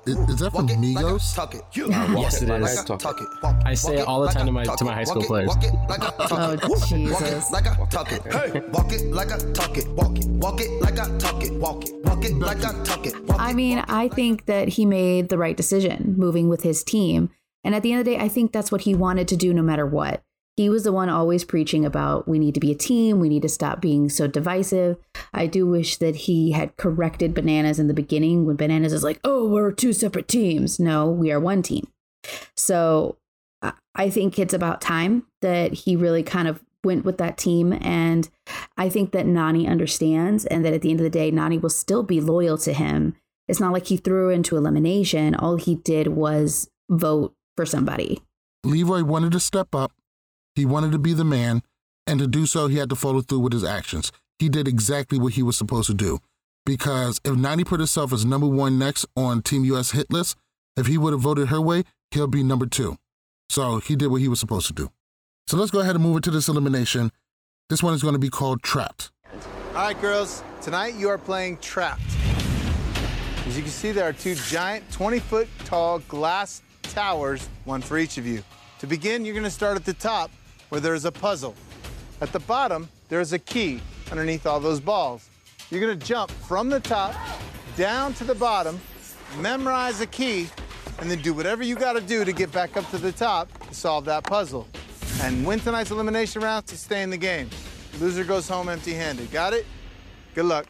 Is, 0.06 0.18
is 0.30 0.40
that 0.40 0.52
from 0.52 0.68
Migos? 0.68 1.36
yes, 2.22 2.42
it 2.44 2.50
is. 2.62 2.78
I 3.66 3.74
say 3.74 3.96
it 3.98 4.08
all 4.08 4.22
the 4.22 4.28
time 4.30 4.46
to 4.46 4.52
my 4.52 4.64
to 4.66 4.86
my 4.86 4.94
high 4.94 5.04
school 5.04 5.24
players. 5.24 5.50
Oh 6.32 6.56
Jesus! 6.88 7.50
Hey, 8.54 8.62
walk 8.72 8.92
it 8.94 9.06
like 9.12 9.32
I 9.32 9.38
talk 9.54 9.78
it, 9.78 9.88
walk 9.90 10.18
it, 10.20 10.28
walk 10.28 10.62
it 10.62 10.70
like 10.82 11.00
I 11.00 11.18
talk 11.18 11.44
it, 11.44 11.54
walk 11.54 11.84
it, 11.88 11.96
walk 12.06 12.24
it 12.26 12.34
like 12.36 12.64
I 12.64 12.84
talk 12.84 13.06
it. 13.08 13.14
I 13.40 13.54
mean, 13.54 13.80
I 13.88 14.10
think 14.10 14.46
that 14.46 14.68
he 14.70 14.86
made 14.86 15.30
the 15.30 15.38
right 15.38 15.58
decision 15.58 16.14
moving 16.18 16.50
with 16.50 16.62
his 16.64 16.84
team. 16.84 17.30
And 17.64 17.74
at 17.76 17.84
the 17.84 17.92
end 17.92 18.00
of 18.00 18.06
the 18.06 18.12
day, 18.12 18.20
I 18.20 18.30
think 18.30 18.52
that's 18.54 18.72
what 18.72 18.82
he 18.82 18.94
wanted 18.96 19.28
to 19.30 19.36
do 19.36 19.54
no 19.54 19.62
matter 19.62 19.86
what. 19.86 20.24
He 20.58 20.70
was 20.70 20.84
the 20.84 20.92
one 20.92 21.08
always 21.08 21.46
preaching 21.46 21.86
about 21.86 22.28
we 22.28 22.40
need 22.40 22.56
to 22.56 22.60
be 22.60 22.72
a 22.72 22.76
team, 22.76 23.20
we 23.20 23.30
need 23.30 23.44
to 23.44 23.50
stop 23.50 23.80
being 23.80 24.10
so 24.10 24.26
divisive. 24.26 24.98
I 25.32 25.46
do 25.46 25.68
wish 25.68 25.98
that 25.98 26.16
he 26.16 26.52
had 26.52 26.76
corrected 26.78 27.36
Bananas 27.36 27.78
in 27.78 27.88
the 27.88 27.94
beginning 27.94 28.46
when 28.46 28.56
Bananas 28.56 28.92
is 28.92 29.04
like, 29.04 29.20
oh, 29.24 29.48
we're 29.48 29.72
two 29.72 29.94
separate 29.94 30.28
teams. 30.28 30.80
No, 30.80 31.10
we 31.10 31.32
are 31.32 31.40
one 31.40 31.62
team. 31.62 31.88
So 32.56 33.18
I- 33.62 34.10
think 34.10 34.40
it's 34.40 34.54
about 34.54 34.82
time 34.82 35.26
that 35.42 35.74
he 35.74 35.96
really 35.96 36.24
kind 36.24 36.48
of 36.48 36.64
went 36.84 37.06
with 37.06 37.18
that 37.20 37.38
team. 37.38 37.74
And 37.74 38.30
I 38.78 38.90
think 38.90 39.12
that 39.12 39.26
Nany 39.26 39.68
understands 39.68 40.46
and 40.46 40.66
that 40.66 40.74
at 40.74 40.82
the 40.82 40.90
end 40.90 41.00
of 41.00 41.04
the 41.04 41.10
day, 41.10 41.32
Nany 41.32 41.62
will 41.62 41.70
still 41.70 42.04
be 42.04 42.22
loyal 42.22 42.58
to 42.60 42.74
him. 42.74 43.16
It's 43.48 43.60
not 43.60 43.74
like 43.74 43.88
he 43.88 43.98
threw 43.98 44.30
into 44.30 44.58
elimination. 44.58 45.36
All 45.36 45.58
he 45.58 45.76
did 45.76 46.08
was 46.08 46.70
vote 46.90 47.34
for 47.56 47.66
somebody. 47.66 48.22
Leroy 48.64 49.04
wanted 49.04 49.32
to 49.34 49.40
step 49.40 49.74
up. 49.76 49.92
He 50.58 50.66
wanted 50.66 50.92
to 50.94 50.98
be 50.98 51.14
the 51.14 51.24
man. 51.24 51.62
And 52.08 52.20
to 52.20 52.26
do 52.26 52.48
so, 52.48 52.66
he 52.66 52.78
had 52.78 52.90
to 52.90 52.96
follow 52.96 53.22
through 53.22 53.42
with 53.42 53.54
his 53.54 53.64
actions. 53.64 54.12
He 54.40 54.50
did 54.50 54.68
exactly 54.68 55.20
what 55.20 55.34
he 55.34 55.44
was 55.44 55.56
supposed 55.56 55.86
to 55.86 55.94
do. 55.94 56.18
Because 56.66 57.22
if 57.24 57.34
Nany 57.34 57.64
put 57.64 57.80
herself 57.80 58.12
as 58.12 58.26
number 58.26 58.48
one 58.48 58.80
next 58.80 59.06
on 59.16 59.44
Team 59.44 59.64
US 59.66 59.92
hit 59.92 60.12
list, 60.12 60.36
if 60.76 60.88
he 60.88 60.98
would 60.98 61.14
have 61.14 61.22
voted 61.22 61.50
her 61.50 61.62
way, 61.62 61.84
he'll 62.10 62.26
be 62.26 62.42
number 62.42 62.66
two. 62.66 62.98
So 63.50 63.78
he 63.78 63.96
did 63.96 64.08
what 64.08 64.20
he 64.20 64.28
was 64.28 64.40
supposed 64.40 64.66
to 64.66 64.74
do. 64.74 64.90
So 65.46 65.58
let's 65.58 65.70
go 65.70 65.82
ahead 65.82 65.94
and 65.94 66.04
move 66.04 66.16
into 66.16 66.32
this 66.32 66.48
elimination. 66.48 67.12
This 67.70 67.84
one 67.84 67.94
is 67.94 68.02
going 68.02 68.16
to 68.16 68.20
be 68.20 68.30
called 68.30 68.64
Trapped. 68.64 69.12
All 69.76 69.84
right, 69.84 70.02
girls, 70.02 70.42
tonight 70.64 70.96
you 70.96 71.08
are 71.10 71.20
playing 71.20 71.58
Trapped. 71.58 72.02
As 73.46 73.56
you 73.56 73.62
can 73.62 73.72
see, 73.72 73.92
there 73.92 74.10
are 74.10 74.14
two 74.14 74.34
giant 74.34 74.92
20 74.92 75.20
foot 75.20 75.48
tall 75.66 76.00
glass 76.00 76.64
towers, 76.82 77.48
one 77.66 77.82
for 77.82 78.00
each 78.00 78.18
of 78.18 78.26
you. 78.26 78.42
To 78.80 78.88
begin, 78.88 79.24
you're 79.24 79.36
going 79.36 79.44
to 79.44 79.52
start 79.52 79.76
at 79.76 79.86
the 79.86 79.94
top 79.94 80.32
where 80.70 80.82
there 80.82 80.96
is 80.96 81.06
a 81.06 81.12
puzzle. 81.12 81.56
At 82.22 82.32
the 82.32 82.40
bottom, 82.40 82.90
there 83.10 83.22
is 83.22 83.34
a 83.34 83.40
key 83.40 83.80
underneath 84.12 84.46
all 84.46 84.60
those 84.60 84.80
balls. 84.80 85.30
You're 85.70 85.82
to 85.82 85.96
jump 85.96 86.32
from 86.32 86.70
the 86.70 86.80
top 86.80 87.14
down 87.76 88.14
to 88.16 88.24
the 88.24 88.36
bottom, 88.36 88.80
memorize 89.40 90.02
a 90.02 90.08
key, 90.08 90.48
and 91.00 91.12
then 91.12 91.22
do 91.22 91.34
whatever 91.34 91.64
you 91.64 91.76
got 91.76 91.94
to 91.94 92.02
do 92.02 92.26
to 92.26 92.32
get 92.32 92.52
back 92.52 92.78
up 92.78 92.90
to 92.92 92.98
the 92.98 93.12
top 93.12 93.52
to 93.68 93.74
solve 93.74 94.06
that 94.06 94.24
puzzle. 94.24 94.68
And 95.22 95.46
win 95.46 95.60
tonight's 95.60 95.92
elimination 95.92 96.42
round 96.42 96.68
to 96.68 96.78
stay 96.78 97.02
in 97.02 97.10
the 97.10 97.18
game. 97.18 97.50
Loser 98.00 98.24
goes 98.24 98.48
home 98.48 98.70
empty 98.70 98.94
handed. 98.94 99.32
Got 99.32 99.54
it? 99.54 99.66
Good 100.36 100.46
luck. 100.46 100.66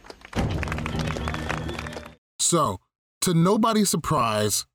So, 2.39 2.77
to 3.21 3.33
nobody's 3.33 3.89
surprise, 3.89 4.65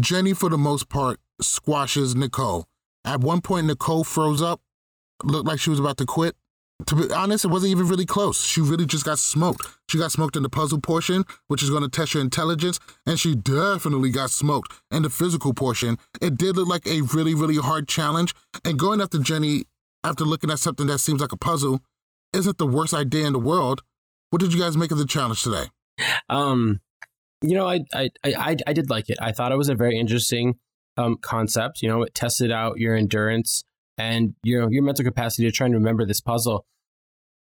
Jenny, 0.00 0.32
for 0.32 0.48
the 0.48 0.58
most 0.58 0.88
part, 0.88 1.18
squashes 1.40 2.14
Nicole. 2.14 2.66
At 3.04 3.20
one 3.20 3.40
point, 3.40 3.66
Nicole 3.66 4.04
froze 4.04 4.42
up, 4.42 4.60
looked 5.24 5.46
like 5.46 5.60
she 5.60 5.70
was 5.70 5.78
about 5.78 5.96
to 5.98 6.06
quit. 6.06 6.34
To 6.88 6.94
be 6.94 7.12
honest, 7.12 7.46
it 7.46 7.48
wasn't 7.48 7.70
even 7.70 7.88
really 7.88 8.04
close. 8.04 8.44
She 8.44 8.60
really 8.60 8.84
just 8.84 9.04
got 9.04 9.18
smoked. 9.18 9.66
She 9.88 9.96
got 9.96 10.12
smoked 10.12 10.36
in 10.36 10.42
the 10.42 10.50
puzzle 10.50 10.78
portion, 10.78 11.24
which 11.48 11.62
is 11.62 11.70
going 11.70 11.82
to 11.82 11.88
test 11.88 12.12
your 12.12 12.22
intelligence, 12.22 12.78
and 13.06 13.18
she 13.18 13.34
definitely 13.34 14.10
got 14.10 14.30
smoked 14.30 14.72
in 14.90 15.02
the 15.02 15.08
physical 15.08 15.54
portion. 15.54 15.96
It 16.20 16.36
did 16.36 16.56
look 16.56 16.68
like 16.68 16.86
a 16.86 17.00
really, 17.00 17.34
really 17.34 17.56
hard 17.56 17.88
challenge. 17.88 18.34
And 18.62 18.78
going 18.78 19.00
after 19.00 19.18
Jenny 19.18 19.64
after 20.04 20.24
looking 20.24 20.50
at 20.50 20.58
something 20.58 20.86
that 20.86 20.98
seems 20.98 21.20
like 21.20 21.32
a 21.32 21.36
puzzle 21.36 21.80
isn't 22.32 22.58
the 22.58 22.66
worst 22.66 22.94
idea 22.94 23.26
in 23.26 23.32
the 23.32 23.38
world. 23.38 23.82
What 24.30 24.40
did 24.40 24.52
you 24.52 24.60
guys 24.60 24.76
make 24.76 24.90
of 24.90 24.98
the 24.98 25.06
challenge 25.06 25.42
today? 25.42 25.64
Um, 26.28 26.80
you 27.42 27.54
know, 27.54 27.66
I, 27.66 27.80
I 27.94 28.10
I 28.24 28.56
I 28.66 28.72
did 28.72 28.90
like 28.90 29.08
it. 29.08 29.18
I 29.20 29.32
thought 29.32 29.52
it 29.52 29.56
was 29.56 29.68
a 29.68 29.74
very 29.74 29.98
interesting 29.98 30.54
um, 30.96 31.16
concept. 31.20 31.82
You 31.82 31.88
know, 31.88 32.02
it 32.02 32.14
tested 32.14 32.52
out 32.52 32.78
your 32.78 32.94
endurance 32.94 33.64
and 33.98 34.34
your 34.42 34.70
your 34.72 34.82
mental 34.82 35.04
capacity 35.04 35.46
to 35.46 35.52
try 35.52 35.66
and 35.66 35.74
remember 35.74 36.04
this 36.04 36.20
puzzle. 36.20 36.66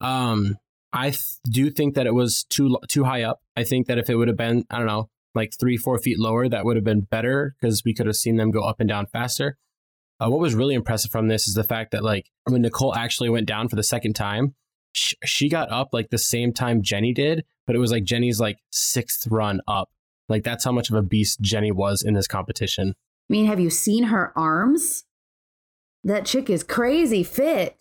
Um, 0.02 0.58
I 0.94 1.10
th- 1.10 1.38
do 1.50 1.70
think 1.70 1.96
that 1.96 2.08
it 2.08 2.14
was 2.14 2.46
too 2.50 2.78
too 2.88 3.04
high 3.04 3.24
up. 3.24 3.42
I 3.56 3.64
think 3.64 3.88
that 3.88 3.98
if 3.98 4.10
it 4.10 4.16
would 4.16 4.28
have 4.28 4.38
been, 4.38 4.66
I 4.70 4.78
don't 4.78 4.88
know, 4.88 5.10
like 5.34 5.54
three, 5.60 5.78
four 5.78 6.00
feet 6.00 6.20
lower, 6.20 6.48
that 6.48 6.66
would 6.66 6.78
have 6.78 6.86
been 6.86 7.02
better 7.02 7.56
because 7.60 7.84
we 7.84 7.94
could 7.94 8.06
have 8.06 8.16
seen 8.16 8.38
them 8.38 8.52
go 8.52 8.62
up 8.62 8.80
and 8.80 8.90
down 8.90 9.06
faster. 9.08 9.58
Uh, 10.20 10.30
what 10.30 10.40
was 10.40 10.56
really 10.56 10.76
impressive 10.76 11.12
from 11.12 11.28
this 11.28 11.48
is 11.48 11.56
the 11.56 11.64
fact 11.64 11.92
that 11.92 12.04
like 12.04 12.32
when 12.46 12.62
Nicole 12.62 12.96
actually 12.96 13.30
went 13.30 13.48
down 13.48 13.68
for 13.68 13.76
the 13.76 13.84
second 13.84 14.14
time, 14.14 14.56
sh- 14.94 15.16
she 15.26 15.50
got 15.50 15.70
up 15.72 15.90
like 15.92 16.10
the 16.10 16.18
same 16.18 16.54
time 16.54 16.82
Jenny 16.82 17.14
did, 17.14 17.44
but 17.68 17.76
it 17.76 17.80
was 17.80 17.92
like 17.92 18.06
Jenny's 18.06 18.40
like 18.40 18.58
sixth 18.72 19.28
run 19.30 19.62
up. 19.68 19.90
Like 20.30 20.44
that's 20.44 20.64
how 20.64 20.72
much 20.72 20.90
of 20.90 20.96
a 20.96 21.02
beast 21.02 21.42
Jenny 21.42 21.72
was 21.72 22.02
in 22.02 22.14
this 22.14 22.28
competition. 22.28 22.96
I 23.30 23.34
mean, 23.34 23.48
have 23.48 23.60
you 23.60 23.70
seen 23.70 24.06
her 24.06 24.32
arms? 24.38 25.05
That 26.06 26.26
chick 26.26 26.50
is 26.50 26.64
crazy 26.64 27.24
fit. 27.24 27.76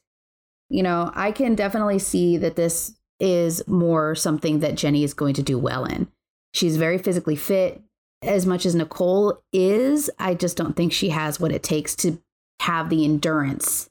You 0.70 0.82
know, 0.82 1.12
I 1.14 1.30
can 1.30 1.54
definitely 1.54 1.98
see 1.98 2.36
that 2.38 2.56
this 2.56 2.96
is 3.20 3.62
more 3.68 4.14
something 4.14 4.60
that 4.60 4.74
Jenny 4.74 5.04
is 5.04 5.14
going 5.14 5.34
to 5.34 5.42
do 5.42 5.58
well 5.58 5.84
in. 5.84 6.08
She's 6.52 6.78
very 6.78 6.98
physically 6.98 7.36
fit. 7.36 7.80
As 8.22 8.46
much 8.46 8.64
as 8.64 8.74
Nicole 8.74 9.42
is, 9.52 10.10
I 10.18 10.34
just 10.34 10.56
don't 10.56 10.74
think 10.74 10.92
she 10.92 11.10
has 11.10 11.38
what 11.38 11.52
it 11.52 11.62
takes 11.62 11.94
to 11.96 12.18
have 12.60 12.88
the 12.88 13.04
endurance 13.04 13.90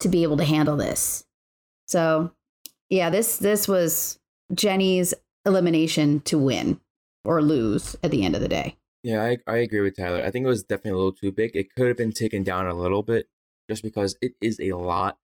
to 0.00 0.08
be 0.08 0.24
able 0.24 0.36
to 0.38 0.44
handle 0.44 0.76
this. 0.76 1.24
So, 1.86 2.32
yeah, 2.88 3.10
this 3.10 3.36
this 3.38 3.68
was 3.68 4.18
Jenny's 4.52 5.14
elimination 5.46 6.20
to 6.22 6.38
win 6.38 6.80
or 7.24 7.40
lose 7.40 7.94
at 8.02 8.10
the 8.10 8.24
end 8.24 8.34
of 8.34 8.40
the 8.40 8.48
day. 8.48 8.76
Yeah, 9.04 9.22
I, 9.22 9.38
I 9.46 9.58
agree 9.58 9.80
with 9.80 9.96
Tyler. 9.96 10.22
I 10.24 10.30
think 10.30 10.44
it 10.44 10.48
was 10.48 10.64
definitely 10.64 10.90
a 10.92 10.96
little 10.96 11.12
too 11.12 11.32
big. 11.32 11.54
It 11.54 11.72
could 11.74 11.86
have 11.86 11.96
been 11.96 12.12
taken 12.12 12.42
down 12.42 12.66
a 12.66 12.74
little 12.74 13.02
bit 13.02 13.28
just 13.70 13.82
because 13.82 14.16
it 14.20 14.32
is 14.40 14.58
a 14.60 14.72
lot. 14.72 15.16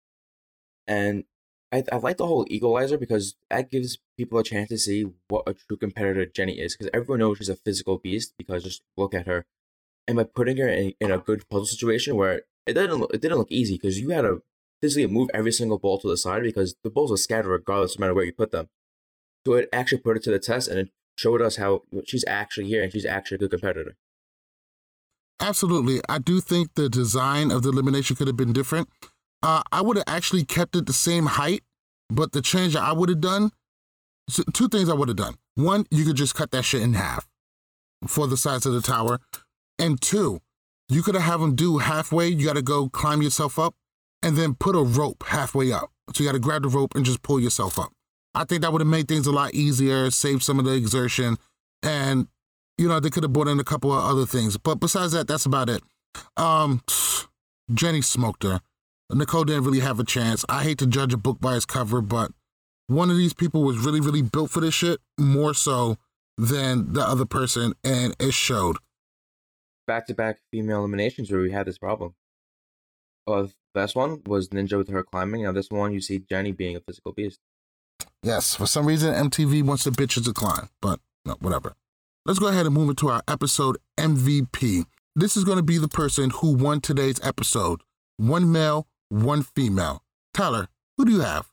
And 0.86 1.24
I, 1.72 1.82
I 1.90 1.96
like 1.96 2.16
the 2.16 2.26
whole 2.26 2.46
equalizer 2.48 2.96
because 2.96 3.34
that 3.50 3.70
gives 3.70 3.98
people 4.16 4.38
a 4.38 4.44
chance 4.44 4.68
to 4.68 4.78
see 4.78 5.06
what 5.28 5.42
a 5.48 5.54
true 5.54 5.76
competitor 5.76 6.24
Jenny 6.24 6.60
is. 6.60 6.76
Because 6.76 6.90
everyone 6.94 7.18
knows 7.18 7.38
she's 7.38 7.48
a 7.48 7.56
physical 7.56 7.98
beast 7.98 8.34
because 8.38 8.62
just 8.62 8.82
look 8.96 9.14
at 9.14 9.26
her. 9.26 9.46
And 10.06 10.16
by 10.16 10.24
putting 10.24 10.58
her 10.58 10.68
in, 10.68 10.94
in 11.00 11.10
a 11.10 11.18
good 11.18 11.48
puzzle 11.48 11.66
situation 11.66 12.14
where 12.14 12.42
it 12.66 12.74
didn't 12.74 13.02
it 13.12 13.20
didn't 13.20 13.38
look 13.38 13.50
easy 13.50 13.74
because 13.74 13.98
you 13.98 14.10
had 14.10 14.22
to 14.22 14.42
physically 14.80 15.08
move 15.08 15.28
every 15.34 15.52
single 15.52 15.78
ball 15.78 15.98
to 15.98 16.08
the 16.08 16.16
side 16.16 16.42
because 16.42 16.76
the 16.84 16.90
balls 16.90 17.10
are 17.10 17.16
scattered 17.16 17.48
regardless 17.48 17.98
no 17.98 18.04
matter 18.04 18.14
where 18.14 18.24
you 18.24 18.32
put 18.32 18.52
them. 18.52 18.68
So 19.44 19.54
it 19.54 19.68
actually 19.72 19.98
put 19.98 20.16
it 20.16 20.22
to 20.24 20.30
the 20.30 20.38
test 20.38 20.68
and 20.68 20.78
it 20.78 20.90
showed 21.16 21.42
us 21.42 21.56
how 21.56 21.82
she's 22.06 22.24
actually 22.28 22.68
here 22.68 22.82
and 22.82 22.92
she's 22.92 23.06
actually 23.06 23.36
a 23.36 23.38
good 23.38 23.50
competitor. 23.50 23.96
Absolutely. 25.40 26.00
I 26.08 26.18
do 26.18 26.40
think 26.40 26.74
the 26.74 26.88
design 26.88 27.50
of 27.50 27.62
the 27.62 27.68
elimination 27.68 28.16
could 28.16 28.26
have 28.26 28.36
been 28.36 28.52
different. 28.52 28.88
Uh, 29.42 29.62
I 29.70 29.82
would 29.82 29.96
have 29.96 30.04
actually 30.06 30.44
kept 30.44 30.74
it 30.76 30.86
the 30.86 30.92
same 30.92 31.26
height, 31.26 31.62
but 32.08 32.32
the 32.32 32.42
change 32.42 32.74
I 32.74 32.92
would 32.92 33.08
have 33.08 33.20
done, 33.20 33.50
so 34.28 34.42
two 34.54 34.68
things 34.68 34.88
I 34.88 34.94
would 34.94 35.08
have 35.08 35.16
done. 35.16 35.34
One, 35.54 35.84
you 35.90 36.04
could 36.04 36.16
just 36.16 36.34
cut 36.34 36.50
that 36.50 36.64
shit 36.64 36.82
in 36.82 36.94
half 36.94 37.28
for 38.06 38.26
the 38.26 38.36
size 38.36 38.66
of 38.66 38.72
the 38.72 38.80
tower. 38.80 39.20
And 39.78 40.00
two, 40.00 40.40
you 40.88 41.02
could 41.02 41.14
have 41.14 41.40
them 41.40 41.54
do 41.54 41.78
halfway. 41.78 42.28
You 42.28 42.46
got 42.46 42.56
to 42.56 42.62
go 42.62 42.88
climb 42.88 43.22
yourself 43.22 43.58
up 43.58 43.74
and 44.22 44.36
then 44.36 44.54
put 44.54 44.74
a 44.74 44.82
rope 44.82 45.24
halfway 45.28 45.72
up. 45.72 45.90
So 46.14 46.22
you 46.22 46.28
got 46.28 46.34
to 46.34 46.38
grab 46.38 46.62
the 46.62 46.68
rope 46.68 46.94
and 46.94 47.04
just 47.04 47.22
pull 47.22 47.40
yourself 47.40 47.78
up. 47.78 47.92
I 48.34 48.44
think 48.44 48.62
that 48.62 48.72
would 48.72 48.80
have 48.80 48.88
made 48.88 49.08
things 49.08 49.26
a 49.26 49.32
lot 49.32 49.54
easier, 49.54 50.10
saved 50.10 50.42
some 50.42 50.58
of 50.58 50.64
the 50.64 50.74
exertion, 50.74 51.38
and 51.82 52.28
you 52.78 52.88
know 52.88 53.00
they 53.00 53.10
could 53.10 53.22
have 53.22 53.32
brought 53.32 53.48
in 53.48 53.60
a 53.60 53.64
couple 53.64 53.92
of 53.92 54.04
other 54.04 54.26
things. 54.26 54.56
But 54.56 54.76
besides 54.76 55.12
that, 55.12 55.28
that's 55.28 55.46
about 55.46 55.68
it. 55.68 55.82
Um, 56.36 56.82
Jenny 57.74 58.02
smoked 58.02 58.42
her. 58.42 58.60
Nicole 59.10 59.44
didn't 59.44 59.64
really 59.64 59.80
have 59.80 60.00
a 60.00 60.04
chance. 60.04 60.44
I 60.48 60.64
hate 60.64 60.78
to 60.78 60.86
judge 60.86 61.12
a 61.12 61.16
book 61.16 61.40
by 61.40 61.56
its 61.56 61.64
cover, 61.64 62.00
but 62.00 62.32
one 62.88 63.10
of 63.10 63.16
these 63.16 63.34
people 63.34 63.62
was 63.62 63.78
really, 63.78 64.00
really 64.00 64.22
built 64.22 64.50
for 64.50 64.60
this 64.60 64.74
shit 64.74 65.00
more 65.18 65.54
so 65.54 65.96
than 66.36 66.92
the 66.92 67.02
other 67.02 67.24
person, 67.24 67.74
and 67.84 68.14
it 68.18 68.32
showed. 68.32 68.76
Back 69.86 70.06
to 70.08 70.14
back 70.14 70.38
female 70.50 70.78
eliminations 70.78 71.30
where 71.30 71.40
we 71.40 71.52
had 71.52 71.66
this 71.66 71.78
problem. 71.78 72.14
Uh, 73.26 73.42
the 73.42 73.52
best 73.74 73.96
one 73.96 74.22
was 74.26 74.48
Ninja 74.48 74.76
with 74.76 74.88
her 74.88 75.02
climbing. 75.02 75.44
Now 75.44 75.52
this 75.52 75.70
one 75.70 75.92
you 75.92 76.00
see 76.00 76.18
Jenny 76.18 76.52
being 76.52 76.76
a 76.76 76.80
physical 76.80 77.12
beast. 77.12 77.40
Yes, 78.22 78.54
for 78.54 78.66
some 78.66 78.86
reason 78.86 79.14
MTV 79.14 79.62
wants 79.62 79.84
the 79.84 79.90
bitches 79.90 80.24
to 80.24 80.32
climb, 80.32 80.68
but 80.80 81.00
no, 81.24 81.36
whatever. 81.40 81.74
Let's 82.26 82.40
go 82.40 82.48
ahead 82.48 82.66
and 82.66 82.74
move 82.74 82.90
into 82.90 83.08
our 83.08 83.22
episode 83.28 83.76
MVP. 83.96 84.84
This 85.14 85.36
is 85.36 85.44
going 85.44 85.58
to 85.58 85.62
be 85.62 85.78
the 85.78 85.86
person 85.86 86.30
who 86.30 86.56
won 86.56 86.80
today's 86.80 87.20
episode. 87.22 87.82
One 88.16 88.50
male, 88.50 88.88
one 89.08 89.44
female. 89.44 90.02
Tyler, 90.34 90.66
who 90.96 91.04
do 91.04 91.12
you 91.12 91.20
have? 91.20 91.46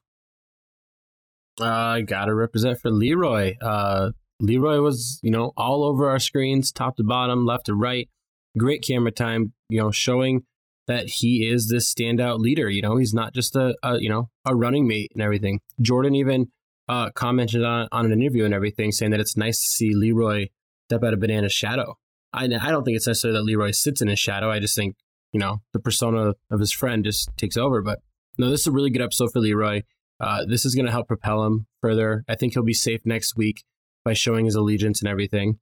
Uh, 1.62 1.66
I 1.66 2.02
gotta 2.02 2.34
represent 2.34 2.80
for 2.80 2.90
Leroy. 2.90 3.54
Uh, 3.62 4.14
Leroy 4.40 4.80
was, 4.80 5.20
you 5.22 5.30
know, 5.30 5.54
all 5.56 5.84
over 5.84 6.10
our 6.10 6.18
screens, 6.18 6.72
top 6.72 6.98
to 6.98 7.04
bottom, 7.04 7.46
left 7.46 7.68
to 7.68 7.76
right. 7.76 8.10
Great 8.58 8.82
camera 8.82 9.12
time, 9.12 9.54
you 9.70 9.80
know, 9.80 9.92
showing 9.92 10.42
that 10.88 11.08
he 11.08 11.48
is 11.48 11.70
this 11.70 11.94
standout 11.94 12.40
leader. 12.40 12.68
You 12.68 12.82
know, 12.82 12.98
he's 12.98 13.14
not 13.14 13.36
just 13.36 13.56
a, 13.56 13.76
a 13.84 14.00
you 14.00 14.10
know 14.10 14.32
a 14.44 14.56
running 14.56 14.88
mate 14.88 15.12
and 15.14 15.22
everything. 15.22 15.60
Jordan 15.80 16.16
even 16.16 16.48
uh, 16.90 17.12
commented 17.12 17.64
on 17.64 17.90
on 17.92 18.08
an 18.08 18.20
interview 18.20 18.44
and 18.44 18.56
everything, 18.56 18.92
saying 18.92 19.12
that 19.12 19.20
it's 19.20 19.38
nice 19.38 19.62
to 19.62 19.68
see 19.68 19.94
Leroy 19.94 20.48
step 20.90 21.04
out 21.04 21.14
of 21.14 21.20
Banana's 21.20 21.54
shadow. 21.54 21.98
I 22.34 22.46
I 22.46 22.72
don't 22.72 22.84
think 22.84 22.98
it's 22.98 23.08
necessarily 23.08 23.40
that 23.40 23.46
Leroy 23.46 23.72
sits 23.72 24.02
in 24.02 24.08
his 24.08 24.20
shadow. 24.20 24.50
I 24.50 24.60
just 24.60 24.76
think 24.76 24.96
you 25.32 25.40
know 25.40 25.62
the 25.74 25.80
persona 25.80 26.34
of 26.52 26.60
his 26.60 26.72
friend 26.72 27.04
just 27.04 27.30
takes 27.38 27.58
over. 27.58 27.82
But 27.82 28.00
no, 28.38 28.50
this 28.50 28.62
is 28.62 28.68
a 28.68 28.72
really 28.72 28.90
good 28.90 29.02
episode 29.02 29.32
for 29.32 29.40
Leroy. 29.40 29.84
Uh, 30.20 30.46
this 30.46 30.66
is 30.66 30.76
going 30.76 30.86
to 30.86 30.92
help 30.92 31.08
propel 31.08 31.44
him 31.44 31.66
further. 31.82 32.24
I 32.28 32.36
think 32.36 32.54
he'll 32.54 32.64
be 32.64 32.74
safe 32.74 33.02
next 33.06 33.36
week 33.36 33.64
by 34.06 34.14
showing 34.14 34.46
his 34.46 34.56
allegiance 34.56 35.02
and 35.02 35.10
everything. 35.10 35.60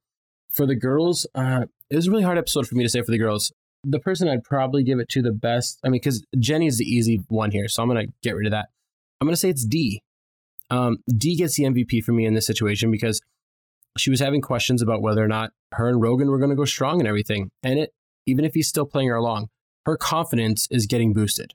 For 0.50 0.66
the 0.66 0.74
girls, 0.74 1.26
uh, 1.34 1.64
it 1.90 1.96
was 1.96 2.06
a 2.06 2.10
really 2.10 2.22
hard 2.22 2.38
episode 2.38 2.66
for 2.66 2.74
me 2.74 2.84
to 2.84 2.88
say 2.88 3.02
for 3.02 3.10
the 3.10 3.18
girls 3.18 3.52
the 3.84 3.98
person 3.98 4.28
I'd 4.28 4.44
probably 4.44 4.84
give 4.84 4.98
it 4.98 5.08
to 5.10 5.22
the 5.22 5.32
best, 5.32 5.78
I 5.84 5.88
mean, 5.88 6.00
because 6.00 6.24
Jenny's 6.38 6.78
the 6.78 6.84
easy 6.84 7.22
one 7.28 7.50
here, 7.50 7.68
so 7.68 7.82
I'm 7.82 7.88
going 7.88 8.06
to 8.06 8.12
get 8.22 8.36
rid 8.36 8.46
of 8.46 8.52
that. 8.52 8.68
I'm 9.20 9.26
going 9.26 9.34
to 9.34 9.40
say 9.40 9.50
it's 9.50 9.64
Dee. 9.64 10.02
Um, 10.70 10.98
Dee 11.08 11.36
gets 11.36 11.56
the 11.56 11.64
MVP 11.64 12.02
for 12.02 12.12
me 12.12 12.24
in 12.24 12.34
this 12.34 12.46
situation 12.46 12.90
because 12.90 13.20
she 13.98 14.10
was 14.10 14.20
having 14.20 14.40
questions 14.40 14.82
about 14.82 15.02
whether 15.02 15.22
or 15.22 15.28
not 15.28 15.50
her 15.72 15.88
and 15.88 16.00
Rogan 16.00 16.30
were 16.30 16.38
going 16.38 16.50
to 16.50 16.56
go 16.56 16.64
strong 16.64 17.00
and 17.00 17.08
everything. 17.08 17.50
And 17.62 17.78
it, 17.78 17.90
even 18.26 18.44
if 18.44 18.54
he's 18.54 18.68
still 18.68 18.86
playing 18.86 19.08
her 19.08 19.16
along, 19.16 19.48
her 19.86 19.96
confidence 19.96 20.68
is 20.70 20.86
getting 20.86 21.12
boosted. 21.12 21.54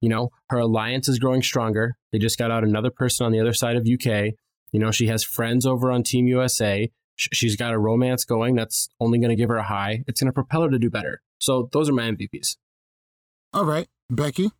You 0.00 0.08
know, 0.08 0.30
her 0.50 0.58
alliance 0.58 1.08
is 1.08 1.18
growing 1.18 1.42
stronger. 1.42 1.96
They 2.12 2.18
just 2.18 2.38
got 2.38 2.50
out 2.50 2.64
another 2.64 2.90
person 2.90 3.26
on 3.26 3.32
the 3.32 3.40
other 3.40 3.54
side 3.54 3.76
of 3.76 3.86
UK. 3.86 4.34
You 4.72 4.80
know, 4.80 4.90
she 4.90 5.06
has 5.06 5.24
friends 5.24 5.66
over 5.66 5.90
on 5.90 6.02
Team 6.02 6.26
USA. 6.26 6.90
She's 7.16 7.56
got 7.56 7.72
a 7.72 7.78
romance 7.78 8.24
going 8.24 8.56
that's 8.56 8.88
only 9.00 9.18
going 9.18 9.30
to 9.30 9.36
give 9.36 9.48
her 9.48 9.56
a 9.56 9.62
high. 9.62 10.04
It's 10.06 10.20
going 10.20 10.28
to 10.28 10.34
propel 10.34 10.62
her 10.62 10.70
to 10.70 10.78
do 10.78 10.90
better. 10.90 11.22
So 11.38 11.70
those 11.72 11.88
are 11.88 11.94
my 11.94 12.10
MVPs. 12.10 12.56
All 13.54 13.64
right, 13.64 13.86
Becky. 14.10 14.50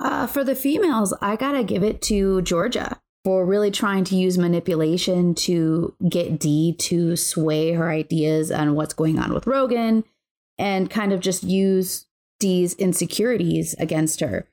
Uh, 0.00 0.26
for 0.26 0.42
the 0.42 0.56
females, 0.56 1.14
I 1.20 1.36
gotta 1.36 1.62
give 1.62 1.84
it 1.84 2.02
to 2.02 2.42
Georgia 2.42 2.98
for 3.24 3.44
really 3.44 3.70
trying 3.70 4.04
to 4.04 4.16
use 4.16 4.36
manipulation 4.36 5.34
to 5.34 5.94
get 6.08 6.38
Dee 6.38 6.74
to 6.80 7.16
sway 7.16 7.72
her 7.72 7.90
ideas 7.90 8.50
on 8.50 8.74
what's 8.74 8.94
going 8.94 9.18
on 9.18 9.32
with 9.32 9.46
Rogan 9.46 10.04
and 10.58 10.90
kind 10.90 11.12
of 11.12 11.20
just 11.20 11.44
use 11.44 12.06
Dee's 12.40 12.74
insecurities 12.74 13.74
against 13.78 14.20
her. 14.20 14.48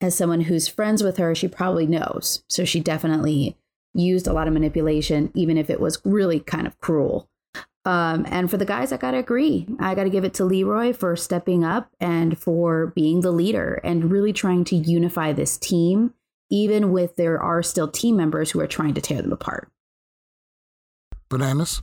As 0.00 0.16
someone 0.16 0.42
who's 0.42 0.68
friends 0.68 1.02
with 1.02 1.16
her, 1.16 1.34
she 1.34 1.48
probably 1.48 1.86
knows. 1.86 2.42
So 2.48 2.64
she 2.64 2.80
definitely 2.80 3.56
used 3.94 4.26
a 4.26 4.32
lot 4.32 4.46
of 4.46 4.52
manipulation, 4.52 5.30
even 5.34 5.56
if 5.56 5.70
it 5.70 5.80
was 5.80 6.00
really 6.04 6.40
kind 6.40 6.66
of 6.66 6.78
cruel. 6.80 7.28
Um, 7.84 8.26
and 8.28 8.50
for 8.50 8.56
the 8.56 8.64
guys, 8.64 8.92
I 8.92 8.96
got 8.96 9.12
to 9.12 9.18
agree. 9.18 9.66
I 9.80 9.94
got 9.94 10.04
to 10.04 10.10
give 10.10 10.24
it 10.24 10.34
to 10.34 10.44
Leroy 10.44 10.92
for 10.92 11.16
stepping 11.16 11.64
up 11.64 11.90
and 12.00 12.38
for 12.38 12.88
being 12.88 13.22
the 13.22 13.32
leader 13.32 13.80
and 13.82 14.10
really 14.10 14.32
trying 14.32 14.64
to 14.64 14.76
unify 14.76 15.32
this 15.32 15.56
team, 15.56 16.14
even 16.52 16.92
with 16.92 17.16
there 17.16 17.42
are 17.42 17.62
still 17.62 17.88
team 17.88 18.14
members 18.14 18.50
who 18.50 18.60
are 18.60 18.66
trying 18.66 18.92
to 18.92 19.00
tear 19.00 19.22
them 19.22 19.32
apart. 19.32 19.72
Bananas? 21.30 21.80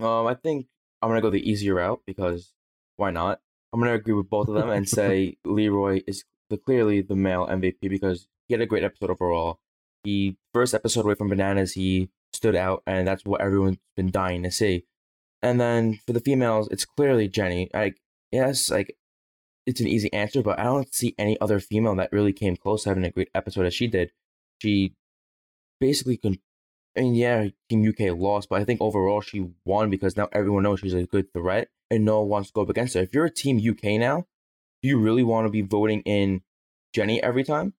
Um, 0.00 0.26
I 0.26 0.34
think 0.34 0.66
I'm 1.02 1.10
going 1.10 1.18
to 1.18 1.22
go 1.22 1.30
the 1.30 1.48
easier 1.48 1.74
route 1.74 2.00
because 2.06 2.54
why 2.96 3.10
not? 3.10 3.40
I'm 3.72 3.80
going 3.80 3.92
to 3.92 3.98
agree 3.98 4.14
with 4.14 4.30
both 4.30 4.48
of 4.48 4.54
them 4.54 4.70
and 4.70 4.88
say 4.88 5.36
Leroy 5.44 6.00
is 6.06 6.24
the, 6.48 6.56
clearly 6.56 7.02
the 7.02 7.14
male 7.14 7.46
MVP 7.46 7.90
because 7.90 8.26
he 8.48 8.54
had 8.54 8.62
a 8.62 8.66
great 8.66 8.82
episode 8.82 9.10
overall. 9.10 9.60
He 10.04 10.38
first 10.54 10.72
episode 10.72 11.04
away 11.04 11.14
from 11.14 11.28
Bananas, 11.28 11.74
he 11.74 12.08
stood 12.32 12.56
out, 12.56 12.82
and 12.86 13.06
that's 13.06 13.26
what 13.26 13.42
everyone's 13.42 13.78
been 13.94 14.10
dying 14.10 14.42
to 14.44 14.50
see. 14.50 14.84
And 15.42 15.60
then 15.60 16.00
for 16.06 16.14
the 16.14 16.20
females, 16.20 16.68
it's 16.70 16.86
clearly 16.86 17.28
Jenny. 17.28 17.68
Like, 17.74 18.00
yes, 18.32 18.70
like 18.70 18.96
it's 19.66 19.80
an 19.80 19.88
easy 19.88 20.12
answer, 20.12 20.42
but 20.42 20.58
I 20.58 20.64
don't 20.64 20.94
see 20.94 21.14
any 21.18 21.38
other 21.40 21.58
female 21.58 21.96
that 21.96 22.12
really 22.12 22.32
came 22.32 22.56
close 22.56 22.84
to 22.84 22.90
having 22.90 23.04
a 23.04 23.10
great 23.10 23.30
episode 23.34 23.66
as 23.66 23.74
she 23.74 23.88
did. 23.88 24.12
She 24.62 24.94
basically. 25.80 26.40
I 26.96 27.02
mean, 27.02 27.14
yeah, 27.14 27.48
Team 27.68 27.86
UK 27.86 28.16
lost, 28.16 28.48
but 28.48 28.58
I 28.58 28.64
think 28.64 28.80
overall 28.80 29.20
she 29.20 29.50
won 29.66 29.90
because 29.90 30.16
now 30.16 30.30
everyone 30.32 30.62
knows 30.62 30.80
she's 30.80 30.94
a 30.94 31.04
good 31.04 31.30
threat 31.34 31.68
and 31.90 32.06
no 32.06 32.20
one 32.20 32.28
wants 32.30 32.48
to 32.48 32.52
go 32.54 32.62
up 32.62 32.70
against 32.70 32.94
her. 32.94 33.02
If 33.02 33.12
you're 33.12 33.26
a 33.26 33.30
Team 33.30 33.58
UK 33.58 34.00
now, 34.00 34.24
do 34.82 34.88
you 34.88 34.98
really 34.98 35.22
want 35.22 35.46
to 35.46 35.50
be 35.50 35.60
voting 35.60 36.00
in 36.02 36.40
Jenny 36.94 37.22
every 37.22 37.44
time? 37.44 37.74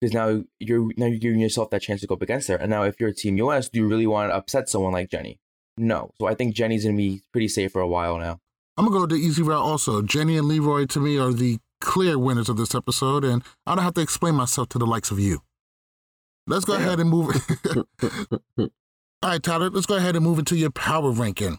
Because 0.00 0.12
now 0.12 0.44
you're 0.58 0.90
now 0.98 1.06
you're 1.06 1.18
giving 1.18 1.40
yourself 1.40 1.70
that 1.70 1.80
chance 1.80 2.02
to 2.02 2.06
go 2.06 2.16
up 2.16 2.22
against 2.22 2.48
her. 2.48 2.56
And 2.56 2.68
now 2.68 2.82
if 2.82 3.00
you're 3.00 3.10
a 3.10 3.14
Team 3.14 3.38
US, 3.38 3.70
do 3.70 3.78
you 3.78 3.86
really 3.86 4.06
want 4.06 4.30
to 4.30 4.36
upset 4.36 4.68
someone 4.68 4.92
like 4.92 5.10
Jenny? 5.10 5.38
No. 5.78 6.10
So 6.20 6.26
I 6.26 6.34
think 6.34 6.54
Jenny's 6.54 6.84
gonna 6.84 6.96
be 6.96 7.22
pretty 7.32 7.48
safe 7.48 7.72
for 7.72 7.80
a 7.80 7.88
while 7.88 8.18
now. 8.18 8.40
I'm 8.76 8.86
gonna 8.86 8.98
go 8.98 9.06
the 9.06 9.16
easy 9.16 9.42
route 9.42 9.62
also. 9.62 10.02
Jenny 10.02 10.36
and 10.36 10.48
Leroy 10.48 10.86
to 10.86 11.00
me 11.00 11.18
are 11.18 11.32
the 11.32 11.58
clear 11.80 12.18
winners 12.18 12.48
of 12.48 12.56
this 12.56 12.74
episode, 12.74 13.24
and 13.24 13.42
I 13.66 13.74
don't 13.74 13.84
have 13.84 13.94
to 13.94 14.00
explain 14.00 14.34
myself 14.34 14.68
to 14.70 14.78
the 14.78 14.86
likes 14.86 15.10
of 15.10 15.18
you. 15.18 15.42
Let's 16.46 16.64
go 16.64 16.74
ahead 16.74 16.98
and 17.00 17.10
move. 17.10 17.34
All 18.58 19.30
right, 19.30 19.42
Tyler, 19.42 19.70
let's 19.70 19.86
go 19.86 19.96
ahead 19.96 20.16
and 20.16 20.24
move 20.24 20.38
into 20.38 20.56
your 20.56 20.70
power 20.70 21.12
ranking. 21.12 21.58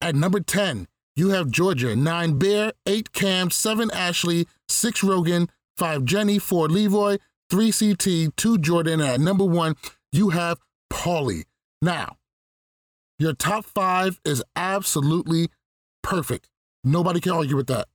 At 0.00 0.16
number 0.16 0.40
10, 0.40 0.88
you 1.14 1.28
have 1.30 1.50
Georgia, 1.50 1.94
9 1.94 2.38
Bear, 2.38 2.72
8 2.84 3.12
Cam, 3.12 3.50
7 3.50 3.90
Ashley, 3.92 4.48
6 4.68 5.04
Rogan, 5.04 5.48
5 5.76 6.04
Jenny, 6.04 6.38
4 6.38 6.68
Leroy, 6.68 7.18
3 7.48 7.72
CT, 7.72 8.36
2 8.36 8.58
Jordan, 8.58 9.00
and 9.00 9.10
at 9.10 9.20
number 9.20 9.44
1, 9.44 9.76
you 10.10 10.30
have 10.30 10.58
Paulie. 10.92 11.44
Now, 11.80 12.16
your 13.18 13.34
top 13.34 13.64
5 13.64 14.20
is 14.24 14.42
absolutely 14.56 15.48
perfect. 16.06 16.48
Nobody 16.84 17.20
can 17.20 17.32
argue 17.32 17.56
with 17.56 17.66
that. 17.66 17.88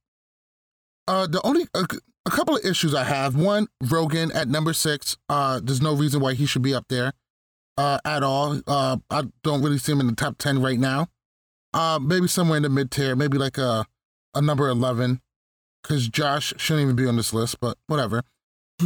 Uh, 1.07 1.28
the 1.28 1.41
only 1.45 1.68
a, 1.74 1.86
a 2.26 2.30
couple 2.30 2.55
of 2.55 2.66
issues 2.66 2.93
I 2.93 3.05
have. 3.05 3.36
One, 3.36 3.68
Rogan 3.89 4.32
at 4.34 4.47
number 4.47 4.74
six. 4.74 5.18
Uh, 5.30 5.62
there's 5.64 5.82
no 5.82 5.95
reason 5.95 6.20
why 6.20 6.34
he 6.34 6.45
should 6.45 6.62
be 6.62 6.74
up 6.74 6.86
there, 6.89 7.14
uh, 7.78 7.99
at 8.05 8.22
all. 8.22 8.59
Uh, 8.68 8.97
I 9.09 9.24
don't 9.43 9.64
really 9.64 9.78
see 9.78 9.93
him 9.93 10.01
in 10.01 10.07
the 10.07 10.16
top 10.16 10.38
ten 10.38 10.62
right 10.62 10.80
now. 10.80 11.07
Uh, 11.74 11.99
maybe 12.01 12.28
somewhere 12.28 12.57
in 12.57 12.64
the 12.64 12.70
mid 12.70 12.91
tier, 12.91 13.16
maybe 13.16 13.38
like 13.38 13.57
a 13.57 13.86
a 14.36 14.41
number 14.41 14.68
eleven, 14.68 15.22
because 15.82 16.09
Josh 16.09 16.53
shouldn't 16.57 16.84
even 16.84 16.95
be 16.95 17.07
on 17.07 17.16
this 17.16 17.34
list, 17.34 17.59
but 17.62 17.78
whatever. 17.88 18.24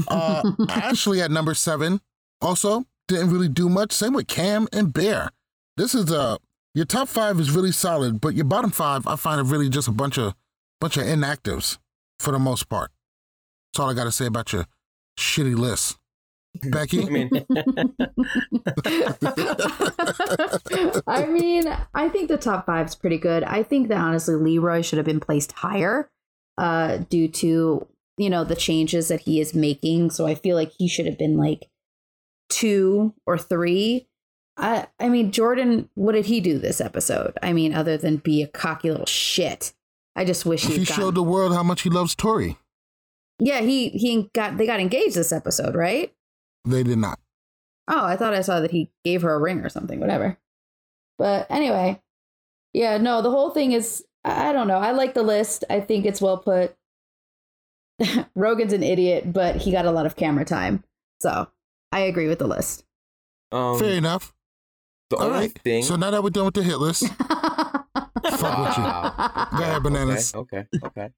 Uh, 0.08 0.52
Ashley 0.70 1.22
at 1.22 1.32
number 1.32 1.54
seven 1.56 2.00
also 2.42 2.86
didn't 3.08 3.32
really 3.32 3.50
do 3.50 3.70
much. 3.70 3.92
Same 3.92 4.14
with 4.14 4.28
Cam 4.28 4.68
and 4.72 4.94
Bear. 4.94 5.32
This 5.78 5.96
is 5.96 6.12
a 6.12 6.38
your 6.76 6.86
top 6.86 7.08
five 7.08 7.40
is 7.40 7.52
really 7.52 7.72
solid, 7.72 8.22
but 8.22 8.36
your 8.36 8.46
bottom 8.46 8.70
five 8.70 9.08
I 9.08 9.16
find 9.16 9.40
it 9.40 9.50
really 9.50 9.70
just 9.70 9.88
a 9.88 9.92
bunch 9.92 10.20
of 10.20 10.36
bunch 10.80 10.98
of 10.98 11.06
inactives 11.06 11.80
for 12.20 12.32
the 12.32 12.40
most 12.40 12.70
part. 12.70 12.92
That's 13.74 13.80
all 13.80 13.90
I 13.90 13.94
got 13.94 14.04
to 14.04 14.12
say 14.12 14.28
about 14.28 14.54
your 14.54 14.66
shitty 15.18 15.58
list. 15.58 15.98
Becky? 16.72 17.02
I 17.02 17.10
mean, 17.10 17.30
I 21.08 21.26
mean, 21.26 21.66
I 21.94 22.10
think 22.10 22.30
the 22.30 22.38
top 22.38 22.66
five 22.66 22.88
is 22.88 22.96
pretty 22.96 23.18
good. 23.18 23.44
I 23.44 23.64
think 23.64 23.90
that 23.90 23.98
honestly, 23.98 24.36
Leroy 24.36 24.82
should 24.82 24.98
have 24.98 25.06
been 25.06 25.20
placed 25.20 25.52
higher 25.54 26.10
uh, 26.58 26.98
due 27.10 27.28
to 27.28 27.88
you 28.18 28.30
know 28.30 28.44
the 28.44 28.56
changes 28.56 29.08
that 29.10 29.22
he 29.22 29.40
is 29.40 29.54
making. 29.54 30.12
So 30.12 30.28
I 30.28 30.36
feel 30.36 30.56
like 30.56 30.72
he 30.78 30.88
should 30.88 31.06
have 31.06 31.18
been 31.18 31.38
like 31.38 31.70
two 32.50 33.14
or 33.26 33.38
three. 33.38 34.08
I 34.58 34.88
I 35.00 35.10
mean, 35.10 35.32
Jordan, 35.32 35.90
what 35.96 36.14
did 36.14 36.26
he 36.26 36.40
do 36.40 36.58
this 36.58 36.80
episode? 36.80 37.38
I 37.42 37.54
mean, 37.54 37.74
other 37.74 37.98
than 37.98 38.18
be 38.18 38.42
a 38.42 38.48
cocky 38.48 38.90
little 38.90 39.06
shit. 39.06 39.74
I 40.16 40.24
just 40.24 40.46
wish 40.46 40.66
he 40.66 40.78
he 40.78 40.86
showed 40.86 41.16
the 41.16 41.24
world 41.24 41.54
how 41.54 41.64
much 41.64 41.82
he 41.82 41.90
loves 41.90 42.16
Tori. 42.16 42.58
Yeah, 43.40 43.62
he 43.62 43.90
he 43.90 44.30
got 44.34 44.58
they 44.58 44.66
got 44.66 44.80
engaged 44.80 45.16
this 45.16 45.34
episode, 45.34 45.76
right? 45.76 46.14
They 46.64 46.84
did 46.84 46.98
not. 46.98 47.20
Oh, 47.88 48.06
I 48.06 48.16
thought 48.16 48.34
I 48.34 48.42
saw 48.42 48.62
that 48.62 48.72
he 48.72 48.92
gave 49.04 49.22
her 49.24 49.34
a 49.34 49.40
ring 49.40 49.60
or 49.60 49.70
something, 49.70 50.00
whatever. 50.00 50.38
But 51.18 51.48
anyway, 51.50 52.02
yeah, 52.74 52.98
no, 52.98 53.22
the 53.22 53.30
whole 53.32 53.50
thing 53.50 53.74
is 53.74 54.06
I 54.24 54.50
I 54.50 54.54
don't 54.54 54.68
know. 54.68 54.78
I 54.78 54.92
like 54.92 55.14
the 55.14 55.24
list. 55.24 55.66
I 55.70 55.82
think 55.82 56.06
it's 56.06 56.22
well 56.22 56.38
put. 56.38 56.76
Rogan's 58.36 58.74
an 58.74 58.84
idiot, 58.84 59.32
but 59.32 59.58
he 59.58 59.72
got 59.72 59.86
a 59.86 59.92
lot 59.92 60.06
of 60.06 60.16
camera 60.16 60.46
time. 60.46 60.84
So 61.20 61.48
I 61.92 62.02
agree 62.02 62.28
with 62.28 62.40
the 62.40 62.48
list. 62.48 62.86
Um, 63.52 63.80
Fair 63.80 63.98
enough. 63.98 64.34
The 65.16 65.22
All 65.22 65.28
only 65.28 65.40
right. 65.48 65.62
thing. 65.64 65.84
So 65.84 65.96
now 65.96 66.12
that 66.12 66.22
we're 66.22 66.30
done 66.30 66.44
with 66.46 66.56
the 66.56 66.64
hit 66.64 66.78
list, 66.78 67.08
fuck 67.18 68.58
with 68.58 68.78
you. 68.78 68.84
Go 68.84 69.64
ahead, 69.64 69.82
bananas. 69.84 70.36
Okay, 70.36 70.66
okay, 70.76 70.88
okay. 70.88 71.10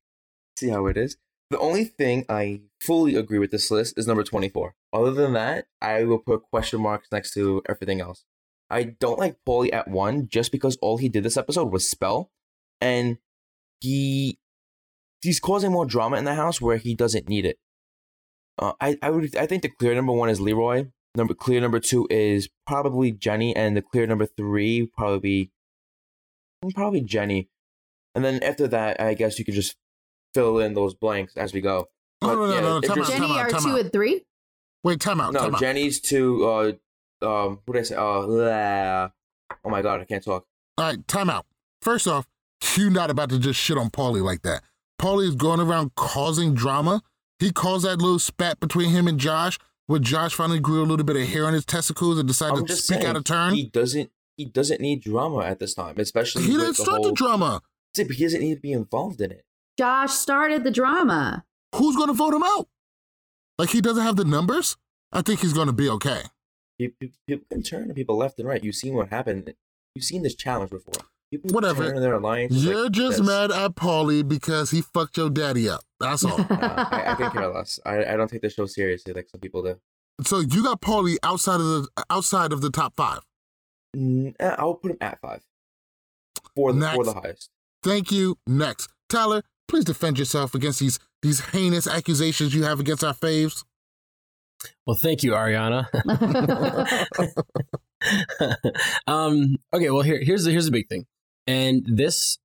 See 0.56 0.70
how 0.70 0.86
it 0.86 0.98
is. 0.98 1.18
The 1.50 1.58
only 1.58 1.86
thing 1.86 2.24
I 2.30 2.62
fully 2.80 3.16
agree 3.16 3.40
with 3.40 3.50
this 3.50 3.72
list 3.72 3.98
is 3.98 4.06
number 4.06 4.24
24. 4.24 4.76
Other 4.94 5.12
than 5.12 5.34
that, 5.34 5.66
I 5.82 6.04
will 6.04 6.20
put 6.20 6.44
question 6.52 6.80
marks 6.82 7.08
next 7.12 7.34
to 7.34 7.64
everything 7.68 8.00
else. 8.00 8.24
I 8.70 8.84
don't 8.84 9.18
like 9.18 9.38
Paulie 9.48 9.74
at 9.74 9.88
one 9.88 10.28
just 10.28 10.52
because 10.52 10.78
all 10.80 10.98
he 10.98 11.10
did 11.10 11.24
this 11.24 11.38
episode 11.38 11.72
was 11.72 11.90
spell, 11.90 12.30
and 12.80 13.18
he 13.80 14.38
he's 15.24 15.40
causing 15.40 15.72
more 15.72 15.88
drama 15.88 16.18
in 16.18 16.26
the 16.26 16.36
house 16.36 16.62
where 16.62 16.78
he 16.78 16.94
doesn't 16.94 17.28
need 17.28 17.46
it. 17.46 17.58
Uh, 18.60 18.74
I 18.80 18.98
I 19.02 19.10
would 19.10 19.36
I 19.36 19.48
think 19.48 19.64
the 19.64 19.70
clear 19.70 19.96
number 19.96 20.14
one 20.14 20.30
is 20.30 20.40
Leroy. 20.40 20.88
Number 21.16 21.34
clear 21.34 21.60
number 21.62 21.80
two 21.80 22.08
is 22.10 22.48
probably 22.68 23.12
Jenny, 23.12 23.56
and 23.56 23.76
the 23.76 23.82
clear 23.82 24.06
number 24.06 24.26
three 24.26 24.90
probably 24.98 25.52
probably 26.76 27.02
Jenny. 27.02 27.50
And 28.16 28.24
then 28.26 28.42
after 28.44 28.68
that, 28.68 29.00
I 29.00 29.14
guess 29.14 29.38
you 29.40 29.46
could 29.46 29.54
just 29.54 29.76
fill 30.34 30.60
in 30.60 30.74
those 30.74 30.94
blanks 30.94 31.36
as 31.38 31.54
we 31.54 31.62
go. 31.62 31.88
No, 32.22 32.34
no, 32.34 32.48
no, 32.48 32.54
yeah, 32.54 32.60
no, 32.62 32.78
it 32.78 32.82
time 32.84 32.92
out, 32.92 32.98
just- 32.98 33.12
time 33.12 33.22
Jenny 33.22 33.34
out, 33.40 33.46
are 33.46 33.50
time 33.50 33.62
two 33.64 33.70
out. 33.72 33.80
and 33.80 33.92
three. 33.92 34.26
Wait, 34.84 35.00
time 35.00 35.22
out. 35.22 35.34
no, 35.34 35.40
time 35.40 35.56
out. 35.56 35.62
Jenny's 35.62 36.00
to 36.02 36.46
uh 36.46 36.72
um 37.26 37.60
what 37.66 37.74
did 37.76 37.80
I 37.80 37.84
say? 37.84 37.96
Uh 37.96 38.22
blah. 38.26 39.10
oh 39.66 39.70
my 39.70 39.82
god, 39.82 40.02
I 40.02 40.06
can't 40.06 40.24
talk. 40.24 40.46
All 40.78 40.86
right, 40.86 41.08
time 41.08 41.30
out. 41.30 41.46
First 41.82 42.08
off, 42.08 42.28
you're 42.76 42.90
not 42.92 43.10
about 43.10 43.30
to 43.30 43.40
just 43.40 43.60
shit 43.60 43.78
on 43.78 43.90
Paulie 43.90 44.22
like 44.24 44.42
that. 44.44 44.64
Paulie 45.02 45.28
is 45.28 45.36
going 45.36 45.60
around 45.60 45.96
causing 45.96 46.54
drama. 46.54 47.02
He 47.40 47.52
caused 47.52 47.86
that 47.86 47.98
little 48.00 48.20
spat 48.20 48.60
between 48.60 48.90
him 48.90 49.08
and 49.08 49.20
Josh, 49.20 49.60
where 49.88 50.00
Josh 50.00 50.36
finally 50.36 50.60
grew 50.60 50.82
a 50.82 50.86
little 50.86 51.06
bit 51.06 51.16
of 51.16 51.28
hair 51.28 51.46
on 51.46 51.54
his 51.54 51.66
testicles 51.66 52.20
and 52.20 52.28
decided 52.28 52.60
I'm 52.60 52.66
to 52.66 52.76
speak 52.76 53.02
saying, 53.02 53.08
out 53.08 53.16
of 53.16 53.24
turn. 53.24 53.56
He 53.56 53.66
doesn't 53.66 54.12
he 54.36 54.46
doesn't 54.46 54.80
need 54.80 55.02
drama 55.02 55.40
at 55.40 55.60
this 55.60 55.74
time, 55.74 55.96
especially 55.98 56.44
He 56.44 56.52
with 56.52 56.60
didn't 56.62 56.78
the 56.78 56.84
start 56.84 57.04
the 57.04 57.12
drama. 57.12 57.62
See, 57.96 58.04
he 58.04 58.24
doesn't 58.24 58.42
need 58.42 58.56
to 58.56 58.62
be 58.62 58.72
involved 58.72 59.20
in 59.20 59.32
it. 59.32 59.44
Josh 59.78 60.12
started 60.12 60.64
the 60.64 60.72
drama. 60.72 61.44
Who's 61.76 61.96
going 61.96 62.08
to 62.08 62.14
vote 62.14 62.34
him 62.34 62.44
out? 62.44 62.68
Like 63.58 63.72
he 63.72 63.82
doesn't 63.82 64.04
have 64.04 64.16
the 64.16 64.26
numbers? 64.26 64.78
I 65.12 65.22
think 65.22 65.40
he's 65.40 65.54
going 65.54 65.68
to 65.68 65.74
be 65.74 65.90
okay. 65.90 66.24
People, 66.78 67.08
people 67.28 67.46
can 67.50 67.64
turn 67.64 67.88
to 67.88 67.94
people 67.94 68.18
left 68.18 68.38
and 68.40 68.48
right. 68.48 68.64
You've 68.64 68.76
seen 68.76 68.94
what 68.94 69.10
happened. 69.10 69.54
You've 69.96 70.06
seen 70.06 70.22
this 70.22 70.36
challenge 70.36 70.70
before. 70.70 71.06
People 71.32 71.52
Whatever. 71.52 72.00
their 72.00 72.14
alliances. 72.14 72.64
You're 72.64 72.84
like 72.84 72.92
just 72.94 73.18
this. 73.18 73.28
mad 73.28 73.52
at 73.52 73.76
Paulie 73.76 74.28
because 74.28 74.72
he 74.72 74.82
fucked 74.82 75.18
your 75.18 75.30
daddy 75.30 75.68
up. 75.68 75.82
That's 76.00 76.24
all. 76.24 76.40
Uh, 76.50 76.86
I, 76.92 77.12
I 77.12 77.16
can 77.16 77.32
care 77.32 77.48
less. 77.48 77.80
I, 77.86 78.14
I 78.14 78.16
don't 78.16 78.30
take 78.30 78.42
the 78.42 78.50
show 78.50 78.66
seriously 78.66 79.14
like 79.14 79.28
some 79.30 79.42
people 79.42 79.62
do. 79.62 79.76
so 80.24 80.40
you 80.40 80.64
got 80.64 80.82
Paulie 80.82 81.18
outside 81.24 81.60
of 81.60 81.66
the 81.66 81.88
outside 82.10 82.54
of 82.54 82.62
the 82.62 82.70
top 82.70 82.96
five. 82.96 83.20
Eh, 83.96 84.32
I'll 84.58 84.76
put 84.76 84.92
him 84.92 84.98
at 85.02 85.20
five 85.20 85.42
for 86.56 86.72
the, 86.72 86.92
for 86.92 87.04
the 87.04 87.14
highest. 87.14 87.50
Thank 87.84 88.12
you. 88.12 88.38
Next, 88.48 88.90
Tyler, 89.10 89.44
please 89.68 89.86
defend 89.86 90.18
yourself 90.20 90.56
against 90.56 90.80
these 90.80 91.00
these 91.22 91.42
heinous 91.42 91.88
accusations 91.88 92.54
you 92.56 92.64
have 92.64 92.80
against 92.80 93.04
our 93.04 93.14
faves. 93.14 93.64
Well, 94.86 94.96
thank 94.96 95.24
you, 95.24 95.32
Ariana. 95.32 95.88
um, 99.08 99.58
okay, 99.74 99.90
well 99.90 100.02
here 100.02 100.20
here's 100.22 100.46
the 100.46 100.52
here's 100.52 100.66
the 100.66 100.72
big 100.72 100.88
thing. 100.88 101.06
And 101.48 101.84
this 101.88 102.38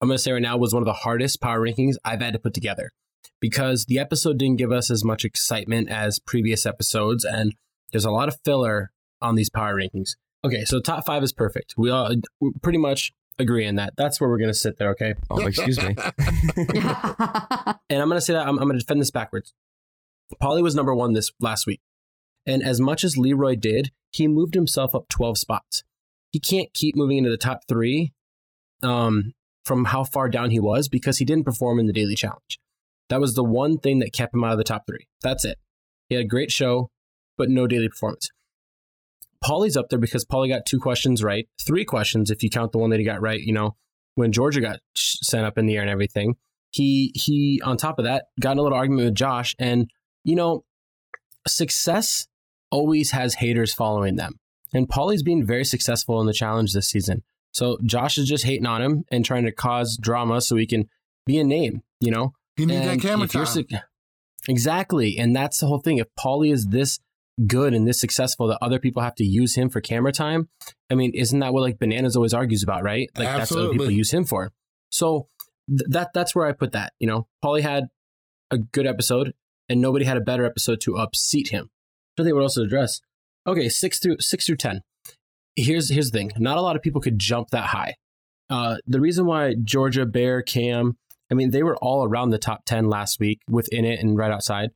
I'm 0.00 0.08
gonna 0.08 0.18
say 0.18 0.32
right 0.32 0.42
now 0.42 0.56
was 0.56 0.72
one 0.74 0.82
of 0.82 0.86
the 0.86 0.92
hardest 0.92 1.40
power 1.40 1.60
rankings 1.60 1.94
I've 2.04 2.20
had 2.20 2.32
to 2.34 2.38
put 2.38 2.54
together. 2.54 2.92
Because 3.40 3.84
the 3.84 3.98
episode 3.98 4.38
didn't 4.38 4.56
give 4.56 4.72
us 4.72 4.90
as 4.90 5.04
much 5.04 5.24
excitement 5.24 5.90
as 5.90 6.18
previous 6.18 6.64
episodes, 6.64 7.24
and 7.24 7.54
there's 7.92 8.04
a 8.04 8.10
lot 8.10 8.28
of 8.28 8.36
filler 8.44 8.92
on 9.20 9.34
these 9.34 9.50
power 9.50 9.74
rankings. 9.74 10.16
Okay, 10.44 10.64
so 10.64 10.80
top 10.80 11.04
five 11.04 11.22
is 11.22 11.32
perfect. 11.32 11.74
We 11.76 11.90
all 11.90 12.14
we 12.40 12.52
pretty 12.62 12.78
much 12.78 13.12
agree 13.38 13.66
on 13.66 13.74
that. 13.76 13.94
That's 13.96 14.20
where 14.20 14.30
we're 14.30 14.38
gonna 14.38 14.54
sit 14.54 14.78
there, 14.78 14.90
okay? 14.90 15.14
Oh, 15.30 15.46
excuse 15.46 15.78
me. 15.82 15.94
and 17.90 18.02
I'm 18.02 18.08
going 18.08 18.18
to 18.18 18.20
say 18.20 18.32
that 18.32 18.46
I'm, 18.46 18.58
I'm 18.58 18.66
going 18.68 18.78
to 18.78 18.84
defend 18.84 19.00
this 19.00 19.10
backwards. 19.10 19.54
Paulie 20.42 20.62
was 20.62 20.74
number 20.74 20.94
one 20.94 21.12
this 21.12 21.30
last 21.40 21.66
week. 21.66 21.80
And 22.44 22.62
as 22.62 22.80
much 22.80 23.04
as 23.04 23.16
Leroy 23.16 23.56
did, 23.56 23.90
he 24.10 24.28
moved 24.28 24.54
himself 24.54 24.94
up 24.94 25.08
12 25.08 25.38
spots. 25.38 25.84
He 26.32 26.40
can't 26.40 26.72
keep 26.72 26.96
moving 26.96 27.18
into 27.18 27.30
the 27.30 27.36
top 27.36 27.62
three 27.68 28.12
um, 28.82 29.32
from 29.64 29.86
how 29.86 30.04
far 30.04 30.28
down 30.28 30.50
he 30.50 30.60
was 30.60 30.88
because 30.88 31.18
he 31.18 31.24
didn't 31.24 31.44
perform 31.44 31.78
in 31.78 31.86
the 31.86 31.92
daily 31.92 32.14
challenge. 32.14 32.58
That 33.08 33.20
was 33.20 33.34
the 33.34 33.44
one 33.44 33.78
thing 33.78 34.00
that 34.00 34.12
kept 34.12 34.34
him 34.34 34.44
out 34.44 34.52
of 34.52 34.58
the 34.58 34.64
top 34.64 34.86
three. 34.86 35.06
That's 35.22 35.44
it. 35.44 35.58
He 36.08 36.14
had 36.14 36.24
a 36.24 36.28
great 36.28 36.50
show, 36.50 36.90
but 37.36 37.48
no 37.48 37.66
daily 37.66 37.88
performance. 37.88 38.30
Paulie's 39.44 39.76
up 39.76 39.88
there 39.90 39.98
because 39.98 40.24
Paulie 40.24 40.48
got 40.48 40.66
two 40.66 40.78
questions 40.78 41.22
right, 41.22 41.48
three 41.64 41.84
questions 41.84 42.30
if 42.30 42.42
you 42.42 42.50
count 42.50 42.72
the 42.72 42.78
one 42.78 42.90
that 42.90 42.98
he 42.98 43.04
got 43.04 43.20
right. 43.20 43.40
You 43.40 43.52
know, 43.52 43.76
when 44.14 44.32
Georgia 44.32 44.60
got 44.60 44.80
sent 44.94 45.44
up 45.44 45.58
in 45.58 45.66
the 45.66 45.76
air 45.76 45.82
and 45.82 45.90
everything, 45.90 46.36
he 46.70 47.12
he 47.14 47.60
on 47.64 47.76
top 47.76 47.98
of 47.98 48.04
that 48.04 48.26
got 48.40 48.52
in 48.52 48.58
a 48.58 48.62
little 48.62 48.78
argument 48.78 49.04
with 49.04 49.14
Josh, 49.14 49.54
and 49.58 49.90
you 50.24 50.34
know, 50.34 50.64
success 51.46 52.26
always 52.70 53.12
has 53.12 53.34
haters 53.34 53.72
following 53.72 54.16
them, 54.16 54.34
and 54.74 54.88
Paulie's 54.88 55.22
being 55.22 55.46
very 55.46 55.64
successful 55.64 56.20
in 56.20 56.26
the 56.26 56.32
challenge 56.32 56.72
this 56.72 56.88
season. 56.88 57.22
So 57.56 57.78
Josh 57.86 58.18
is 58.18 58.28
just 58.28 58.44
hating 58.44 58.66
on 58.66 58.82
him 58.82 59.04
and 59.10 59.24
trying 59.24 59.46
to 59.46 59.52
cause 59.52 59.96
drama 59.98 60.42
so 60.42 60.56
he 60.56 60.66
can 60.66 60.90
be 61.24 61.38
a 61.38 61.44
name. 61.44 61.80
You 62.00 62.10
know, 62.10 62.34
He 62.56 62.66
needs 62.66 62.84
that 62.84 63.00
camera 63.00 63.26
time. 63.26 63.46
Exactly. 64.46 65.16
And 65.16 65.34
that's 65.34 65.58
the 65.60 65.66
whole 65.66 65.80
thing. 65.80 65.96
If 65.96 66.08
Paulie 66.20 66.52
is 66.52 66.66
this 66.66 67.00
good 67.46 67.72
and 67.72 67.88
this 67.88 67.98
successful 67.98 68.46
that 68.48 68.58
other 68.60 68.78
people 68.78 69.00
have 69.00 69.14
to 69.14 69.24
use 69.24 69.54
him 69.54 69.70
for 69.70 69.80
camera 69.80 70.12
time. 70.12 70.50
I 70.90 70.94
mean, 70.96 71.12
isn't 71.14 71.38
that 71.38 71.54
what 71.54 71.62
like 71.62 71.78
Bananas 71.78 72.14
always 72.14 72.34
argues 72.34 72.62
about, 72.62 72.82
right? 72.82 73.08
Like 73.16 73.28
that's 73.28 73.50
what 73.50 73.60
other 73.60 73.70
people 73.70 73.90
use 73.90 74.12
him 74.12 74.26
for. 74.26 74.52
So 74.90 75.28
th- 75.66 75.88
that 75.88 76.10
that's 76.12 76.34
where 76.34 76.46
I 76.46 76.52
put 76.52 76.72
that. 76.72 76.92
You 76.98 77.06
know, 77.06 77.26
Paulie 77.42 77.62
had 77.62 77.84
a 78.50 78.58
good 78.58 78.86
episode, 78.86 79.32
and 79.70 79.80
nobody 79.80 80.04
had 80.04 80.18
a 80.18 80.22
better 80.22 80.44
episode 80.44 80.82
to 80.82 80.92
upseat 80.92 81.48
him. 81.48 81.70
I 82.18 82.22
think 82.22 82.34
what 82.34 82.42
else 82.42 82.56
to 82.56 82.62
address. 82.62 83.00
Okay, 83.46 83.70
six 83.70 83.98
through 83.98 84.16
six 84.20 84.44
through 84.44 84.56
ten. 84.56 84.82
Here's 85.56 85.90
here's 85.90 86.10
the 86.10 86.18
thing. 86.18 86.32
Not 86.36 86.58
a 86.58 86.60
lot 86.60 86.76
of 86.76 86.82
people 86.82 87.00
could 87.00 87.18
jump 87.18 87.50
that 87.50 87.66
high. 87.66 87.94
Uh, 88.48 88.76
the 88.86 89.00
reason 89.00 89.26
why 89.26 89.54
Georgia, 89.62 90.06
Bear, 90.06 90.42
Cam, 90.42 90.96
I 91.30 91.34
mean, 91.34 91.50
they 91.50 91.62
were 91.62 91.76
all 91.78 92.04
around 92.04 92.30
the 92.30 92.38
top 92.38 92.64
ten 92.64 92.88
last 92.88 93.18
week 93.18 93.40
within 93.48 93.84
it 93.84 94.00
and 94.00 94.16
right 94.16 94.30
outside. 94.30 94.70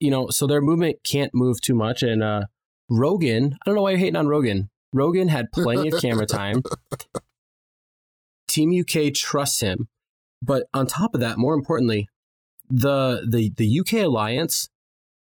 You 0.00 0.10
know, 0.10 0.28
so 0.28 0.46
their 0.46 0.60
movement 0.60 0.98
can't 1.04 1.34
move 1.34 1.60
too 1.60 1.74
much. 1.74 2.02
And 2.02 2.22
uh, 2.22 2.42
Rogan, 2.90 3.54
I 3.54 3.58
don't 3.64 3.76
know 3.76 3.82
why 3.82 3.90
you're 3.90 4.00
hating 4.00 4.16
on 4.16 4.28
Rogan. 4.28 4.70
Rogan 4.92 5.28
had 5.28 5.52
plenty 5.52 5.88
of 5.88 6.00
camera 6.00 6.26
time. 6.26 6.62
Team 8.48 8.72
UK 8.78 9.12
trusts 9.14 9.60
him, 9.60 9.88
but 10.42 10.64
on 10.74 10.86
top 10.86 11.14
of 11.14 11.20
that, 11.20 11.38
more 11.38 11.54
importantly, 11.54 12.08
the 12.68 13.26
the 13.28 13.52
the 13.56 13.80
UK 13.80 14.04
alliance 14.04 14.68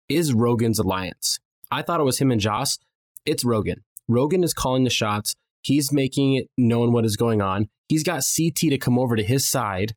is 0.10 0.34
Rogan's 0.34 0.80
alliance. 0.80 1.40
I 1.72 1.82
thought 1.82 2.00
it 2.00 2.04
was 2.04 2.20
him 2.20 2.32
and 2.32 2.40
Joss. 2.40 2.80
It's 3.26 3.44
Rogan. 3.44 3.84
Rogan 4.08 4.44
is 4.44 4.54
calling 4.54 4.84
the 4.84 4.90
shots. 4.90 5.36
He's 5.62 5.92
making 5.92 6.36
it 6.36 6.50
known 6.58 6.92
what 6.92 7.06
is 7.06 7.18
going 7.18 7.42
on. 7.42 7.70
He's 7.88 8.04
got 8.04 8.24
CT 8.24 8.56
to 8.70 8.78
come 8.78 8.98
over 9.00 9.16
to 9.16 9.24
his 9.24 9.46
side. 9.46 9.94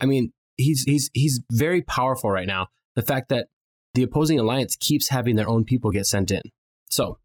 I 0.00 0.06
mean, 0.06 0.32
he's 0.56 0.82
he's 0.84 1.10
he's 1.12 1.40
very 1.50 1.82
powerful 1.82 2.30
right 2.30 2.46
now. 2.46 2.68
The 2.96 3.02
fact 3.02 3.28
that 3.28 3.48
the 3.94 4.02
opposing 4.02 4.38
alliance 4.38 4.76
keeps 4.76 5.08
having 5.08 5.36
their 5.36 5.48
own 5.48 5.64
people 5.64 5.90
get 5.90 6.06
sent 6.06 6.30
in. 6.30 6.42
So 6.90 7.18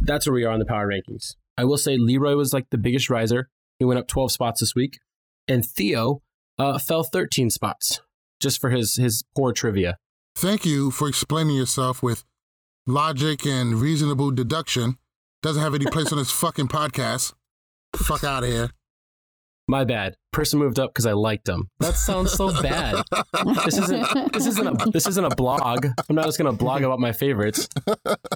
that's 0.00 0.26
where 0.26 0.34
we 0.34 0.44
are 0.44 0.52
on 0.52 0.58
the 0.58 0.66
power 0.66 0.88
rankings. 0.88 1.34
I 1.56 1.64
will 1.64 1.78
say 1.78 1.96
Leroy 1.96 2.34
was 2.34 2.52
like 2.52 2.70
the 2.70 2.78
biggest 2.78 3.10
riser. 3.10 3.48
He 3.78 3.84
went 3.84 3.98
up 4.00 4.08
12 4.08 4.32
spots 4.32 4.60
this 4.60 4.74
week. 4.74 4.98
And 5.48 5.64
Theo 5.64 6.22
uh, 6.58 6.78
fell 6.78 7.02
13 7.02 7.50
spots 7.50 8.00
just 8.40 8.60
for 8.60 8.70
his 8.70 8.96
his 8.96 9.24
poor 9.36 9.52
trivia. 9.52 9.98
Thank 10.34 10.64
you 10.64 10.90
for 10.90 11.08
explaining 11.08 11.56
yourself 11.56 12.02
with 12.02 12.24
logic 12.86 13.44
and 13.44 13.80
reasonable 13.80 14.30
deduction. 14.30 14.96
Doesn't 15.42 15.62
have 15.62 15.74
any 15.74 15.86
place 15.86 16.12
on 16.12 16.18
this 16.18 16.30
fucking 16.30 16.68
podcast. 16.68 17.32
Fuck 17.96 18.24
out 18.24 18.42
of 18.44 18.50
here. 18.50 18.70
My 19.66 19.84
bad. 19.84 20.16
Person 20.32 20.58
moved 20.58 20.78
up 20.78 20.92
because 20.92 21.06
I 21.06 21.12
liked 21.12 21.46
them. 21.46 21.70
That 21.78 21.94
sounds 21.94 22.32
so 22.32 22.50
bad. 22.60 23.02
this 23.64 23.78
isn't 23.78 24.32
this 24.32 24.46
isn't 24.46 24.66
a 24.66 24.90
this 24.90 25.06
isn't 25.06 25.24
a 25.24 25.34
blog. 25.34 25.86
I'm 26.08 26.16
not 26.16 26.26
just 26.26 26.38
gonna 26.38 26.52
blog 26.52 26.82
about 26.82 27.00
my 27.00 27.12
favorites. 27.12 27.68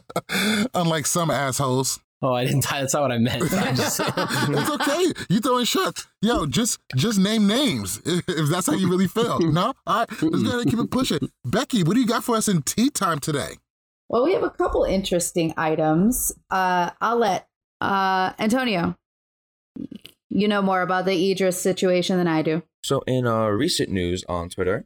Unlike 0.75 1.07
some 1.07 1.31
assholes. 1.31 2.01
Oh, 2.23 2.33
I 2.33 2.47
didn't. 2.47 2.67
That's 2.71 2.95
not 2.95 3.03
what 3.03 3.13
I 3.13 3.19
meant. 3.19 3.43
I'm 3.53 3.77
just 3.77 3.97
saying. 3.99 4.13
it's 4.17 4.71
okay. 4.71 5.13
You 5.29 5.41
throwing 5.41 5.67
shots. 5.67 6.07
Yo, 6.23 6.47
just 6.47 6.79
just 6.97 7.19
name 7.19 7.47
names 7.47 8.01
if 8.07 8.25
if 8.29 8.49
that's 8.49 8.67
how 8.67 8.73
you 8.75 8.89
really 8.89 9.09
feel. 9.09 9.41
No? 9.41 9.75
All 9.87 9.99
right, 10.01 10.23
let's 10.23 10.43
go 10.43 10.49
ahead 10.49 10.61
and 10.61 10.71
keep 10.71 10.79
it 10.79 10.91
pushing. 10.91 11.29
Becky, 11.45 11.83
what 11.83 11.95
do 11.95 12.01
you 12.01 12.07
got 12.07 12.25
for 12.25 12.37
us 12.37 12.49
in 12.49 12.63
tea 12.63 12.89
time 12.91 13.19
today? 13.19 13.57
Well, 14.09 14.25
we 14.25 14.33
have 14.35 14.43
a 14.43 14.51
couple 14.51 14.85
interesting 14.85 15.55
items. 15.57 16.33
Uh, 16.51 16.91
I'll 17.01 17.19
let 17.19 17.49
uh, 17.81 18.33
Antonio. 18.39 18.97
You 20.31 20.49
know 20.49 20.63
more 20.63 20.83
about 20.83 21.05
the 21.05 21.31
Idris 21.31 21.61
situation 21.61 22.19
than 22.19 22.27
I 22.27 22.43
do. 22.43 22.63
So 22.83 23.01
in 23.07 23.27
uh, 23.27 23.47
recent 23.47 23.91
news 23.91 24.25
on 24.29 24.51
Twitter, 24.51 24.85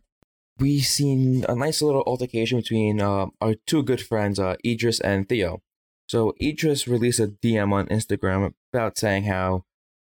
we 0.59 0.81
seen 0.81 1.45
a 1.49 1.55
nice 1.55 1.81
little 1.81 2.03
altercation 2.07 2.59
between 2.59 3.01
uh, 3.01 3.27
our 3.41 3.55
two 3.66 3.83
good 3.83 4.01
friends, 4.01 4.39
uh, 4.39 4.57
Idris 4.64 5.01
and 5.01 5.29
Theo. 5.29 5.62
So 6.09 6.35
Idris 6.43 6.89
released 6.89 7.21
a 7.21 7.29
DM 7.29 7.73
on 7.73 7.87
Instagram 7.87 8.53
about 8.73 8.99
saying 8.99 9.25
how, 9.25 9.64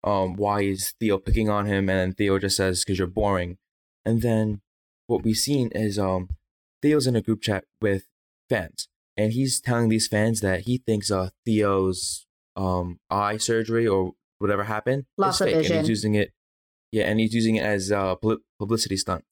um, 0.04 0.36
why 0.36 0.62
is 0.62 0.94
Theo 1.00 1.18
picking 1.18 1.50
on 1.50 1.66
him, 1.66 1.90
and 1.90 2.00
then 2.00 2.14
Theo 2.14 2.40
just 2.40 2.58
says 2.58 2.84
because 2.84 2.98
you're 2.98 3.08
boring. 3.08 3.58
And 4.06 4.22
then 4.22 4.62
what 5.08 5.24
we've 5.24 5.36
seen 5.36 5.70
is 5.74 6.00
um, 6.00 6.30
Theo's 6.82 7.08
in 7.08 7.16
a 7.16 7.22
group 7.22 7.42
chat 7.42 7.66
with 7.82 8.08
fans, 8.50 8.88
and 9.22 9.34
he's 9.34 9.60
telling 9.62 9.90
these 9.90 10.08
fans 10.08 10.42
that 10.42 10.62
he 10.62 10.78
thinks 10.88 11.12
uh 11.12 11.30
Theo's 11.46 12.26
um 12.56 13.00
eye 13.10 13.38
surgery 13.38 13.88
or 13.88 14.14
whatever 14.40 14.64
happened 14.64 15.06
Loss 15.18 15.36
is 15.36 15.42
of 15.42 15.48
fake, 15.48 15.66
and 15.66 15.80
he's 15.80 15.90
using 15.90 16.16
it 16.16 16.32
yeah, 16.92 17.06
and 17.10 17.20
he's 17.20 17.34
using 17.34 17.56
it 17.56 17.64
as 17.64 17.90
a 17.92 18.18
pub- 18.22 18.42
publicity 18.60 18.98
stunt. 18.98 19.24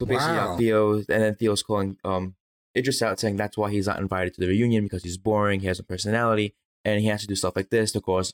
So 0.00 0.06
basically, 0.06 0.38
uh, 0.38 0.46
Wow. 0.50 0.56
Theo, 0.56 0.94
and 0.94 1.04
then 1.24 1.34
Theo's 1.34 1.62
calling 1.62 1.96
um 2.04 2.34
Idris 2.76 3.02
out 3.02 3.18
saying 3.18 3.36
that's 3.36 3.56
why 3.58 3.70
he's 3.70 3.88
not 3.88 3.98
invited 3.98 4.34
to 4.34 4.40
the 4.40 4.46
reunion 4.46 4.84
because 4.84 5.02
he's 5.02 5.18
boring, 5.18 5.60
he 5.60 5.66
has 5.66 5.80
a 5.80 5.82
personality, 5.82 6.54
and 6.84 7.00
he 7.00 7.08
has 7.08 7.20
to 7.22 7.26
do 7.26 7.34
stuff 7.34 7.56
like 7.56 7.70
this 7.70 7.90
to 7.92 8.00
cause 8.00 8.32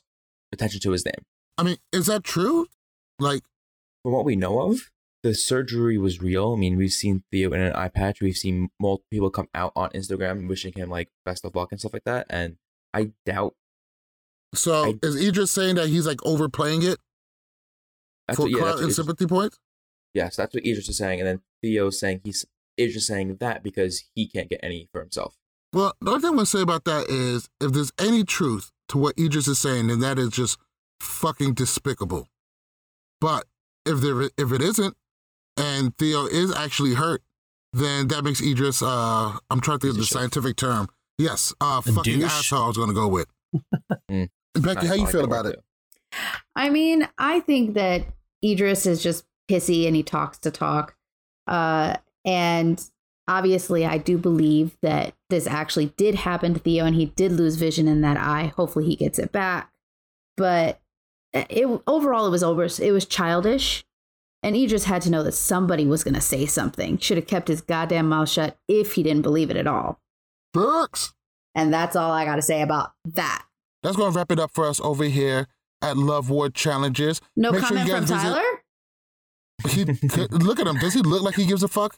attention 0.53 0.79
to 0.81 0.91
his 0.91 1.03
name. 1.05 1.23
I 1.57 1.63
mean, 1.63 1.77
is 1.91 2.05
that 2.05 2.23
true? 2.23 2.67
Like, 3.19 3.41
From 4.03 4.13
what 4.13 4.25
we 4.25 4.35
know 4.35 4.61
of, 4.69 4.91
the 5.23 5.33
surgery 5.33 5.97
was 5.97 6.21
real. 6.21 6.53
I 6.53 6.57
mean, 6.57 6.77
we've 6.77 6.91
seen 6.91 7.23
Theo 7.31 7.51
in 7.51 7.61
an 7.61 7.73
eye 7.73 7.89
patch. 7.89 8.21
We've 8.21 8.37
seen 8.37 8.69
multiple 8.79 9.07
people 9.11 9.29
come 9.29 9.49
out 9.53 9.73
on 9.75 9.89
Instagram 9.89 10.47
wishing 10.47 10.73
him 10.73 10.89
like 10.89 11.09
best 11.25 11.43
of 11.45 11.55
luck 11.55 11.71
and 11.71 11.79
stuff 11.79 11.93
like 11.93 12.05
that. 12.05 12.27
And 12.29 12.57
I 12.93 13.11
doubt 13.25 13.55
so 14.53 14.97
is 15.03 15.21
Idris 15.21 15.51
saying 15.51 15.75
that 15.75 15.89
he's 15.89 16.07
like 16.07 16.19
overplaying 16.25 16.83
it 16.83 16.97
that's 18.27 18.37
for 18.37 18.43
what, 18.43 18.51
yeah, 18.51 18.57
crowd 18.57 18.79
and 18.79 18.93
sympathy 18.93 19.25
points? 19.25 19.59
Yes, 20.13 20.35
that's 20.35 20.53
what 20.53 20.65
Idris 20.65 20.89
is 20.89 20.97
saying, 20.97 21.19
and 21.19 21.27
then 21.27 21.41
Theo's 21.61 21.99
saying 21.99 22.21
he's 22.23 22.45
Idris 22.79 23.07
saying 23.07 23.37
that 23.39 23.63
because 23.63 24.05
he 24.15 24.27
can't 24.27 24.49
get 24.49 24.59
any 24.63 24.87
for 24.91 25.01
himself. 25.01 25.35
Well, 25.73 25.93
the 26.01 26.11
only 26.11 26.21
thing 26.21 26.29
I'm 26.29 26.35
gonna 26.35 26.45
say 26.45 26.61
about 26.61 26.85
that 26.85 27.09
is 27.09 27.49
if 27.59 27.73
there's 27.73 27.91
any 27.99 28.23
truth 28.23 28.71
to 28.89 28.97
what 28.97 29.19
Idris 29.19 29.47
is 29.47 29.59
saying, 29.59 29.87
then 29.87 29.99
that 29.99 30.17
is 30.17 30.29
just 30.29 30.57
fucking 31.01 31.53
despicable. 31.53 32.27
But 33.19 33.45
if 33.85 33.99
there 33.99 34.21
if 34.21 34.51
it 34.51 34.61
isn't, 34.61 34.95
and 35.57 35.97
Theo 35.97 36.25
is 36.25 36.53
actually 36.55 36.93
hurt, 36.93 37.21
then 37.73 38.07
that 38.09 38.23
makes 38.23 38.41
Idris 38.41 38.81
uh 38.81 39.37
I'm 39.49 39.59
trying 39.61 39.79
to 39.79 39.87
think 39.87 39.91
of 39.95 39.99
the 39.99 40.05
scientific 40.05 40.55
term. 40.55 40.87
Yes, 41.17 41.53
uh 41.61 41.81
A 41.85 41.91
fucking 41.91 42.19
douche? 42.19 42.23
asshole 42.31 42.63
I 42.63 42.67
was 42.67 42.77
gonna 42.77 42.93
go 42.93 43.07
with. 43.07 43.27
Mm. 44.11 44.29
Becky, 44.53 44.87
how 44.87 44.93
you 44.93 45.07
feel 45.07 45.23
about 45.25 45.45
it? 45.45 45.61
I 46.55 46.69
mean, 46.69 47.07
I 47.17 47.39
think 47.41 47.73
that 47.75 48.05
Idris 48.43 48.85
is 48.85 49.03
just 49.03 49.25
pissy 49.49 49.85
and 49.87 49.95
he 49.95 50.03
talks 50.03 50.37
to 50.39 50.51
talk. 50.51 50.95
Uh, 51.45 51.97
and 52.25 52.83
obviously, 53.27 53.85
I 53.85 53.97
do 53.97 54.17
believe 54.17 54.77
that 54.81 55.13
this 55.29 55.45
actually 55.47 55.87
did 55.97 56.15
happen 56.15 56.53
to 56.53 56.59
Theo 56.59 56.85
and 56.85 56.95
he 56.95 57.05
did 57.07 57.31
lose 57.33 57.55
vision 57.55 57.87
in 57.87 58.01
that 58.01 58.17
eye. 58.17 58.53
Hopefully, 58.55 58.85
he 58.85 58.95
gets 58.95 59.19
it 59.19 59.31
back. 59.31 59.71
But 60.37 60.79
it 61.33 61.67
overall, 61.87 62.25
it 62.27 62.31
was 62.31 62.43
over. 62.43 62.63
It 62.79 62.91
was 62.91 63.05
childish. 63.05 63.85
And 64.43 64.55
Idris 64.55 64.83
had 64.85 65.01
to 65.03 65.09
know 65.09 65.23
that 65.23 65.31
somebody 65.33 65.85
was 65.85 66.03
going 66.03 66.13
to 66.13 66.21
say 66.21 66.45
something. 66.45 66.97
Should 66.99 67.17
have 67.17 67.27
kept 67.27 67.47
his 67.47 67.61
goddamn 67.61 68.07
mouth 68.09 68.29
shut 68.29 68.57
if 68.67 68.93
he 68.93 69.03
didn't 69.03 69.23
believe 69.23 69.49
it 69.49 69.57
at 69.57 69.67
all. 69.67 69.99
Burks. 70.53 71.13
And 71.55 71.73
that's 71.73 71.95
all 71.95 72.11
I 72.11 72.23
got 72.25 72.35
to 72.35 72.41
say 72.41 72.61
about 72.61 72.91
that. 73.05 73.45
That's 73.83 73.95
gonna 73.95 74.11
wrap 74.11 74.31
it 74.31 74.39
up 74.39 74.51
for 74.51 74.67
us 74.67 74.79
over 74.81 75.05
here 75.05 75.47
at 75.81 75.97
Love 75.97 76.29
War 76.29 76.49
Challenges. 76.49 77.21
No 77.35 77.51
Make 77.51 77.61
comment 77.61 77.87
you 77.87 77.93
from 77.93 78.01
visit- 78.05 78.15
Tyler? 78.15 78.41
He, 79.69 79.85
look 79.85 80.59
at 80.59 80.67
him. 80.67 80.77
Does 80.77 80.93
he 80.93 81.01
look 81.01 81.21
like 81.23 81.35
he 81.35 81.45
gives 81.45 81.63
a 81.63 81.67
fuck? 81.67 81.97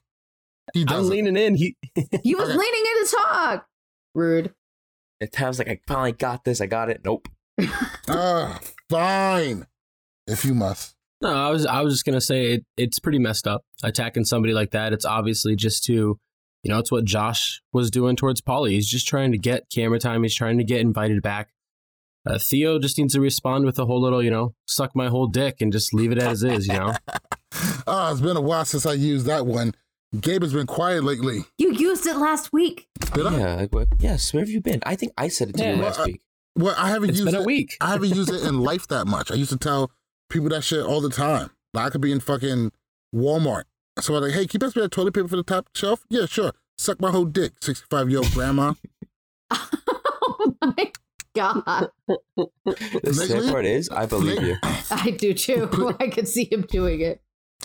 He 0.73 0.81
I'm 0.81 0.85
doesn't. 0.87 1.11
leaning 1.11 1.35
in. 1.37 1.55
He 1.55 1.75
He 2.23 2.35
was 2.35 2.49
Okay. 2.49 2.57
leaning 2.57 2.83
in 2.97 3.05
to 3.05 3.15
talk. 3.17 3.67
Rude. 4.15 4.53
And 5.19 5.31
Tav's 5.31 5.57
like, 5.59 5.67
I 5.67 5.79
finally 5.87 6.11
got 6.13 6.43
this. 6.45 6.61
I 6.61 6.67
got 6.67 6.89
it. 6.89 7.01
Nope. 7.03 7.27
Ah, 8.07 8.59
fine. 8.89 9.67
If 10.27 10.45
you 10.45 10.53
must. 10.53 10.95
No, 11.21 11.33
I 11.35 11.49
was 11.49 11.65
I 11.65 11.81
was 11.81 11.93
just 11.93 12.05
gonna 12.05 12.21
say 12.21 12.53
it, 12.53 12.65
it's 12.77 12.99
pretty 12.99 13.19
messed 13.19 13.47
up 13.47 13.63
attacking 13.83 14.25
somebody 14.25 14.53
like 14.53 14.71
that. 14.71 14.93
It's 14.93 15.05
obviously 15.05 15.55
just 15.55 15.83
to, 15.85 15.93
you 16.63 16.71
know, 16.71 16.79
it's 16.79 16.91
what 16.91 17.03
Josh 17.05 17.61
was 17.73 17.91
doing 17.91 18.15
towards 18.15 18.41
Paulie. 18.41 18.71
He's 18.71 18.87
just 18.87 19.07
trying 19.07 19.31
to 19.33 19.37
get 19.37 19.69
camera 19.73 19.99
time. 19.99 20.23
He's 20.23 20.35
trying 20.35 20.57
to 20.59 20.63
get 20.63 20.79
invited 20.81 21.21
back. 21.21 21.49
Uh, 22.25 22.37
Theo 22.37 22.79
just 22.79 22.97
needs 22.97 23.13
to 23.13 23.21
respond 23.21 23.65
with 23.65 23.79
a 23.79 23.85
whole 23.85 24.01
little, 24.01 24.21
you 24.23 24.31
know, 24.31 24.53
suck 24.67 24.95
my 24.95 25.07
whole 25.07 25.27
dick 25.27 25.57
and 25.61 25.71
just 25.71 25.93
leave 25.93 26.11
it 26.11 26.17
as 26.19 26.43
is. 26.43 26.67
You 26.67 26.73
know, 26.73 26.93
Ah, 27.87 28.11
it's 28.11 28.21
been 28.21 28.37
a 28.37 28.41
while 28.41 28.65
since 28.65 28.85
I 28.85 28.93
used 28.93 29.25
that 29.25 29.45
one. 29.45 29.73
Gabe 30.19 30.41
has 30.43 30.53
been 30.53 30.67
quiet 30.67 31.03
lately. 31.03 31.45
You 31.57 31.73
used 31.73 32.05
it 32.07 32.15
last 32.17 32.51
week. 32.53 32.87
Did 33.13 33.25
I? 33.27 33.37
Yeah, 33.37 33.55
like 33.55 33.73
what? 33.73 33.87
Yes, 33.99 34.33
where 34.33 34.41
have 34.41 34.49
you 34.49 34.59
been? 34.61 34.79
I 34.85 34.95
think 34.95 35.11
I 35.17 35.27
said 35.27 35.49
it 35.49 35.57
to 35.57 35.63
you 35.65 35.75
last 35.75 35.97
Well, 35.97 36.07
I- 36.07 36.11
week. 36.11 36.21
Well, 36.55 36.75
I 36.77 36.89
haven't 36.89 37.11
It's 37.11 37.19
used 37.19 37.31
been 37.31 37.39
a 37.39 37.41
it. 37.43 37.45
week. 37.45 37.77
I 37.79 37.91
haven't 37.91 38.09
used 38.15 38.29
it 38.33 38.43
in 38.43 38.59
life 38.61 38.87
that 38.87 39.05
much. 39.07 39.31
I 39.31 39.35
used 39.35 39.51
to 39.51 39.57
tell 39.57 39.91
people 40.29 40.49
that 40.49 40.63
shit 40.63 40.85
all 40.85 41.01
the 41.01 41.09
time. 41.09 41.49
Like 41.73 41.87
I 41.87 41.89
could 41.89 42.01
be 42.01 42.11
in 42.11 42.19
fucking 42.19 42.71
Walmart. 43.13 43.63
So 43.99 44.15
I'm 44.15 44.23
like, 44.23 44.31
hey, 44.31 44.47
can 44.47 44.61
you 44.61 44.65
pass 44.65 44.75
me 44.75 44.81
that 44.83 44.91
toilet 44.91 45.13
paper 45.13 45.27
for 45.27 45.35
the 45.35 45.43
top 45.43 45.69
shelf? 45.75 46.05
Yeah, 46.09 46.25
sure. 46.25 46.53
Suck 46.77 47.01
my 47.01 47.11
whole 47.11 47.25
dick, 47.25 47.53
65 47.61 48.09
year 48.09 48.19
old 48.19 48.31
grandma. 48.31 48.73
Oh 50.41 50.55
my 50.61 50.91
god. 51.35 51.89
The 52.07 53.13
sad 53.13 53.51
part 53.51 53.65
is, 53.65 53.89
I 53.89 54.05
believe 54.05 54.41
you. 54.41 54.55
I 54.89 55.11
do 55.11 55.33
too. 55.33 55.95
I 55.99 56.07
could 56.07 56.27
see 56.27 56.47
him 56.49 56.61
doing 56.61 57.01
it. 57.01 57.21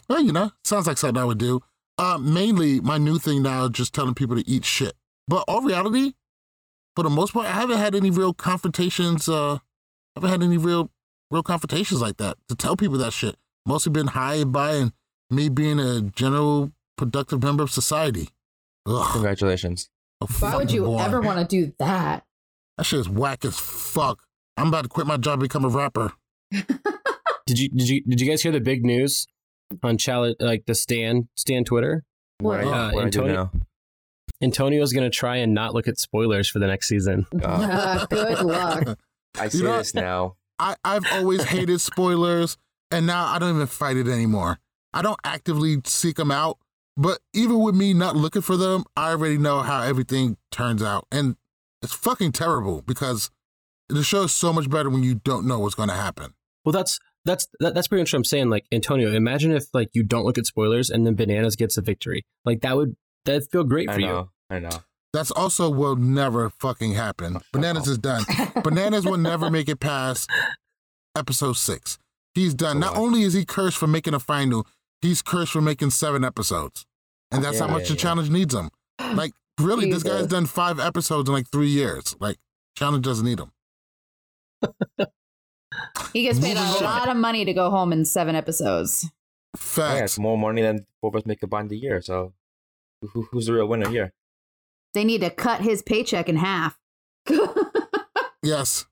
Well, 0.08 0.20
you 0.20 0.32
know, 0.32 0.50
sounds 0.64 0.86
like 0.88 0.98
something 0.98 1.20
I 1.20 1.24
would 1.24 1.38
do. 1.38 1.60
Uh, 1.96 2.18
mainly, 2.18 2.80
my 2.80 2.98
new 2.98 3.18
thing 3.18 3.42
now 3.42 3.64
is 3.64 3.70
just 3.70 3.94
telling 3.94 4.14
people 4.14 4.36
to 4.36 4.48
eat 4.48 4.64
shit. 4.64 4.94
But 5.28 5.44
all 5.46 5.62
reality, 5.62 6.14
for 6.96 7.04
the 7.04 7.10
most 7.10 7.32
part, 7.32 7.46
I 7.46 7.52
haven't 7.52 7.78
had 7.78 7.94
any 7.94 8.10
real 8.10 8.34
confrontations. 8.34 9.28
Uh, 9.28 9.54
I 9.54 9.58
haven't 10.16 10.30
had 10.30 10.42
any 10.42 10.58
real, 10.58 10.90
real 11.30 11.42
confrontations 11.42 12.00
like 12.00 12.16
that 12.18 12.36
to 12.48 12.54
tell 12.54 12.76
people 12.76 12.98
that 12.98 13.12
shit. 13.12 13.36
Mostly 13.66 13.90
been 13.92 14.08
hired 14.08 14.52
by 14.52 14.72
and 14.74 14.92
me 15.30 15.48
being 15.48 15.78
a 15.80 16.00
general 16.02 16.72
productive 16.96 17.42
member 17.42 17.62
of 17.62 17.70
society. 17.70 18.28
Ugh. 18.86 19.12
Congratulations. 19.12 19.88
Why 20.40 20.56
would 20.56 20.70
you 20.70 20.84
boy. 20.84 20.98
ever 21.02 21.20
want 21.20 21.38
to 21.38 21.44
do 21.46 21.72
that? 21.78 22.24
That 22.76 22.84
shit 22.84 23.00
is 23.00 23.08
whack 23.08 23.44
as 23.44 23.58
fuck. 23.58 24.22
I'm 24.56 24.68
about 24.68 24.82
to 24.82 24.88
quit 24.88 25.06
my 25.06 25.16
job 25.16 25.34
and 25.34 25.42
become 25.42 25.64
a 25.64 25.68
rapper. 25.68 26.12
Did 27.46 27.58
you 27.58 27.68
did 27.68 27.88
you 27.90 28.02
did 28.04 28.20
you 28.22 28.26
guys 28.28 28.42
hear 28.42 28.52
the 28.52 28.60
big 28.60 28.86
news 28.86 29.26
on 29.82 29.98
challenge 29.98 30.36
like 30.40 30.64
the 30.66 30.74
Stan 30.74 31.28
Stan 31.36 31.62
Twitter? 31.64 32.02
What? 32.38 32.60
Uh, 32.64 32.90
What 32.92 33.04
I 33.06 33.08
do 33.10 33.20
Antonio, 33.20 33.50
Antonio's 34.42 34.92
gonna 34.94 35.10
try 35.10 35.36
and 35.36 35.52
not 35.52 35.74
look 35.74 35.86
at 35.86 35.98
spoilers 35.98 36.48
for 36.48 36.58
the 36.58 36.66
next 36.66 36.88
season. 36.88 37.26
Uh, 37.42 38.06
good 38.10 38.40
luck. 38.40 38.98
I 39.38 39.48
see 39.48 39.58
You 39.58 39.64
know- 39.64 39.76
this 39.78 39.94
now. 39.94 40.36
I, 40.58 40.76
I've 40.84 41.04
always 41.12 41.44
hated 41.54 41.80
spoilers, 41.80 42.56
and 42.90 43.06
now 43.06 43.26
I 43.26 43.38
don't 43.38 43.54
even 43.54 43.66
fight 43.66 43.96
it 43.96 44.08
anymore. 44.08 44.58
I 44.92 45.02
don't 45.02 45.18
actively 45.24 45.78
seek 45.84 46.16
them 46.16 46.30
out, 46.30 46.58
but 46.96 47.18
even 47.32 47.60
with 47.60 47.74
me 47.74 47.94
not 47.94 48.16
looking 48.16 48.42
for 48.42 48.56
them, 48.56 48.84
I 48.96 49.10
already 49.10 49.38
know 49.38 49.60
how 49.60 49.82
everything 49.82 50.36
turns 50.50 50.82
out. 50.82 51.06
And 51.10 51.36
it's 51.82 51.92
fucking 51.92 52.32
terrible 52.32 52.82
because 52.82 53.30
the 53.88 54.04
show 54.04 54.24
is 54.24 54.32
so 54.32 54.52
much 54.52 54.70
better 54.70 54.88
when 54.88 55.02
you 55.02 55.16
don't 55.16 55.46
know 55.46 55.58
what's 55.58 55.74
going 55.74 55.88
to 55.88 55.94
happen. 55.94 56.34
Well, 56.64 56.72
that's 56.72 56.98
that's 57.24 57.48
that, 57.60 57.74
that's 57.74 57.88
pretty 57.88 58.02
much 58.02 58.12
what 58.12 58.18
I'm 58.18 58.24
saying. 58.24 58.50
Like 58.50 58.66
Antonio, 58.72 59.12
imagine 59.12 59.52
if 59.52 59.64
like 59.72 59.90
you 59.92 60.02
don't 60.02 60.24
look 60.24 60.38
at 60.38 60.46
spoilers 60.46 60.90
and 60.90 61.06
then 61.06 61.14
Bananas 61.14 61.56
gets 61.56 61.76
a 61.76 61.82
victory. 61.82 62.24
Like 62.44 62.60
that 62.60 62.76
would 62.76 62.96
that'd 63.24 63.50
feel 63.50 63.64
great 63.64 63.90
I 63.90 63.94
for 63.94 64.00
you. 64.00 64.30
I 64.48 64.58
know. 64.60 64.70
That's 65.14 65.30
also 65.30 65.70
will 65.70 65.94
never 65.94 66.50
fucking 66.50 66.94
happen. 66.94 67.38
Bananas 67.52 67.86
is 67.86 67.98
done. 67.98 68.24
Bananas 68.64 69.04
will 69.06 69.16
never 69.16 69.48
make 69.48 69.68
it 69.68 69.78
past 69.80 70.28
episode 71.14 71.52
six. 71.56 71.98
He's 72.34 72.52
done. 72.52 72.80
Not 72.80 72.96
only 72.96 73.22
is 73.22 73.32
he 73.32 73.44
cursed 73.44 73.78
for 73.78 73.86
making 73.86 74.14
a 74.14 74.18
final, 74.18 74.66
he's 75.00 75.22
cursed 75.22 75.52
for 75.52 75.60
making 75.60 75.90
seven 75.90 76.24
episodes. 76.24 76.84
And 77.30 77.44
that's 77.44 77.60
how 77.60 77.68
much 77.68 77.82
yeah, 77.82 77.88
the 77.90 77.94
yeah. 77.94 77.98
challenge 78.00 78.30
needs 78.30 78.54
him. 78.54 78.70
Like, 79.14 79.34
really, 79.60 79.88
this 79.88 80.02
guy's 80.02 80.26
done 80.26 80.46
five 80.46 80.80
episodes 80.80 81.28
in 81.28 81.32
like 81.32 81.48
three 81.48 81.68
years. 81.68 82.16
Like, 82.18 82.38
challenge 82.76 83.04
doesn't 83.04 83.24
need 83.24 83.38
him. 83.38 83.52
He 86.12 86.22
gets 86.22 86.38
paid 86.38 86.56
a 86.56 86.60
Moving 86.60 86.84
lot 86.84 87.08
of 87.08 87.16
money 87.16 87.44
to 87.44 87.52
go 87.52 87.68
home 87.68 87.92
in 87.92 88.04
seven 88.04 88.36
episodes. 88.36 89.10
Yeah, 89.76 90.04
it's 90.04 90.18
more 90.18 90.38
money 90.38 90.62
than 90.62 90.86
four 91.00 91.08
of 91.08 91.16
us 91.16 91.26
make 91.26 91.40
combined 91.40 91.72
a 91.72 91.76
year. 91.76 92.00
So, 92.00 92.32
who- 93.00 93.08
who, 93.08 93.22
who's 93.30 93.46
the 93.46 93.54
real 93.54 93.66
winner 93.66 93.88
here? 93.88 94.12
They 94.94 95.04
need 95.04 95.20
to 95.20 95.30
cut 95.30 95.60
his 95.60 95.82
paycheck 95.82 96.28
in 96.28 96.36
half. 96.36 96.78
Yes. 98.44 98.84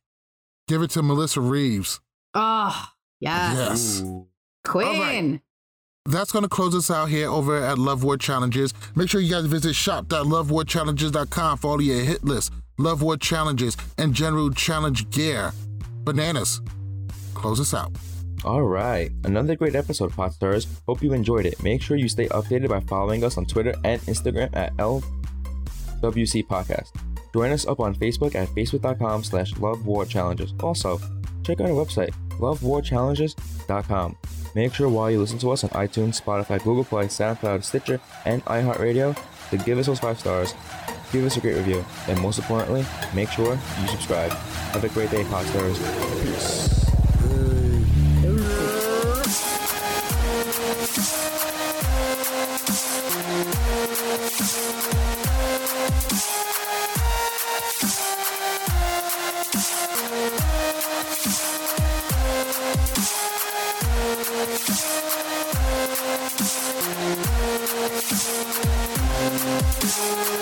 Give 0.66 0.80
it 0.82 0.90
to 0.92 1.03
Melissa 1.03 1.40
Reeves. 1.42 2.00
Oh, 2.32 2.86
yes. 3.20 3.55
Yes. 4.03 4.03
Queen. 4.64 5.42
That's 6.07 6.32
going 6.32 6.42
to 6.44 6.48
close 6.48 6.74
us 6.74 6.90
out 6.90 7.11
here 7.11 7.28
over 7.28 7.62
at 7.62 7.78
Love 7.78 8.03
War 8.03 8.16
Challenges. 8.16 8.72
Make 8.96 9.11
sure 9.11 9.20
you 9.20 9.30
guys 9.30 9.44
visit 9.44 9.74
shop.lovewarchallenges.com 9.74 11.59
for 11.59 11.70
all 11.70 11.82
your 11.82 12.00
hit 12.00 12.24
lists, 12.24 12.50
Love 12.78 13.03
War 13.03 13.18
Challenges, 13.18 13.76
and 13.98 14.14
general 14.14 14.50
challenge 14.50 15.11
gear. 15.11 15.53
Bananas, 16.03 16.62
close 17.34 17.61
us 17.61 17.74
out. 17.74 17.92
All 18.44 18.62
right, 18.62 19.12
another 19.24 19.55
great 19.55 19.76
episode, 19.76 20.12
Pot 20.12 20.32
Stars. 20.32 20.66
Hope 20.88 21.03
you 21.03 21.12
enjoyed 21.12 21.44
it. 21.46 21.62
Make 21.62 21.82
sure 21.82 21.96
you 21.96 22.09
stay 22.09 22.26
updated 22.28 22.70
by 22.70 22.80
following 22.80 23.22
us 23.22 23.36
on 23.36 23.44
Twitter 23.44 23.74
and 23.84 24.00
Instagram 24.03 24.57
at 24.57 24.72
LWC 26.03 26.46
Podcast. 26.46 26.90
Join 27.32 27.50
us 27.50 27.66
up 27.66 27.80
on 27.80 27.94
Facebook 27.94 28.34
at 28.34 28.48
facebook.com 28.48 29.24
slash 29.24 29.57
Love 29.57 29.86
War 29.86 30.05
Challenges. 30.05 30.53
Also, 30.61 31.00
check 31.44 31.61
out 31.61 31.70
our 31.70 31.84
website, 31.84 32.12
lovewarchallenges.com. 32.38 34.16
Make 34.55 34.74
sure 34.74 34.88
while 34.88 35.11
you 35.11 35.18
listen 35.18 35.38
to 35.38 35.50
us 35.50 35.64
on 35.64 35.70
iTunes, 35.70 36.20
Spotify, 36.20 36.62
Google 36.62 36.84
Play, 36.84 37.07
SoundCloud, 37.07 37.64
Stitcher, 37.64 38.00
and 38.26 38.44
iHeartRadio 38.44 39.18
to 39.50 39.57
give 39.57 39.78
us 39.78 39.86
those 39.86 40.00
five 40.00 40.20
stars, 40.20 40.55
give 41.11 41.24
us 41.24 41.36
a 41.36 41.40
great 41.40 41.57
review, 41.57 41.84
and 42.09 42.20
most 42.20 42.38
importantly, 42.38 42.84
make 43.14 43.30
sure 43.30 43.59
you 43.80 43.88
subscribe. 43.88 44.30
Have 44.30 44.84
a 44.84 44.88
great 44.90 45.11
day, 45.11 45.24
Pot 45.24 45.46
Stars. 45.46 46.82
Peace. 69.95 70.41